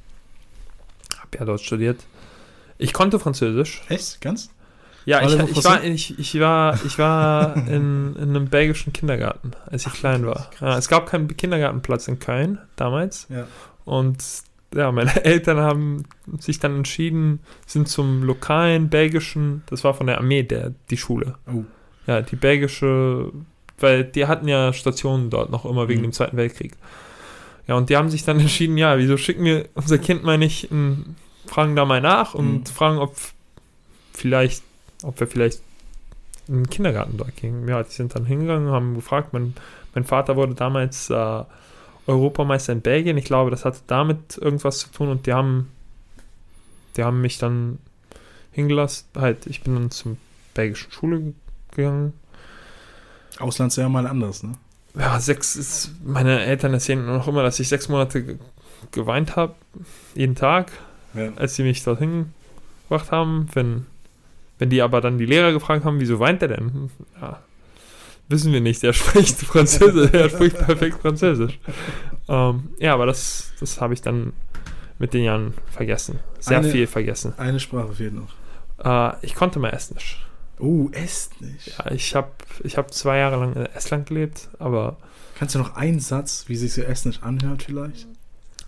habe 1.17 1.37
ja 1.39 1.45
dort 1.45 1.61
studiert. 1.61 2.01
Ich 2.77 2.93
konnte 2.93 3.19
Französisch. 3.19 3.81
Echt? 3.89 4.19
Ganz? 4.21 4.49
Ja, 5.07 5.21
ich, 5.25 5.39
ich, 5.57 5.63
war, 5.63 5.83
ich, 5.85 6.19
ich 6.19 6.39
war, 6.39 6.77
ich 6.85 6.99
war 6.99 7.55
in, 7.67 8.13
in 8.17 8.29
einem 8.29 8.47
belgischen 8.49 8.91
Kindergarten, 8.91 9.51
als 9.65 9.85
ich 9.87 9.93
klein 9.93 10.25
war. 10.25 10.51
Ja, 10.59 10.77
es 10.77 10.89
gab 10.89 11.07
keinen 11.09 11.35
Kindergartenplatz 11.35 12.09
in 12.09 12.19
Köln 12.19 12.59
damals. 12.75 13.25
Ja. 13.29 13.47
Und 13.85 14.21
ja, 14.75 14.91
meine 14.91 15.15
Eltern 15.23 15.59
haben 15.59 16.03
sich 16.39 16.59
dann 16.59 16.75
entschieden, 16.75 17.39
sind 17.65 17.87
zum 17.87 18.23
lokalen 18.23 18.89
belgischen, 18.89 19.63
das 19.69 19.85
war 19.85 19.93
von 19.93 20.07
der 20.07 20.17
Armee, 20.17 20.43
der, 20.43 20.73
die 20.89 20.97
Schule. 20.97 21.35
Oh. 21.49 21.63
Ja, 22.05 22.21
die 22.21 22.35
belgische, 22.35 23.31
weil 23.79 24.03
die 24.03 24.25
hatten 24.27 24.49
ja 24.49 24.73
Stationen 24.73 25.29
dort 25.29 25.51
noch 25.51 25.63
immer 25.63 25.87
wegen 25.87 26.01
Mhm. 26.01 26.07
dem 26.07 26.11
Zweiten 26.11 26.35
Weltkrieg. 26.35 26.73
Ja, 27.65 27.75
und 27.75 27.89
die 27.89 27.95
haben 27.95 28.09
sich 28.09 28.25
dann 28.25 28.39
entschieden, 28.41 28.77
ja, 28.77 28.97
wieso 28.97 29.15
schicken 29.15 29.45
wir 29.45 29.69
unser 29.73 29.99
Kind 29.99 30.25
mal 30.25 30.37
nicht, 30.37 30.69
in, 30.69 31.15
fragen 31.45 31.77
da 31.77 31.85
mal 31.85 32.01
nach 32.01 32.33
und 32.33 32.53
Mhm. 32.59 32.65
fragen, 32.65 32.97
ob 32.97 33.15
vielleicht, 34.13 34.63
ob 35.03 35.19
wir 35.19 35.27
vielleicht 35.27 35.61
in 36.47 36.55
den 36.55 36.69
Kindergarten 36.69 37.17
dort 37.17 37.35
gingen. 37.35 37.67
Ja, 37.67 37.83
die 37.83 37.91
sind 37.91 38.15
dann 38.15 38.25
hingegangen, 38.25 38.69
haben 38.71 38.95
gefragt, 38.95 39.33
mein, 39.33 39.53
mein 39.93 40.03
Vater 40.05 40.35
wurde 40.35 40.55
damals 40.55 41.09
äh, 41.09 41.43
Europameister 42.07 42.71
in 42.73 42.81
Belgien. 42.81 43.17
Ich 43.17 43.25
glaube, 43.25 43.51
das 43.51 43.65
hatte 43.65 43.79
damit 43.87 44.37
irgendwas 44.37 44.79
zu 44.79 44.89
tun 44.91 45.09
und 45.09 45.25
die 45.27 45.33
haben, 45.33 45.69
die 46.95 47.03
haben 47.03 47.21
mich 47.21 47.37
dann 47.37 47.79
hingelassen. 48.53 49.07
Halt, 49.15 49.45
ich 49.45 49.61
bin 49.61 49.75
dann 49.75 49.91
zum 49.91 50.17
belgischen 50.53 50.91
Schule 50.91 51.33
gegangen. 51.75 52.13
Auslandsjahr 53.39 53.89
mal 53.89 54.07
anders, 54.07 54.43
ne? 54.43 54.53
Ja, 54.97 55.19
sechs 55.19 55.55
ist, 55.55 55.91
meine 56.03 56.39
Eltern 56.43 56.73
erzählen 56.73 57.05
noch 57.05 57.27
immer, 57.27 57.43
dass 57.43 57.59
ich 57.59 57.67
sechs 57.67 57.87
Monate 57.89 58.23
ge 58.23 58.37
geweint 58.91 59.35
habe, 59.35 59.55
jeden 60.15 60.35
Tag, 60.35 60.71
Ja. 61.13 61.31
als 61.35 61.55
sie 61.55 61.63
mich 61.63 61.83
dorthin 61.83 62.31
gebracht 62.83 63.11
haben. 63.11 63.47
Wenn, 63.53 63.85
wenn 64.59 64.69
die 64.69 64.81
aber 64.81 65.01
dann 65.01 65.17
die 65.17 65.25
Lehrer 65.25 65.51
gefragt 65.51 65.85
haben, 65.85 65.99
wieso 65.99 66.19
weint 66.19 66.41
er 66.41 66.47
denn? 66.49 66.89
Ja, 67.21 67.39
wissen 68.29 68.51
wir 68.53 68.61
nicht, 68.61 68.83
der 68.83 68.93
spricht 68.93 69.37
Französisch, 69.41 70.11
er 70.13 70.29
spricht 70.29 70.57
perfekt 70.57 70.99
Französisch. 71.01 71.59
Ähm, 72.27 72.69
ja, 72.79 72.93
aber 72.93 73.05
das, 73.05 73.51
das 73.59 73.79
habe 73.81 73.93
ich 73.93 74.01
dann 74.01 74.33
mit 74.99 75.13
den 75.13 75.23
Jahren 75.23 75.53
vergessen. 75.71 76.19
Sehr 76.39 76.57
Eine- 76.57 76.69
viel 76.69 76.87
vergessen. 76.87 77.33
Eine 77.37 77.59
Sprache 77.59 77.93
fehlt 77.93 78.13
noch. 78.13 78.33
Äh, 78.83 79.15
ich 79.25 79.35
konnte 79.35 79.59
mal 79.59 79.69
Estnisch. 79.69 80.23
Oh, 80.59 80.89
Estnisch. 80.91 81.67
Ja, 81.77 81.91
ich 81.91 82.15
habe 82.15 82.31
ich 82.63 82.77
hab 82.77 82.91
zwei 82.93 83.19
Jahre 83.19 83.37
lang 83.37 83.53
in 83.55 83.65
Estland 83.67 84.07
gelebt, 84.07 84.49
aber 84.59 84.97
Kannst 85.37 85.53
du 85.53 85.59
noch 85.59 85.75
einen 85.75 85.99
Satz, 85.99 86.45
wie 86.47 86.55
sich 86.55 86.73
so 86.73 86.81
Estnisch 86.81 87.21
anhört 87.21 87.61
vielleicht? 87.61 88.07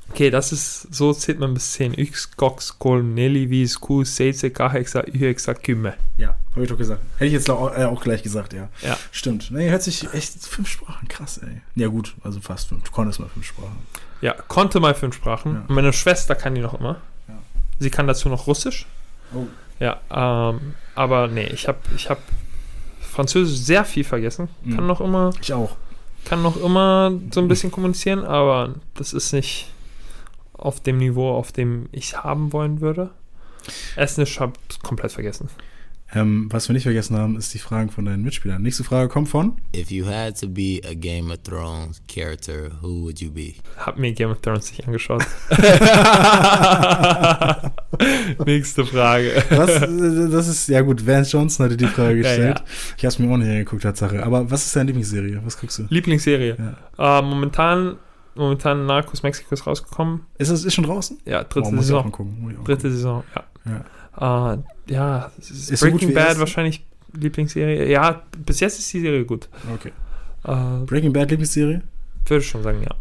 Okay, 0.10 0.30
das 0.30 0.52
ist, 0.52 0.94
so 0.94 1.14
zählt 1.14 1.40
man 1.40 1.54
bis 1.54 1.74
10. 1.74 1.94
Yks, 1.98 2.36
Gox, 2.38 2.78
Kolm, 2.80 3.14
Nelly, 3.14 3.50
Wies, 3.50 3.80
Ku, 3.80 4.04
Seize, 4.04 4.50
Kahexa, 4.52 5.02
Ühexa, 5.02 5.54
Kümme. 5.54 5.94
Ja, 6.18 6.36
habe 6.52 6.64
ich 6.64 6.70
doch 6.70 6.78
gesagt. 6.78 7.02
Hätte 7.16 7.26
ich 7.26 7.34
jetzt 7.34 7.50
auch, 7.50 7.76
äh, 7.78 7.86
auch 7.86 8.02
gleich 8.02 8.24
gesagt, 8.24 8.54
ja. 8.54 8.70
Ja. 8.82 8.98
Stimmt. 9.12 9.52
Nee, 9.52 9.70
hört 9.70 9.84
sich 9.84 10.12
echt 10.14 10.34
fünf 10.46 10.68
Sprachen. 10.70 11.08
Krass, 11.08 11.38
ey. 11.40 11.62
Ja, 11.76 11.88
gut, 11.88 12.16
also 12.24 12.40
fast 12.42 12.68
fünf. 12.70 12.84
Du 12.84 12.92
konntest 12.92 13.20
mal 13.20 13.30
fünf 13.30 13.46
Sprachen. 13.46 13.78
Ja, 14.22 14.34
konnte 14.34 14.80
mal 14.80 14.96
fünf 14.96 15.16
Sprachen. 15.16 15.54
Ja. 15.56 15.64
Meine 15.68 15.94
Schwester 15.94 16.36
kann 16.36 16.56
die 16.56 16.62
noch 16.62 16.78
immer. 16.80 16.98
Ja. 17.28 17.36
Sie 17.80 17.90
kann 17.90 18.08
dazu 18.08 18.28
noch 18.30 18.48
Russisch. 18.48 18.86
Oh. 19.34 19.46
Ja, 19.80 20.02
ähm, 20.12 20.74
aber 20.96 21.28
nee, 21.28 21.48
ich 21.48 21.68
habe 21.70 21.78
ich 21.96 22.10
hab 22.10 22.20
Französisch 23.00 23.58
sehr 23.60 23.86
viel 23.86 24.04
vergessen. 24.04 24.50
Kann 24.64 24.82
Mhm. 24.82 24.88
noch 24.88 25.02
immer, 25.02 25.32
Ich 25.42 25.54
auch. 25.54 25.76
kann 26.26 26.42
noch 26.42 26.58
immer 26.62 27.12
so 27.32 27.40
ein 27.42 27.48
bisschen 27.48 27.72
kommunizieren, 27.72 28.24
aber 28.26 28.76
das 28.96 29.14
ist 29.14 29.32
nicht 29.34 29.68
auf 30.60 30.80
dem 30.82 30.98
Niveau, 30.98 31.30
auf 31.32 31.52
dem 31.52 31.88
ich 31.92 32.18
haben 32.18 32.54
wollen 32.54 32.82
würde. 32.82 33.12
Estnisch 33.96 34.40
habe 34.40 34.54
ich 34.70 34.80
komplett 34.82 35.12
vergessen. 35.12 35.50
Ähm, 36.12 36.48
was 36.52 36.68
wir 36.68 36.74
nicht 36.74 36.84
vergessen 36.84 37.16
haben, 37.16 37.38
ist 37.38 37.54
die 37.54 37.60
Fragen 37.60 37.92
von 37.92 38.04
deinen 38.04 38.24
Mitspielern. 38.24 38.64
Nächste 38.64 38.84
Frage 38.84 39.10
kommt 39.10 39.30
von. 39.30 39.58
If 39.76 39.92
you 39.92 40.08
had 40.08 40.40
to 40.40 40.48
be 40.50 40.82
a 40.84 40.96
Game 40.96 41.30
of 41.30 41.38
Thrones 41.44 42.02
character, 42.08 42.72
who 42.82 43.04
would 43.04 43.20
you 43.22 43.30
be? 43.32 43.54
Hab 43.78 44.00
mir 44.00 44.12
Game 44.14 44.32
of 44.32 44.42
Thrones 44.42 44.72
nicht 44.72 44.88
angeschaut. 44.88 45.24
Nächste 48.46 48.86
Frage. 48.86 49.44
Was, 49.52 49.80
das 50.32 50.48
ist, 50.48 50.70
ja 50.70 50.82
gut, 50.82 51.06
Vance 51.06 51.32
Johnson 51.32 51.66
hatte 51.66 51.78
die 51.78 51.86
Frage 51.86 52.16
Ja, 52.18 52.24
gestellt. 52.24 52.60
ja. 52.60 52.66
Ich 52.98 53.04
habe 53.06 53.10
es 53.10 53.20
mir 53.20 53.32
auch 53.32 53.38
nicht 53.38 53.50
angeguckt, 53.50 53.84
Tatsache. 53.84 54.24
Aber 54.24 54.50
was 54.50 54.66
ist 54.66 54.76
deine 54.76 54.88
Lieblingsserie? 54.88 55.40
Was 55.44 55.60
guckst 55.60 55.80
du? 55.80 55.86
Lieblingsserie. 55.90 56.56
Ja. 56.98 57.20
Äh, 57.20 57.22
momentan, 57.22 57.98
momentan 58.40 58.86
Narcos 58.86 59.22
Mexiko 59.24 59.54
ist 59.54 59.68
rausgekommen. 59.68 60.22
Ist 60.38 60.50
es 60.50 60.64
ist 60.66 60.74
schon 60.74 60.86
draußen? 60.86 61.20
Ja, 61.26 61.44
dritte 61.44 61.68
Oh, 61.68 61.72
muss 61.72 61.88
ich 61.88 61.94
auch 61.94 61.98
mal 61.98 62.04
Saison. 62.06 62.12
gucken. 62.12 62.42
Muss 62.42 62.54
ich 62.54 62.60
auch 62.60 62.64
Dritte 62.64 62.92
Saison, 62.92 63.24
ja. 63.36 63.44
Ja. 64.18 64.54
Äh, 64.54 64.58
ja, 64.94 65.32
ist 65.38 65.50
Ist 65.72 65.80
so 65.80 65.86
Breaking 65.90 66.10
wie 66.10 66.14
Bad 66.14 66.28
erst? 66.30 66.40
wahrscheinlich 66.40 66.86
Lieblingsserie. 67.14 67.90
Ja, 67.90 68.24
bis 68.46 68.60
jetzt 68.60 68.80
ist 68.80 68.92
die 68.94 69.02
Serie 69.02 69.26
gut. 69.26 69.50
gucken. 69.52 69.74
Okay. 69.76 69.92
Äh, 70.82 70.86
Breaking 70.86 71.14
Bad 71.14 71.30
Lieblingsserie? 71.30 71.82
würde 72.26 72.44
ich 72.44 72.50
schon 72.50 72.64
sagen, 72.64 72.82
ja. 72.84 72.96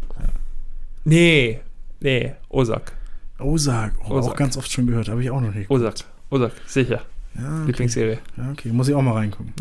Nee, 1.05 1.59
nee, 1.99 2.33
Ozark. 2.49 2.93
Ozark. 3.39 3.93
Oh, 4.01 4.05
auch 4.05 4.11
Ozark. 4.17 4.37
ganz 4.37 4.57
oft 4.57 4.71
schon 4.71 4.87
gehört. 4.87 5.07
Habe 5.09 5.21
ich 5.23 5.29
auch 5.31 5.39
noch 5.41 5.53
nicht. 5.53 5.69
Ozark. 5.69 5.95
Ozark, 6.29 6.53
sicher. 6.65 7.01
Ja, 7.35 7.55
okay. 7.57 7.65
Lieblingsserie. 7.67 8.17
Ja, 8.37 8.51
okay. 8.51 8.69
Muss 8.71 8.87
ich 8.87 8.95
auch 8.95 9.01
mal 9.01 9.13
reingucken. 9.13 9.53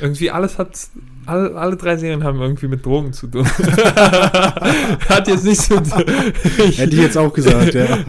Irgendwie 0.00 0.30
alles 0.30 0.58
hat, 0.58 0.78
alle, 1.26 1.56
alle 1.56 1.76
drei 1.76 1.96
Serien 1.96 2.22
haben 2.22 2.40
irgendwie 2.40 2.68
mit 2.68 2.86
Drogen 2.86 3.12
zu 3.12 3.26
tun. 3.26 3.44
hat 5.08 5.26
jetzt 5.26 5.44
nichts 5.44 5.68
mit. 5.70 5.86
Hätte 5.92 6.94
ich 6.94 7.02
jetzt 7.02 7.18
auch 7.18 7.32
gesagt, 7.32 7.74
ja. 7.74 7.86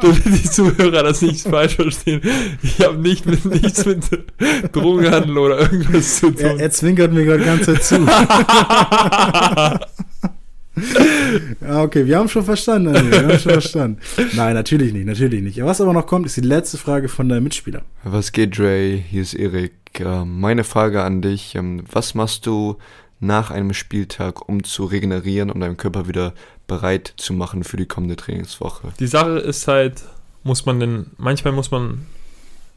Damit 0.00 0.24
die 0.24 0.42
Zuhörer 0.42 1.04
das 1.04 1.22
nicht 1.22 1.46
falsch 1.46 1.76
verstehen. 1.76 2.20
Ich 2.62 2.80
habe 2.84 2.98
nicht 2.98 3.26
mit, 3.26 3.44
nichts 3.44 3.86
mit 3.86 4.04
Drogenhandel 4.72 5.38
oder 5.38 5.60
irgendwas 5.60 6.16
zu 6.16 6.26
Er, 6.36 6.50
tun. 6.50 6.58
er 6.60 6.70
zwinkert 6.72 7.12
mir 7.12 7.24
gerade 7.24 7.44
ganz 7.44 7.88
zu. 7.88 8.00
Ja, 11.60 11.82
okay, 11.82 12.06
wir 12.06 12.18
haben 12.18 12.28
schon 12.28 12.44
verstanden. 12.44 12.94
Andi, 12.96 13.10
Wir 13.10 13.22
haben 13.28 13.38
schon 13.38 13.52
verstanden. 13.52 13.98
Nein, 14.34 14.54
natürlich 14.54 14.92
nicht, 14.92 15.06
natürlich 15.06 15.42
nicht. 15.42 15.62
Was 15.64 15.80
aber 15.80 15.92
noch 15.92 16.06
kommt, 16.06 16.26
ist 16.26 16.36
die 16.36 16.40
letzte 16.42 16.78
Frage 16.78 17.08
von 17.08 17.28
deinem 17.28 17.44
Mitspieler. 17.44 17.82
Was 18.02 18.32
geht, 18.32 18.58
Dre? 18.58 18.96
Hier 18.96 19.22
ist 19.22 19.34
Erik. 19.34 19.72
Ähm, 20.00 20.40
meine 20.40 20.64
Frage 20.64 21.02
an 21.02 21.22
dich: 21.22 21.54
ähm, 21.54 21.84
Was 21.90 22.14
machst 22.14 22.46
du 22.46 22.76
nach 23.20 23.50
einem 23.50 23.72
Spieltag, 23.72 24.48
um 24.48 24.64
zu 24.64 24.84
regenerieren, 24.84 25.50
um 25.50 25.60
deinen 25.60 25.76
Körper 25.76 26.08
wieder 26.08 26.34
bereit 26.66 27.14
zu 27.16 27.32
machen 27.32 27.62
für 27.64 27.76
die 27.76 27.86
kommende 27.86 28.16
Trainingswoche? 28.16 28.88
Die 28.98 29.06
Sache 29.06 29.38
ist 29.38 29.68
halt, 29.68 30.02
muss 30.42 30.66
man 30.66 30.80
denn, 30.80 31.06
manchmal 31.16 31.52
muss 31.52 31.70
man 31.70 32.06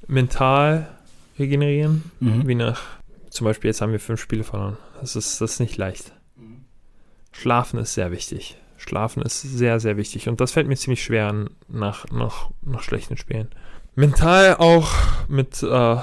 mental 0.08 0.88
regenerieren, 1.40 2.04
Mhm. 2.20 2.48
wie 2.48 2.56
nach, 2.56 2.82
zum 3.30 3.46
Beispiel 3.46 3.70
jetzt 3.70 3.82
haben 3.82 3.92
wir 3.92 4.00
fünf 4.00 4.22
Spiele 4.22 4.44
verloren. 4.44 4.78
Das 5.02 5.16
ist, 5.16 5.42
das 5.42 5.54
ist 5.54 5.60
nicht 5.60 5.78
leicht. 5.78 6.12
Schlafen 7.32 7.80
ist 7.80 7.94
sehr 7.94 8.12
wichtig. 8.12 8.58
Schlafen 8.78 9.22
ist 9.24 9.42
sehr, 9.42 9.80
sehr 9.80 9.98
wichtig. 9.98 10.30
Und 10.30 10.40
das 10.40 10.52
fällt 10.52 10.68
mir 10.68 10.76
ziemlich 10.76 11.04
schwer 11.04 11.48
nach, 11.68 12.06
nach, 12.12 12.50
nach 12.62 12.82
schlechten 12.82 13.18
Spielen. 13.18 13.50
Mental 13.96 14.56
auch 14.58 14.92
mit, 15.28 15.64
äh, 15.64 15.98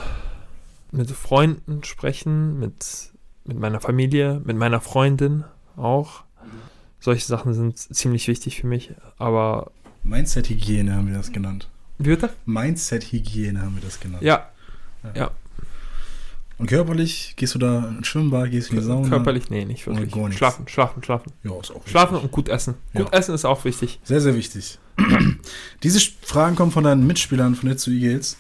mit 0.90 1.10
Freunden 1.10 1.84
sprechen, 1.84 2.58
mit, 2.58 3.12
mit 3.44 3.58
meiner 3.58 3.80
Familie, 3.80 4.40
mit 4.44 4.56
meiner 4.56 4.80
Freundin 4.80 5.44
auch. 5.76 6.24
Solche 6.98 7.26
Sachen 7.26 7.54
sind 7.54 7.78
ziemlich 7.78 8.26
wichtig 8.28 8.60
für 8.60 8.66
mich. 8.66 8.92
Aber 9.18 9.70
Mindset-Hygiene 10.02 10.94
haben 10.94 11.08
wir 11.08 11.16
das 11.16 11.32
genannt. 11.32 11.68
wie 11.98 12.16
das? 12.16 12.32
Mindset-Hygiene 12.46 13.60
haben 13.62 13.76
wir 13.76 13.82
das 13.82 14.00
genannt. 14.00 14.22
Ja, 14.22 15.30
Und 16.58 16.66
körperlich 16.68 17.34
gehst 17.36 17.54
du 17.54 17.58
da 17.58 17.88
ins 17.98 18.06
Schwimmbad, 18.06 18.50
gehst 18.50 18.70
in 18.70 18.76
die 18.78 18.82
Sauna? 18.84 19.08
körperlich, 19.08 19.50
nee, 19.50 19.64
nicht 19.64 19.86
wirklich. 19.86 20.12
gar 20.12 20.22
nichts. 20.24 20.36
Schlafen, 20.38 20.68
schlafen, 20.68 21.02
schlafen. 21.02 21.32
Ja, 21.42 21.58
ist 21.60 21.72
auch 21.72 21.86
Schlafen 21.86 22.12
wichtig. 22.14 22.24
und 22.24 22.30
gut 22.32 22.48
essen. 22.48 22.74
Gut 22.94 23.08
Ja. 23.12 23.18
essen 23.18 23.34
ist 23.34 23.44
auch 23.44 23.64
wichtig. 23.64 23.98
Sehr, 24.04 24.20
sehr 24.20 24.36
wichtig. 24.36 24.78
Diese 25.82 26.00
Fragen 26.22 26.54
kommen 26.56 26.70
von 26.70 26.84
deinen 26.84 27.06
Mitspielern 27.06 27.54
von 27.54 27.68
Itzu 27.70 27.90
Eagles. 27.90 28.36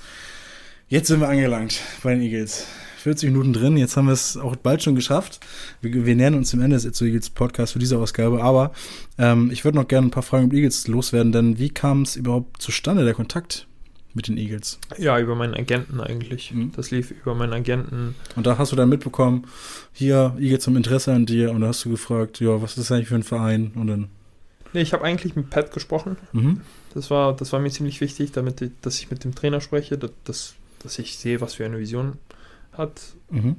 Jetzt 0.88 1.08
sind 1.08 1.20
wir 1.20 1.28
angelangt 1.28 1.80
bei 2.02 2.14
den 2.14 2.22
Eagles. 2.22 2.66
40 2.98 3.30
Minuten 3.32 3.52
drin, 3.52 3.76
jetzt 3.76 3.98
haben 3.98 4.06
wir 4.06 4.14
es 4.14 4.38
auch 4.38 4.56
bald 4.56 4.82
schon 4.82 4.94
geschafft. 4.94 5.40
Wir, 5.82 6.06
wir 6.06 6.16
nähern 6.16 6.34
uns 6.34 6.52
dem 6.52 6.62
Ende 6.62 6.76
des 6.76 6.86
Itzu 6.86 7.04
Eagles 7.04 7.28
Podcasts 7.30 7.72
für 7.74 7.78
diese 7.78 7.98
Ausgabe, 7.98 8.42
aber 8.42 8.72
ähm, 9.18 9.50
ich 9.50 9.64
würde 9.64 9.76
noch 9.76 9.88
gerne 9.88 10.06
ein 10.06 10.10
paar 10.10 10.22
Fragen 10.22 10.44
über 10.46 10.54
Eagles 10.54 10.86
loswerden, 10.88 11.30
denn 11.32 11.58
wie 11.58 11.68
kam 11.68 12.02
es 12.02 12.16
überhaupt 12.16 12.62
zustande, 12.62 13.04
der 13.04 13.12
Kontakt 13.12 13.66
mit 14.14 14.28
den 14.28 14.36
Eagles? 14.38 14.78
Ja, 14.96 15.18
über 15.18 15.34
meinen 15.34 15.54
Agenten 15.54 16.00
eigentlich. 16.00 16.52
Mhm. 16.52 16.72
Das 16.74 16.90
lief 16.90 17.10
über 17.10 17.34
meinen 17.34 17.52
Agenten. 17.52 18.14
Und 18.36 18.46
da 18.46 18.58
hast 18.58 18.72
du 18.72 18.76
dann 18.76 18.88
mitbekommen, 18.88 19.46
hier, 19.92 20.34
Eagles 20.38 20.64
zum 20.64 20.76
Interesse 20.76 21.12
an 21.12 21.26
dir 21.26 21.50
und 21.50 21.60
da 21.60 21.68
hast 21.68 21.84
du 21.84 21.90
gefragt, 21.90 22.40
ja, 22.40 22.60
was 22.62 22.72
ist 22.72 22.78
das 22.78 22.92
eigentlich 22.92 23.08
für 23.08 23.16
ein 23.16 23.22
Verein? 23.22 23.72
Und 23.74 23.86
dann, 23.88 24.08
Nee, 24.72 24.82
ich 24.82 24.92
habe 24.92 25.04
eigentlich 25.04 25.36
mit 25.36 25.50
Pat 25.50 25.72
gesprochen. 25.72 26.16
mhm. 26.32 26.60
Das 26.94 27.10
war, 27.10 27.34
das 27.34 27.52
war 27.52 27.58
mir 27.58 27.70
ziemlich 27.70 28.00
wichtig, 28.00 28.30
damit 28.30 28.60
ich, 28.60 28.70
dass 28.80 29.00
ich 29.00 29.10
mit 29.10 29.24
dem 29.24 29.34
Trainer 29.34 29.60
spreche, 29.60 29.98
dass, 29.98 30.12
dass, 30.24 30.54
dass 30.80 30.98
ich 31.00 31.18
sehe, 31.18 31.40
was 31.40 31.54
für 31.54 31.64
eine 31.64 31.78
Vision 31.78 32.18
hat. 32.72 33.00
Mhm. 33.30 33.56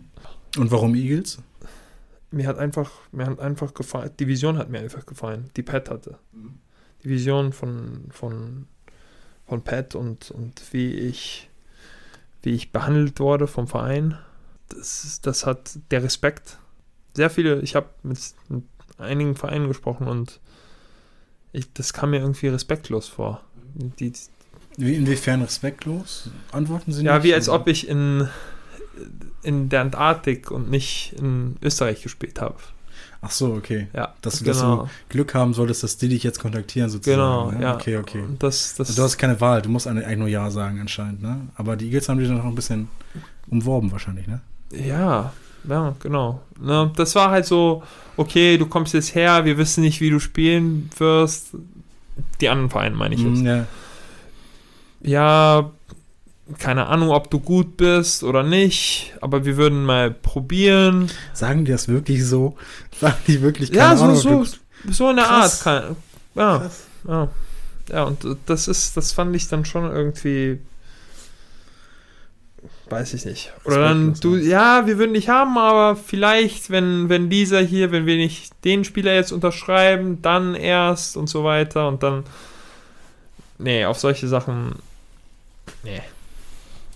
Und 0.58 0.72
warum 0.72 0.95
Eagles? 0.95 1.39
Mir 2.32 2.47
hat 2.47 2.58
einfach, 2.58 2.91
mir 3.12 3.26
hat 3.26 3.39
einfach 3.39 3.74
gefallen, 3.74 4.12
die 4.20 4.28
Vision 4.28 4.58
hat 4.58 4.70
mir 4.70 4.80
einfach 4.80 5.06
gefallen, 5.06 5.49
die 5.58 5.64
Pat 5.64 5.89
hatte. 5.89 6.18
Die 7.03 7.10
Vision 7.10 7.51
von, 7.51 8.06
von, 8.10 8.68
von 9.47 9.63
Pat 9.63 9.95
und, 9.95 10.31
und 10.31 10.61
wie 10.71 10.93
ich, 10.93 11.49
wie 12.41 12.51
ich 12.51 12.71
behandelt 12.71 13.19
wurde 13.19 13.47
vom 13.47 13.67
Verein. 13.67 14.17
Das, 14.69 15.19
das 15.21 15.45
hat 15.45 15.77
der 15.91 16.03
Respekt. 16.03 16.57
Sehr 17.13 17.29
viele, 17.29 17.61
ich 17.61 17.75
habe 17.75 17.89
mit, 18.03 18.19
mit 18.49 18.63
einigen 18.97 19.35
Vereinen 19.35 19.67
gesprochen 19.67 20.07
und 20.07 20.39
ich, 21.53 21.71
das 21.73 21.93
kam 21.93 22.11
mir 22.11 22.19
irgendwie 22.19 22.47
respektlos 22.47 23.07
vor. 23.07 23.41
Die, 23.99 24.11
Wie, 24.77 24.95
inwiefern 24.95 25.41
respektlos? 25.41 26.29
Antworten 26.51 26.91
Sie 26.91 27.03
ja, 27.03 27.15
nicht? 27.15 27.23
wie 27.23 27.33
als 27.33 27.47
ob 27.47 27.67
ich 27.67 27.87
in, 27.87 28.27
in 29.43 29.69
der 29.69 29.81
Antarktik 29.81 30.51
und 30.51 30.69
nicht 30.69 31.13
in 31.17 31.55
Österreich 31.61 32.01
gespielt 32.01 32.41
habe. 32.41 32.57
Ach 33.22 33.32
so, 33.32 33.53
okay. 33.53 33.88
Ja, 33.93 34.14
Dass, 34.22 34.41
dass 34.43 34.60
genau. 34.60 34.84
du 34.84 34.89
Glück 35.10 35.34
haben 35.34 35.53
solltest, 35.53 35.84
dass 35.84 35.97
die 35.97 36.10
dich 36.10 36.24
jetzt 36.24 36.39
kontaktieren 36.39 36.89
sozusagen. 36.89 37.20
Genau, 37.20 37.51
ne? 37.51 37.62
ja. 37.62 37.76
Okay, 37.76 37.97
okay. 37.97 38.24
Das, 38.39 38.76
das, 38.76 38.93
Du 38.93 39.01
hast 39.01 39.18
keine 39.18 39.39
Wahl, 39.41 39.62
du 39.62 39.70
musst 39.70 39.88
eigentlich 39.88 40.18
nur 40.18 40.28
Ja 40.28 40.49
sagen 40.51 40.80
anscheinend, 40.80 41.22
ne? 41.22 41.41
Aber 41.56 41.76
die 41.76 41.86
Eagles 41.86 42.08
haben 42.08 42.20
dich 42.20 42.28
dann 42.28 42.38
noch 42.38 42.45
ein 42.45 42.56
bisschen 42.56 42.88
umworben 43.49 43.91
wahrscheinlich, 43.91 44.28
ne? 44.28 44.41
Ja, 44.72 45.34
ja, 45.68 45.95
genau. 45.99 46.41
Ne, 46.60 46.91
das 46.95 47.16
war 47.16 47.32
halt 47.32 47.45
so, 47.45 47.84
okay, 48.18 48.58
du 48.58 48.66
kommst 48.66 48.93
jetzt 48.93 49.16
her, 49.16 49.45
wir 49.45 49.58
wissen 49.58 49.82
nicht, 49.82 50.01
wie 50.01 50.10
du 50.10 50.20
spielen 50.20 50.89
wirst. 50.97 51.49
Die 52.41 52.49
anderen 52.49 52.70
Vereine 52.70 52.95
meine 52.95 53.16
ich 53.16 53.22
jetzt. 53.22 53.41
Mm, 53.41 53.45
ja. 53.45 53.66
Ja, 55.01 55.72
keine 56.59 56.87
Ahnung, 56.87 57.09
ob 57.09 57.29
du 57.31 57.39
gut 57.39 57.77
bist 57.77 58.23
oder 58.23 58.43
nicht, 58.43 59.13
aber 59.21 59.45
wir 59.45 59.57
würden 59.57 59.83
mal 59.83 60.11
probieren. 60.11 61.09
Sagen 61.33 61.65
die 61.65 61.71
das 61.71 61.87
wirklich 61.87 62.23
so? 62.25 62.55
Sagen 62.99 63.17
die 63.27 63.41
wirklich 63.41 63.71
keine 63.71 63.83
Ja, 63.83 63.95
so, 63.97 64.03
Ahnung, 64.03 64.15
so, 64.17 64.45
so 64.89 65.09
in 65.09 65.15
der 65.15 65.25
Krass. 65.25 65.65
Art. 65.65 65.83
Kann, 65.85 65.95
ja, 66.35 66.57
Krass. 66.59 66.83
ja. 67.07 67.29
Ja, 67.91 68.03
und 68.03 68.25
das 68.47 68.67
ist, 68.67 68.97
das 68.97 69.11
fand 69.11 69.35
ich 69.35 69.47
dann 69.47 69.63
schon 69.65 69.83
irgendwie. 69.91 70.59
Weiß 72.89 73.13
ich 73.13 73.25
nicht. 73.25 73.51
Oder 73.63 73.79
dann, 73.79 74.13
du, 74.19 74.35
ne? 74.35 74.43
ja, 74.43 74.85
wir 74.85 74.97
würden 74.97 75.13
dich 75.13 75.29
haben, 75.29 75.57
aber 75.57 75.95
vielleicht, 75.95 76.69
wenn, 76.69 77.09
wenn 77.09 77.29
dieser 77.29 77.61
hier, 77.61 77.91
wenn 77.91 78.05
wir 78.05 78.15
nicht 78.15 78.53
den 78.63 78.83
Spieler 78.83 79.13
jetzt 79.13 79.31
unterschreiben, 79.31 80.21
dann 80.21 80.55
erst 80.55 81.17
und 81.17 81.27
so 81.27 81.43
weiter 81.43 81.87
und 81.87 82.03
dann. 82.03 82.23
Nee, 83.57 83.85
auf 83.85 83.99
solche 83.99 84.27
Sachen. 84.27 84.75
Nee. 85.83 86.01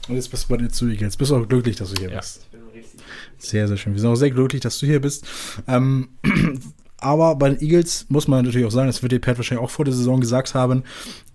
Und 0.10 0.16
jetzt 0.16 0.30
bist 0.30 0.46
du 0.46 0.50
bei 0.50 0.58
den 0.58 0.70
zu 0.72 0.88
Eagles. 0.88 1.16
Bist 1.18 1.32
du 1.32 1.36
auch 1.38 1.48
glücklich, 1.48 1.76
dass 1.78 1.94
du 1.94 2.00
hier 2.02 2.12
Ja. 2.12 2.18
bist. 2.20 2.46
Sehr, 3.38 3.68
sehr 3.68 3.78
schön. 3.78 3.94
Wir 3.94 4.02
sind 4.02 4.10
auch 4.10 4.16
sehr 4.16 4.32
glücklich, 4.32 4.62
dass 4.62 4.80
du 4.80 4.86
hier 4.86 5.00
bist. 5.00 5.26
Ähm, 5.68 6.10
aber 6.98 7.36
bei 7.36 7.50
den 7.52 7.62
Eagles 7.62 8.06
muss 8.10 8.28
man 8.28 8.44
natürlich 8.44 8.68
auch 8.68 8.72
sagen, 8.72 8.88
das 8.88 9.02
wird 9.02 9.12
dir 9.14 9.20
Pat 9.20 9.38
wahrscheinlich 9.38 9.64
auch 9.64 9.70
vor 9.72 9.86
der 9.86 9.94
Saison 9.94 10.20
gesagt 10.20 10.54
haben, 10.56 10.84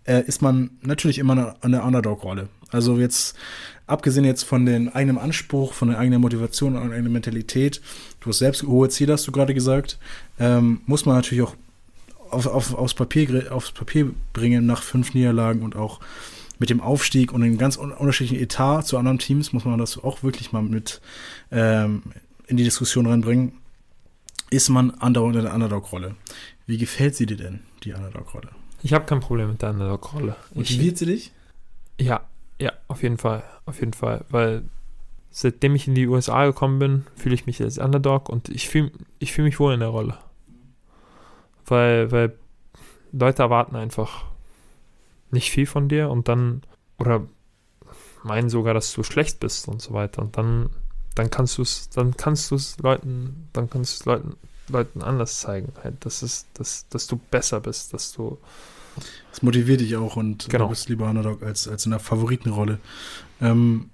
äh, 0.04 0.22
ist 0.26 0.42
man 0.42 0.70
natürlich 0.82 1.18
immer 1.18 1.32
eine- 1.32 1.62
an 1.62 1.72
der 1.72 1.84
Underdog-Rolle. 1.84 2.48
Also 2.70 2.98
jetzt, 2.98 3.36
abgesehen 3.86 4.24
jetzt 4.24 4.42
von 4.42 4.66
den 4.66 4.88
eigenen 4.94 5.16
Anspruch, 5.18 5.72
von 5.72 5.88
der 5.88 5.98
eigenen 5.98 6.20
Motivation 6.20 6.76
und 6.76 6.92
eigenen 6.92 7.12
Mentalität, 7.12 7.80
du 8.20 8.28
hast 8.30 8.38
selbst 8.38 8.64
hohe 8.64 8.88
Ziele, 8.90 9.12
hast 9.14 9.26
du 9.26 9.32
gerade 9.32 9.54
gesagt, 9.54 9.98
ähm, 10.38 10.80
muss 10.86 11.06
man 11.06 11.14
natürlich 11.16 11.44
auch 11.44 11.54
auf, 12.30 12.46
auf, 12.48 12.74
aufs, 12.74 12.94
Papier, 12.94 13.46
aufs 13.52 13.70
Papier 13.70 14.10
bringen 14.32 14.66
nach 14.66 14.82
fünf 14.82 15.14
Niederlagen 15.14 15.62
und 15.62 15.76
auch 15.76 16.00
mit 16.58 16.70
dem 16.70 16.80
Aufstieg 16.80 17.32
und 17.32 17.40
den 17.40 17.58
ganz 17.58 17.76
un 17.76 17.92
unterschiedlichen 17.92 18.42
Etat 18.42 18.82
zu 18.82 18.98
anderen 18.98 19.18
Teams 19.18 19.52
muss 19.52 19.64
man 19.64 19.78
das 19.78 20.02
auch 20.02 20.22
wirklich 20.22 20.52
mal 20.52 20.62
mit 20.62 21.00
ähm, 21.50 22.02
in 22.46 22.56
die 22.56 22.64
Diskussion 22.64 23.06
reinbringen. 23.06 23.52
Ist 24.50 24.68
man 24.68 24.92
andauernd 24.92 25.36
in 25.36 25.42
der 25.42 25.54
Underdog-Rolle? 25.54 26.14
Wie 26.66 26.78
gefällt 26.78 27.16
sie 27.16 27.26
dir 27.26 27.36
denn, 27.36 27.60
die 27.82 27.92
Underdog-Rolle? 27.92 28.50
Ich 28.82 28.92
habe 28.92 29.06
kein 29.06 29.20
Problem 29.20 29.48
mit 29.48 29.62
der 29.62 29.70
Underdog-Rolle. 29.70 30.36
Motiviert 30.52 30.98
sie 30.98 31.06
dich? 31.06 31.32
Ja, 31.98 32.20
ja, 32.60 32.72
auf 32.86 33.02
jeden 33.02 33.18
Fall. 33.18 33.42
Auf 33.66 33.80
jeden 33.80 33.94
Fall. 33.94 34.24
Weil 34.28 34.62
seitdem 35.30 35.74
ich 35.74 35.88
in 35.88 35.94
die 35.94 36.06
USA 36.06 36.44
gekommen 36.46 36.78
bin, 36.78 37.06
fühle 37.16 37.34
ich 37.34 37.46
mich 37.46 37.60
als 37.60 37.78
Underdog 37.78 38.28
und 38.28 38.48
ich 38.48 38.68
fühle 38.68 38.92
ich 39.18 39.32
fühl 39.32 39.44
mich 39.44 39.58
wohl 39.58 39.74
in 39.74 39.80
der 39.80 39.88
Rolle. 39.88 40.18
Weil, 41.66 42.12
weil 42.12 42.34
Leute 43.12 43.42
erwarten 43.42 43.74
einfach 43.74 44.24
nicht 45.34 45.50
viel 45.50 45.66
von 45.66 45.88
dir 45.90 46.08
und 46.10 46.28
dann, 46.28 46.62
oder 46.98 47.26
meinen 48.22 48.48
sogar, 48.48 48.72
dass 48.72 48.92
du 48.94 49.02
schlecht 49.02 49.40
bist 49.40 49.68
und 49.68 49.82
so 49.82 49.92
weiter. 49.92 50.22
Und 50.22 50.36
dann, 50.38 50.70
dann 51.14 51.30
kannst 51.30 51.58
du 51.58 51.62
es, 51.62 51.90
dann 51.90 52.16
kannst 52.16 52.50
du 52.50 52.54
es 52.54 52.78
Leuten, 52.78 53.48
dann 53.52 53.68
kannst 53.68 53.92
du 53.92 54.00
es 54.00 54.04
Leuten, 54.06 54.36
Leuten 54.68 55.02
anders 55.02 55.40
zeigen, 55.40 55.72
halt, 55.82 56.04
dass 56.06 56.22
es, 56.22 56.46
dass, 56.54 56.88
dass 56.88 57.06
du 57.06 57.16
besser 57.30 57.60
bist, 57.60 57.92
dass 57.92 58.12
du 58.12 58.38
Das 59.30 59.42
motiviert 59.42 59.80
dich 59.82 59.94
auch 59.96 60.16
und 60.16 60.48
Genau. 60.48 60.64
du 60.64 60.70
bist 60.70 60.88
lieber 60.88 61.06
Underdog 61.10 61.42
als, 61.42 61.68
als 61.68 61.84
in 61.84 61.90
der 61.90 62.00
Favoritenrolle. 62.00 62.78
Ähm, 63.42 63.90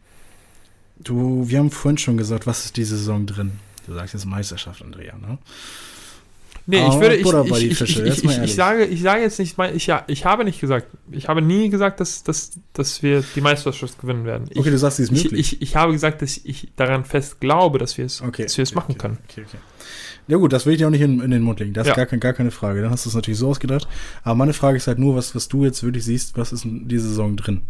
du, 0.99 1.49
wir 1.49 1.59
haben 1.59 1.72
vorhin 1.72 1.99
schon 1.99 2.16
gesagt, 2.16 2.47
was 2.47 2.64
ist 2.66 2.76
diese 2.76 2.97
Saison 2.97 3.26
drin? 3.26 3.59
Du 3.86 3.95
sagst 3.95 4.14
jetzt 4.14 4.26
Meisterschaft, 4.26 4.82
Andrea, 4.82 5.16
ne? 5.18 5.38
Nee, 6.70 6.86
ich 6.86 7.00
würde, 7.00 7.16
ich, 7.16 7.26
ich, 7.26 7.80
ich, 7.80 7.82
ich, 7.82 7.98
ich, 7.98 8.24
ich, 8.24 8.38
ich 8.42 8.54
sage, 8.54 8.84
ich 8.84 9.02
sage 9.02 9.22
jetzt 9.22 9.38
nicht, 9.40 9.56
ich, 9.74 9.86
ja, 9.88 10.04
ich 10.06 10.24
habe 10.24 10.44
nicht 10.44 10.60
gesagt, 10.60 10.86
ich 11.10 11.28
habe 11.28 11.42
nie 11.42 11.68
gesagt, 11.68 11.98
dass, 12.00 12.22
dass, 12.22 12.52
dass 12.72 13.02
wir 13.02 13.24
die 13.34 13.40
Meisterschaft 13.40 14.00
gewinnen 14.00 14.24
werden. 14.24 14.46
Ich, 14.50 14.56
Okay, 14.58 14.70
du 14.70 14.78
sagst, 14.78 14.98
sie 14.98 15.02
ist 15.02 15.12
ich, 15.12 15.24
möglich. 15.24 15.54
ich, 15.54 15.62
ich 15.62 15.76
habe 15.76 15.92
gesagt, 15.92 16.22
dass 16.22 16.36
ich 16.44 16.68
daran 16.76 17.04
fest 17.04 17.40
glaube, 17.40 17.78
dass 17.78 17.98
wir 17.98 18.04
es, 18.06 18.22
Okay, 18.22 18.44
dass 18.44 18.56
wir 18.56 18.62
es 18.62 18.74
machen 18.74 18.96
können. 18.96 19.18
Okay, 19.28 19.42
okay. 19.46 19.58
Ja 20.28 20.36
gut, 20.36 20.52
das 20.52 20.64
will 20.64 20.74
ich 20.74 20.78
dir 20.78 20.86
auch 20.86 20.92
nicht 20.92 21.00
in, 21.00 21.20
in 21.20 21.32
den 21.32 21.42
Mund 21.42 21.58
legen. 21.58 21.72
Das 21.72 21.86
ist 21.86 21.90
Ja. 21.90 21.96
gar, 21.96 22.06
kein, 22.06 22.20
gar 22.20 22.34
keine 22.34 22.52
Frage. 22.52 22.82
Dann 22.82 22.90
hast 22.92 23.04
du 23.04 23.08
es 23.08 23.16
natürlich 23.16 23.38
so 23.40 23.48
ausgedacht. 23.48 23.88
Aber 24.22 24.36
meine 24.36 24.52
Frage 24.52 24.76
ist 24.76 24.86
halt 24.86 25.00
nur, 25.00 25.16
was, 25.16 25.34
was 25.34 25.48
du 25.48 25.64
jetzt 25.64 25.82
wirklich 25.82 26.04
siehst, 26.04 26.36
was 26.38 26.52
ist 26.52 26.64
in 26.64 26.86
dieser 26.86 27.08
Saison 27.08 27.36
drin? 27.36 27.62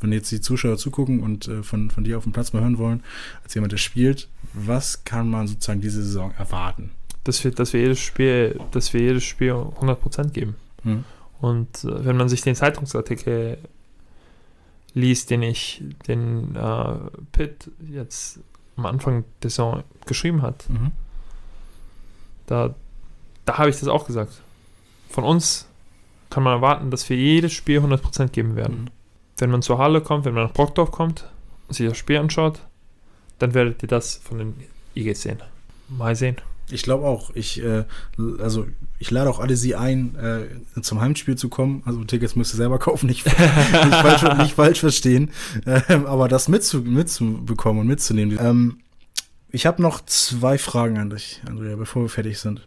Wenn 0.00 0.12
jetzt 0.12 0.30
die 0.32 0.40
Zuschauer 0.40 0.78
zugucken 0.78 1.20
und 1.20 1.48
äh, 1.48 1.62
von, 1.62 1.90
von 1.90 2.04
dir 2.04 2.16
auf 2.16 2.22
dem 2.24 2.32
Platz 2.32 2.52
mal 2.54 2.62
hören 2.62 2.78
wollen, 2.78 3.02
als 3.44 3.52
jemand, 3.54 3.72
der 3.72 3.78
spielt, 3.78 4.28
was 4.54 5.04
kann 5.04 5.28
man 5.28 5.48
sozusagen 5.48 5.80
diese 5.82 6.02
Saison 6.02 6.32
erwarten? 6.38 6.92
Dass 7.28 7.44
wir, 7.44 7.50
dass 7.50 7.74
wir 7.74 7.82
jedes 7.82 8.00
Spiel, 8.00 8.58
dass 8.70 8.94
wir 8.94 9.02
jedes 9.02 9.24
Spiel 9.24 9.52
100% 9.52 10.30
geben. 10.30 10.56
Hm? 10.82 11.04
Und 11.42 11.84
äh, 11.84 12.06
wenn 12.06 12.16
man 12.16 12.30
sich 12.30 12.40
den 12.40 12.54
Zeitungsartikel 12.54 13.58
liest, 14.94 15.28
den 15.28 15.42
ich, 15.42 15.82
den 16.06 16.56
äh, 16.56 16.94
Pitt 17.32 17.70
jetzt 17.92 18.40
am 18.76 18.86
Anfang 18.86 19.24
der 19.42 19.50
Saison 19.50 19.82
geschrieben 20.06 20.40
hat, 20.40 20.70
Mhm. 20.70 20.92
Da, 22.46 22.74
da 23.44 23.58
habe 23.58 23.68
ich 23.68 23.78
das 23.78 23.88
auch 23.88 24.06
gesagt. 24.06 24.40
Von 25.10 25.22
uns 25.22 25.68
kann 26.30 26.42
man 26.42 26.54
erwarten, 26.54 26.90
dass 26.90 27.08
wir 27.10 27.16
jedes 27.18 27.52
Spiel 27.52 27.78
100% 27.78 28.28
geben 28.28 28.56
werden. 28.56 28.84
Mhm. 28.84 28.90
Wenn 29.36 29.50
man 29.50 29.60
zur 29.60 29.76
Halle 29.76 30.00
kommt, 30.00 30.24
wenn 30.24 30.32
man 30.32 30.44
nach 30.44 30.54
Brockdorf 30.54 30.90
kommt 30.90 31.28
und 31.68 31.74
sich 31.74 31.86
das 31.86 31.98
Spiel 31.98 32.16
anschaut, 32.16 32.60
dann 33.38 33.52
werdet 33.52 33.82
ihr 33.82 33.88
das 33.88 34.16
von 34.16 34.38
den 34.38 34.54
Eagles 34.94 35.20
sehen. 35.20 35.42
Mal 35.90 36.16
sehen. 36.16 36.36
Ich 36.70 36.82
glaube 36.82 37.06
auch. 37.06 37.30
Ich, 37.34 37.62
äh, 37.62 37.84
also 38.38 38.66
ich 38.98 39.10
lade 39.10 39.30
auch 39.30 39.38
alle 39.38 39.56
sie 39.56 39.74
ein, 39.74 40.14
äh, 40.16 40.80
zum 40.82 41.00
Heimspiel 41.00 41.36
zu 41.36 41.48
kommen. 41.48 41.82
Also 41.84 42.02
Tickets 42.04 42.36
müsst 42.36 42.54
ihr 42.54 42.58
selber 42.58 42.78
kaufen, 42.80 43.06
nicht, 43.06 43.24
nicht, 43.26 43.36
falsch, 43.36 44.38
nicht 44.38 44.54
falsch 44.54 44.80
verstehen. 44.80 45.30
Ähm, 45.66 46.06
aber 46.06 46.28
das 46.28 46.48
mitzu, 46.48 46.82
mitzubekommen 46.82 47.80
und 47.80 47.86
mitzunehmen. 47.86 48.38
Ähm, 48.40 48.78
ich 49.50 49.66
habe 49.66 49.80
noch 49.80 50.04
zwei 50.04 50.58
Fragen 50.58 50.98
an 50.98 51.10
dich, 51.10 51.40
Andrea, 51.46 51.76
bevor 51.76 52.02
wir 52.02 52.08
fertig 52.08 52.38
sind. 52.38 52.66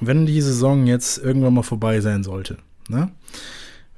Wenn 0.00 0.26
die 0.26 0.40
Saison 0.40 0.86
jetzt 0.86 1.18
irgendwann 1.18 1.54
mal 1.54 1.62
vorbei 1.62 2.00
sein 2.00 2.22
sollte, 2.22 2.58
ne? 2.88 3.10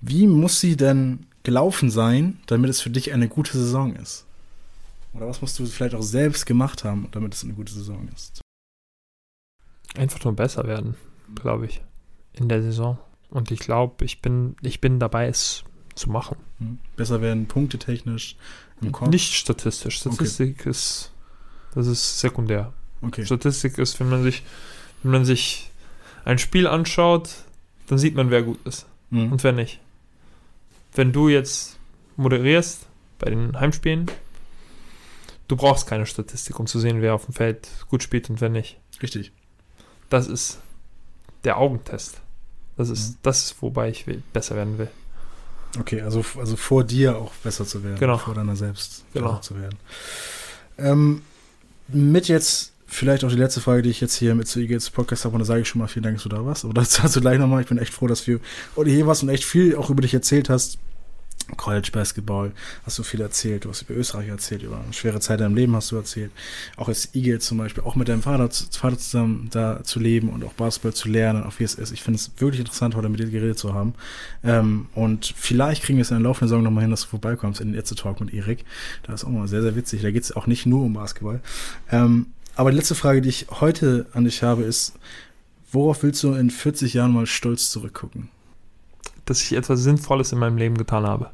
Wie 0.00 0.26
muss 0.26 0.60
sie 0.60 0.76
denn 0.76 1.26
gelaufen 1.42 1.90
sein, 1.90 2.38
damit 2.46 2.70
es 2.70 2.80
für 2.80 2.90
dich 2.90 3.12
eine 3.12 3.28
gute 3.28 3.56
Saison 3.56 3.96
ist? 3.96 4.26
Oder 5.12 5.26
was 5.26 5.40
musst 5.40 5.58
du 5.58 5.66
vielleicht 5.66 5.94
auch 5.94 6.02
selbst 6.02 6.46
gemacht 6.46 6.84
haben, 6.84 7.08
damit 7.10 7.34
es 7.34 7.42
eine 7.42 7.54
gute 7.54 7.72
Saison 7.72 8.08
ist? 8.14 8.40
Einfach 9.96 10.22
nur 10.24 10.34
besser 10.34 10.64
werden, 10.66 10.94
glaube 11.34 11.66
ich, 11.66 11.82
in 12.34 12.48
der 12.48 12.62
Saison. 12.62 12.98
Und 13.30 13.50
ich 13.50 13.60
glaube, 13.60 14.04
ich 14.04 14.22
bin, 14.22 14.56
ich 14.62 14.80
bin 14.80 14.98
dabei, 15.00 15.28
es 15.28 15.64
zu 15.94 16.10
machen. 16.10 16.36
Hm? 16.58 16.78
Besser 16.96 17.20
werden, 17.20 17.46
punktetechnisch 17.46 18.36
im 18.80 18.92
Kopf? 18.92 19.08
Nicht 19.08 19.34
statistisch. 19.34 19.96
Statistik 19.96 20.64
ist, 20.66 21.12
das 21.74 21.86
ist 21.86 22.20
sekundär. 22.20 22.72
Okay. 23.02 23.24
Statistik 23.24 23.78
ist, 23.78 23.98
wenn 24.00 24.08
man 24.08 24.22
sich, 24.22 24.42
wenn 25.02 25.12
man 25.12 25.24
sich 25.24 25.70
ein 26.24 26.38
Spiel 26.38 26.66
anschaut, 26.66 27.30
dann 27.88 27.98
sieht 27.98 28.14
man, 28.14 28.30
wer 28.30 28.42
gut 28.42 28.58
ist 28.66 28.86
Hm. 29.10 29.32
und 29.32 29.42
wer 29.42 29.52
nicht. 29.52 29.80
Wenn 30.94 31.12
du 31.12 31.28
jetzt 31.28 31.78
moderierst 32.16 32.86
bei 33.18 33.30
den 33.30 33.58
Heimspielen, 33.58 34.10
du 35.48 35.56
brauchst 35.56 35.86
keine 35.86 36.06
Statistik, 36.06 36.58
um 36.60 36.66
zu 36.66 36.78
sehen, 36.78 37.00
wer 37.00 37.14
auf 37.14 37.24
dem 37.26 37.34
Feld 37.34 37.68
gut 37.88 38.02
spielt 38.02 38.28
und 38.30 38.40
wer 38.40 38.48
nicht. 38.48 38.78
Richtig. 39.02 39.32
Das 40.10 40.26
ist 40.26 40.58
der 41.44 41.58
Augentest. 41.58 42.20
Das 42.76 42.88
ist, 42.90 43.10
Mhm. 43.10 43.16
das 43.22 43.44
ist, 43.44 43.56
wobei 43.62 43.90
ich 43.90 44.06
will, 44.06 44.22
besser 44.32 44.56
werden 44.56 44.78
will. 44.78 44.88
Okay, 45.78 46.00
also, 46.00 46.24
also 46.38 46.56
vor 46.56 46.84
dir 46.84 47.16
auch 47.18 47.32
besser 47.44 47.66
zu 47.66 47.82
werden. 47.84 47.98
Genau. 47.98 48.16
Vor 48.18 48.34
deiner 48.34 48.56
selbst 48.56 49.04
Genau. 49.12 49.30
besser 49.32 49.42
zu 49.42 49.60
werden. 49.60 49.76
Ähm, 50.78 51.22
mit 51.88 52.28
jetzt 52.28 52.72
vielleicht 52.86 53.22
auch 53.24 53.28
die 53.28 53.36
letzte 53.36 53.60
Frage, 53.60 53.82
die 53.82 53.90
ich 53.90 54.00
jetzt 54.00 54.14
hier 54.16 54.34
mit 54.34 54.48
zu 54.48 54.60
Eagles 54.60 54.88
Podcast 54.90 55.24
habe, 55.24 55.34
und 55.34 55.40
da 55.40 55.44
sage 55.44 55.60
ich 55.60 55.68
schon 55.68 55.80
mal 55.80 55.88
vielen 55.88 56.04
Dank, 56.04 56.16
dass 56.16 56.22
du 56.22 56.28
da 56.30 56.44
warst. 56.44 56.64
Aber 56.64 56.72
du 57.16 57.20
gleich 57.20 57.38
nochmal. 57.38 57.60
Ich 57.62 57.68
bin 57.68 57.76
echt 57.78 57.92
froh, 57.92 58.06
dass 58.06 58.26
wir 58.26 58.40
heute 58.76 58.90
hier 58.90 59.06
warst 59.06 59.22
und 59.22 59.28
echt 59.28 59.44
viel 59.44 59.76
auch 59.76 59.90
über 59.90 60.00
dich 60.02 60.14
erzählt 60.14 60.48
hast. 60.48 60.78
College 61.56 61.90
Basketball 61.92 62.52
hast 62.84 62.98
du 62.98 63.02
viel 63.02 63.20
erzählt, 63.20 63.64
du 63.64 63.70
hast 63.70 63.82
über 63.82 63.94
Österreich 63.94 64.28
erzählt, 64.28 64.62
über 64.62 64.80
eine 64.80 64.92
schwere 64.92 65.20
Zeit 65.20 65.40
in 65.40 65.44
deinem 65.44 65.56
Leben 65.56 65.74
hast 65.74 65.90
du 65.90 65.96
erzählt. 65.96 66.30
Auch 66.76 66.88
als 66.88 67.14
Eagle 67.14 67.40
zum 67.40 67.58
Beispiel, 67.58 67.82
auch 67.84 67.96
mit 67.96 68.08
deinem 68.08 68.22
Vater, 68.22 68.48
Vater 68.50 68.98
zusammen 68.98 69.48
da 69.50 69.82
zu 69.82 69.98
leben 70.00 70.28
und 70.28 70.44
auch 70.44 70.52
Basketball 70.52 70.92
zu 70.92 71.08
lernen, 71.08 71.44
auch 71.44 71.58
wie 71.58 71.64
es 71.64 71.74
ist. 71.74 71.92
Ich 71.92 72.02
finde 72.02 72.16
es 72.16 72.30
wirklich 72.38 72.60
interessant, 72.60 72.94
heute 72.94 73.08
mit 73.08 73.20
dir 73.20 73.30
geredet 73.30 73.58
zu 73.58 73.74
haben. 73.74 73.94
Ähm, 74.44 74.86
und 74.94 75.32
vielleicht 75.36 75.82
kriegen 75.82 75.98
wir 75.98 76.02
es 76.02 76.10
in 76.10 76.16
der 76.16 76.24
laufenden 76.24 76.48
Saison 76.48 76.62
nochmal 76.62 76.82
hin, 76.82 76.90
dass 76.90 77.02
du 77.02 77.08
vorbeikommst 77.08 77.60
in 77.60 77.68
den 77.68 77.74
Ärzte 77.74 77.94
Talk 77.94 78.20
mit 78.20 78.32
Erik. 78.32 78.64
Da 79.04 79.14
ist 79.14 79.24
auch 79.24 79.30
mal 79.30 79.48
sehr, 79.48 79.62
sehr 79.62 79.76
witzig. 79.76 80.02
Da 80.02 80.10
geht 80.10 80.22
es 80.22 80.36
auch 80.36 80.46
nicht 80.46 80.66
nur 80.66 80.84
um 80.84 80.94
Basketball. 80.94 81.40
Ähm, 81.90 82.26
aber 82.54 82.70
die 82.70 82.76
letzte 82.76 82.94
Frage, 82.94 83.22
die 83.22 83.28
ich 83.28 83.46
heute 83.60 84.06
an 84.12 84.24
dich 84.24 84.42
habe, 84.42 84.64
ist, 84.64 84.94
worauf 85.70 86.02
willst 86.02 86.22
du 86.22 86.34
in 86.34 86.50
40 86.50 86.94
Jahren 86.94 87.12
mal 87.12 87.26
stolz 87.26 87.70
zurückgucken? 87.70 88.28
Dass 89.24 89.42
ich 89.42 89.52
etwas 89.52 89.80
Sinnvolles 89.80 90.32
in 90.32 90.38
meinem 90.38 90.56
Leben 90.56 90.76
getan 90.76 91.04
habe. 91.04 91.30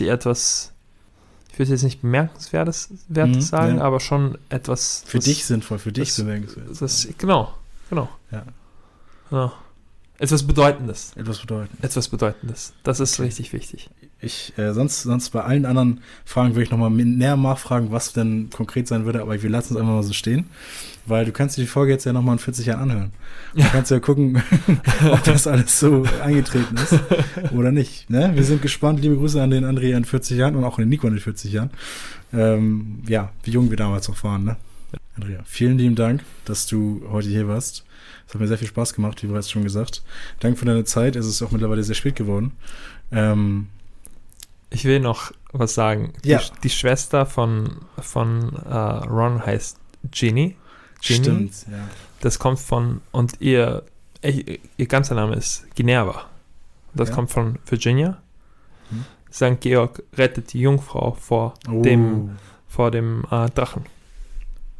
Ich 0.00 0.08
etwas, 0.08 0.72
ich 1.52 1.58
will 1.58 1.68
jetzt 1.68 1.82
nicht 1.82 2.02
bemerkenswertes 2.02 2.88
Wertes 3.08 3.36
Mhm, 3.36 3.40
sagen, 3.42 3.76
ja. 3.78 3.82
aber 3.84 4.00
schon 4.00 4.38
etwas. 4.48 5.04
Für 5.06 5.18
was- 5.18 5.24
dich 5.24 5.44
sinnvoll, 5.44 5.78
für 5.78 5.92
dich 5.92 6.08
das- 6.08 6.16
bemerkenswert. 6.16 6.66
Das, 6.80 7.08
genau, 7.16 7.54
genau. 7.90 8.08
Ja. 8.32 8.44
genau. 9.30 9.52
Etwas 10.18 10.44
Bedeutendes. 10.46 11.12
Etwas 11.16 11.40
bedeuten. 11.40 11.76
Etwas 11.82 12.08
Bedeutendes. 12.08 12.72
Das 12.82 13.00
ist 13.00 13.14
Okay. 13.14 13.22
richtig 13.26 13.52
wichtig. 13.52 13.90
Ich, 14.24 14.52
äh, 14.56 14.72
sonst, 14.72 15.02
sonst 15.02 15.30
bei 15.30 15.42
allen 15.42 15.66
anderen 15.66 16.00
Fragen 16.24 16.54
würde 16.54 16.64
ich 16.64 16.70
nochmal 16.70 16.90
näher 16.90 17.36
nachfragen, 17.36 17.90
was 17.90 18.12
denn 18.12 18.48
konkret 18.50 18.88
sein 18.88 19.04
würde, 19.04 19.20
aber 19.20 19.42
wir 19.42 19.50
lassen 19.50 19.74
es 19.74 19.80
einfach 19.80 19.92
mal 19.92 20.02
so 20.02 20.14
stehen, 20.14 20.46
weil 21.06 21.26
du 21.26 21.32
kannst 21.32 21.56
dir 21.56 21.60
die 21.60 21.66
Folge 21.66 21.92
jetzt 21.92 22.04
ja 22.04 22.12
nochmal 22.12 22.34
in 22.34 22.38
40 22.38 22.66
Jahren 22.66 22.90
anhören. 22.90 23.12
Du 23.54 23.62
kannst 23.62 23.90
ja 23.90 24.00
gucken, 24.00 24.42
ob 25.12 25.22
das 25.24 25.46
alles 25.46 25.78
so 25.78 26.04
eingetreten 26.22 26.76
ist 26.76 26.98
oder 27.52 27.70
nicht. 27.70 28.08
Ne? 28.08 28.32
Wir 28.34 28.44
sind 28.44 28.62
gespannt. 28.62 29.00
Liebe 29.00 29.16
Grüße 29.16 29.42
an 29.42 29.50
den 29.50 29.64
André 29.64 29.94
in 29.96 30.04
40 30.04 30.38
Jahren 30.38 30.56
und 30.56 30.64
auch 30.64 30.78
an 30.78 30.84
den 30.84 30.88
Nico 30.88 31.06
in 31.06 31.18
40 31.18 31.52
Jahren. 31.52 31.70
Ähm, 32.32 33.02
ja, 33.06 33.30
wie 33.42 33.50
jung 33.50 33.70
wir 33.70 33.76
damals 33.76 34.08
noch 34.08 34.24
waren. 34.24 34.44
Ne? 34.44 34.56
Andrea, 35.16 35.40
vielen 35.44 35.78
lieben 35.78 35.94
Dank, 35.94 36.24
dass 36.44 36.66
du 36.66 37.02
heute 37.10 37.28
hier 37.28 37.46
warst. 37.46 37.84
Es 38.26 38.34
hat 38.34 38.40
mir 38.40 38.48
sehr 38.48 38.58
viel 38.58 38.68
Spaß 38.68 38.94
gemacht, 38.94 39.22
wie 39.22 39.26
bereits 39.26 39.50
schon 39.50 39.64
gesagt. 39.64 40.02
Danke 40.40 40.58
für 40.58 40.64
deine 40.64 40.84
Zeit. 40.84 41.14
Es 41.14 41.26
ist 41.26 41.42
auch 41.42 41.50
mittlerweile 41.50 41.84
sehr 41.84 41.94
spät 41.94 42.16
geworden. 42.16 42.52
Ähm, 43.12 43.68
Ich 44.74 44.84
will 44.84 45.00
noch 45.00 45.32
was 45.52 45.74
sagen. 45.74 46.12
Ja. 46.24 46.38
Die, 46.38 46.60
die 46.64 46.70
Schwester 46.70 47.26
von, 47.26 47.76
von 48.00 48.54
äh, 48.56 48.74
Ron 48.74 49.44
heißt 49.44 49.78
Ginny. 50.10 50.56
Ginny. 51.00 51.22
Stimmt, 51.22 51.66
ja. 51.70 51.88
Das 52.20 52.38
kommt 52.38 52.58
von, 52.58 53.00
und 53.12 53.40
ihr, 53.40 53.84
ihr, 54.22 54.86
ganzer 54.86 55.14
Name 55.14 55.36
ist 55.36 55.66
Ginerva. 55.74 56.26
Das 56.94 57.10
Ja. 57.10 57.14
kommt 57.14 57.30
von 57.30 57.58
Virginia. 57.66 58.18
Hm. 58.90 59.04
St. 59.32 59.60
Georg 59.60 60.02
rettet 60.16 60.52
die 60.52 60.60
Jungfrau 60.60 61.12
vor 61.12 61.54
Oh, 61.70 61.82
dem, 61.82 62.36
vor 62.68 62.90
dem 62.90 63.24
äh, 63.30 63.50
Drachen. 63.50 63.84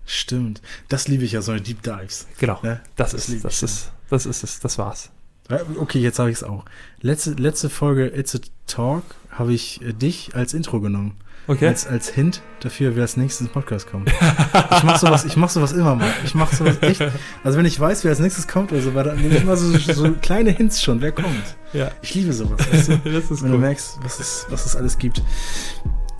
Stimmt. 0.07 0.61
Das 0.89 1.09
liebe 1.09 1.25
ich 1.25 1.33
ja, 1.33 1.43
solche 1.43 1.63
Deep 1.63 1.83
Dives. 1.83 2.27
Genau. 2.39 2.59
Ne? 2.63 2.81
Das, 2.97 3.13
Das 3.13 3.29
ist, 3.29 3.45
das 3.45 3.63
ist, 3.63 3.93
das 4.11 4.27
ist 4.27 4.45
es. 4.45 4.61
Das 4.61 4.77
war's. 4.79 5.11
Ja, 5.51 5.61
Okay, 5.81 5.99
jetzt 6.01 6.19
habe 6.19 6.31
ich 6.31 6.37
es 6.39 6.43
auch. 6.45 6.65
Letzte, 7.01 7.33
letzte 7.33 7.69
Folge 7.71 8.07
It's 8.17 8.35
a 8.35 8.39
Talk 8.67 9.03
habe 9.31 9.53
ich 9.53 9.83
äh, 9.83 9.93
dich 9.93 10.31
als 10.35 10.55
Intro 10.55 10.81
genommen. 10.81 11.17
Okay. 11.47 11.67
Als, 11.69 11.87
als 11.87 12.09
Hint 12.09 12.41
dafür, 12.61 12.97
wer 12.97 13.03
als 13.03 13.19
nächstes 13.19 13.43
ins 13.43 13.53
Podcast 13.53 13.87
kommt. 13.91 14.11
Ich 14.11 14.83
mache 14.83 14.99
sowas, 14.99 15.27
ich 15.27 15.37
mach 15.37 15.51
sowas 15.51 15.73
immer 15.73 15.95
mal. 15.95 16.09
Ich 16.25 16.35
mache 16.35 16.57
sowas 16.57 16.79
echt. 16.81 17.03
Also 17.43 17.59
wenn 17.59 17.67
ich 17.67 17.79
weiß, 17.79 18.03
wer 18.05 18.13
als 18.13 18.19
nächstes 18.21 18.49
kommt, 18.49 18.73
also 18.73 18.91
dann 18.93 19.21
nehme 19.21 19.35
ich 19.37 19.43
immer 19.43 19.55
so, 19.55 19.71
so 19.77 20.11
kleine 20.23 20.53
Hints 20.53 20.83
schon, 20.83 21.03
wer 21.03 21.13
kommt. 21.13 21.57
ja. 21.75 21.91
Ich 22.01 22.15
liebe 22.15 22.33
sowas. 22.33 22.59
Weißt 22.73 22.89
du? 22.89 22.97
das 23.13 23.31
ist 23.31 23.43
Wenn 23.43 23.51
du 23.51 23.57
cool. 23.57 23.61
merkst, 23.61 23.99
was 24.03 24.21
es, 24.21 24.47
was 24.49 24.65
es 24.65 24.75
alles 24.75 24.97
gibt. 24.97 25.21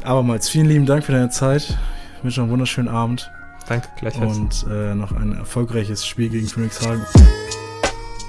Abermals, 0.03 0.51
vielen 0.51 0.67
lieben 0.67 0.85
Dank 0.85 1.05
für 1.05 1.13
deine 1.13 1.31
Zeit. 1.31 1.79
Ich 2.19 2.25
wünsche 2.25 2.41
noch 2.41 2.45
einen 2.45 2.53
wunderschönen 2.53 2.89
Abend 2.89 3.31
Danke, 3.67 3.89
gleichfalls. 3.99 4.37
und 4.37 4.67
äh, 4.71 4.95
noch 4.95 5.13
ein 5.13 5.33
erfolgreiches 5.39 6.07
Spiel 6.07 6.29
gegen 6.29 6.47
Phoenix 6.49 6.87
Hagen. 6.87 7.01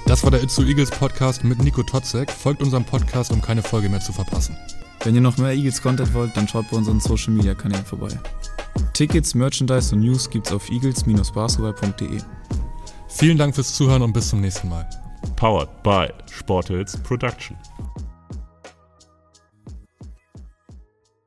Das 0.06 0.22
war 0.22 0.30
der 0.30 0.40
Itzu 0.40 0.62
Eagles 0.62 0.90
Podcast 0.90 1.42
mit 1.42 1.60
Nico 1.60 1.82
Totzek. 1.82 2.30
Folgt 2.30 2.62
unserem 2.62 2.84
Podcast, 2.84 3.32
um 3.32 3.42
keine 3.42 3.60
Folge 3.60 3.88
mehr 3.88 3.98
zu 3.98 4.12
verpassen. 4.12 4.56
Wenn 5.02 5.16
ihr 5.16 5.20
noch 5.20 5.36
mehr 5.36 5.52
Eagles-Content 5.52 6.14
wollt, 6.14 6.36
dann 6.36 6.46
schaut 6.46 6.70
bei 6.70 6.76
unseren 6.76 7.00
Social-Media-Kanälen 7.00 7.84
vorbei. 7.84 8.08
Tickets, 8.92 9.34
Merchandise 9.34 9.92
und 9.92 10.02
News 10.02 10.30
gibt's 10.30 10.52
auf 10.52 10.70
eagles-basketball.de. 10.70 12.20
Vielen 13.08 13.36
Dank 13.36 13.56
fürs 13.56 13.74
Zuhören 13.74 14.02
und 14.02 14.12
bis 14.12 14.28
zum 14.28 14.40
nächsten 14.40 14.68
Mal. 14.68 14.88
Powered 15.34 15.82
by 15.82 16.06
Sporthills 16.30 16.96
Production. 16.98 17.56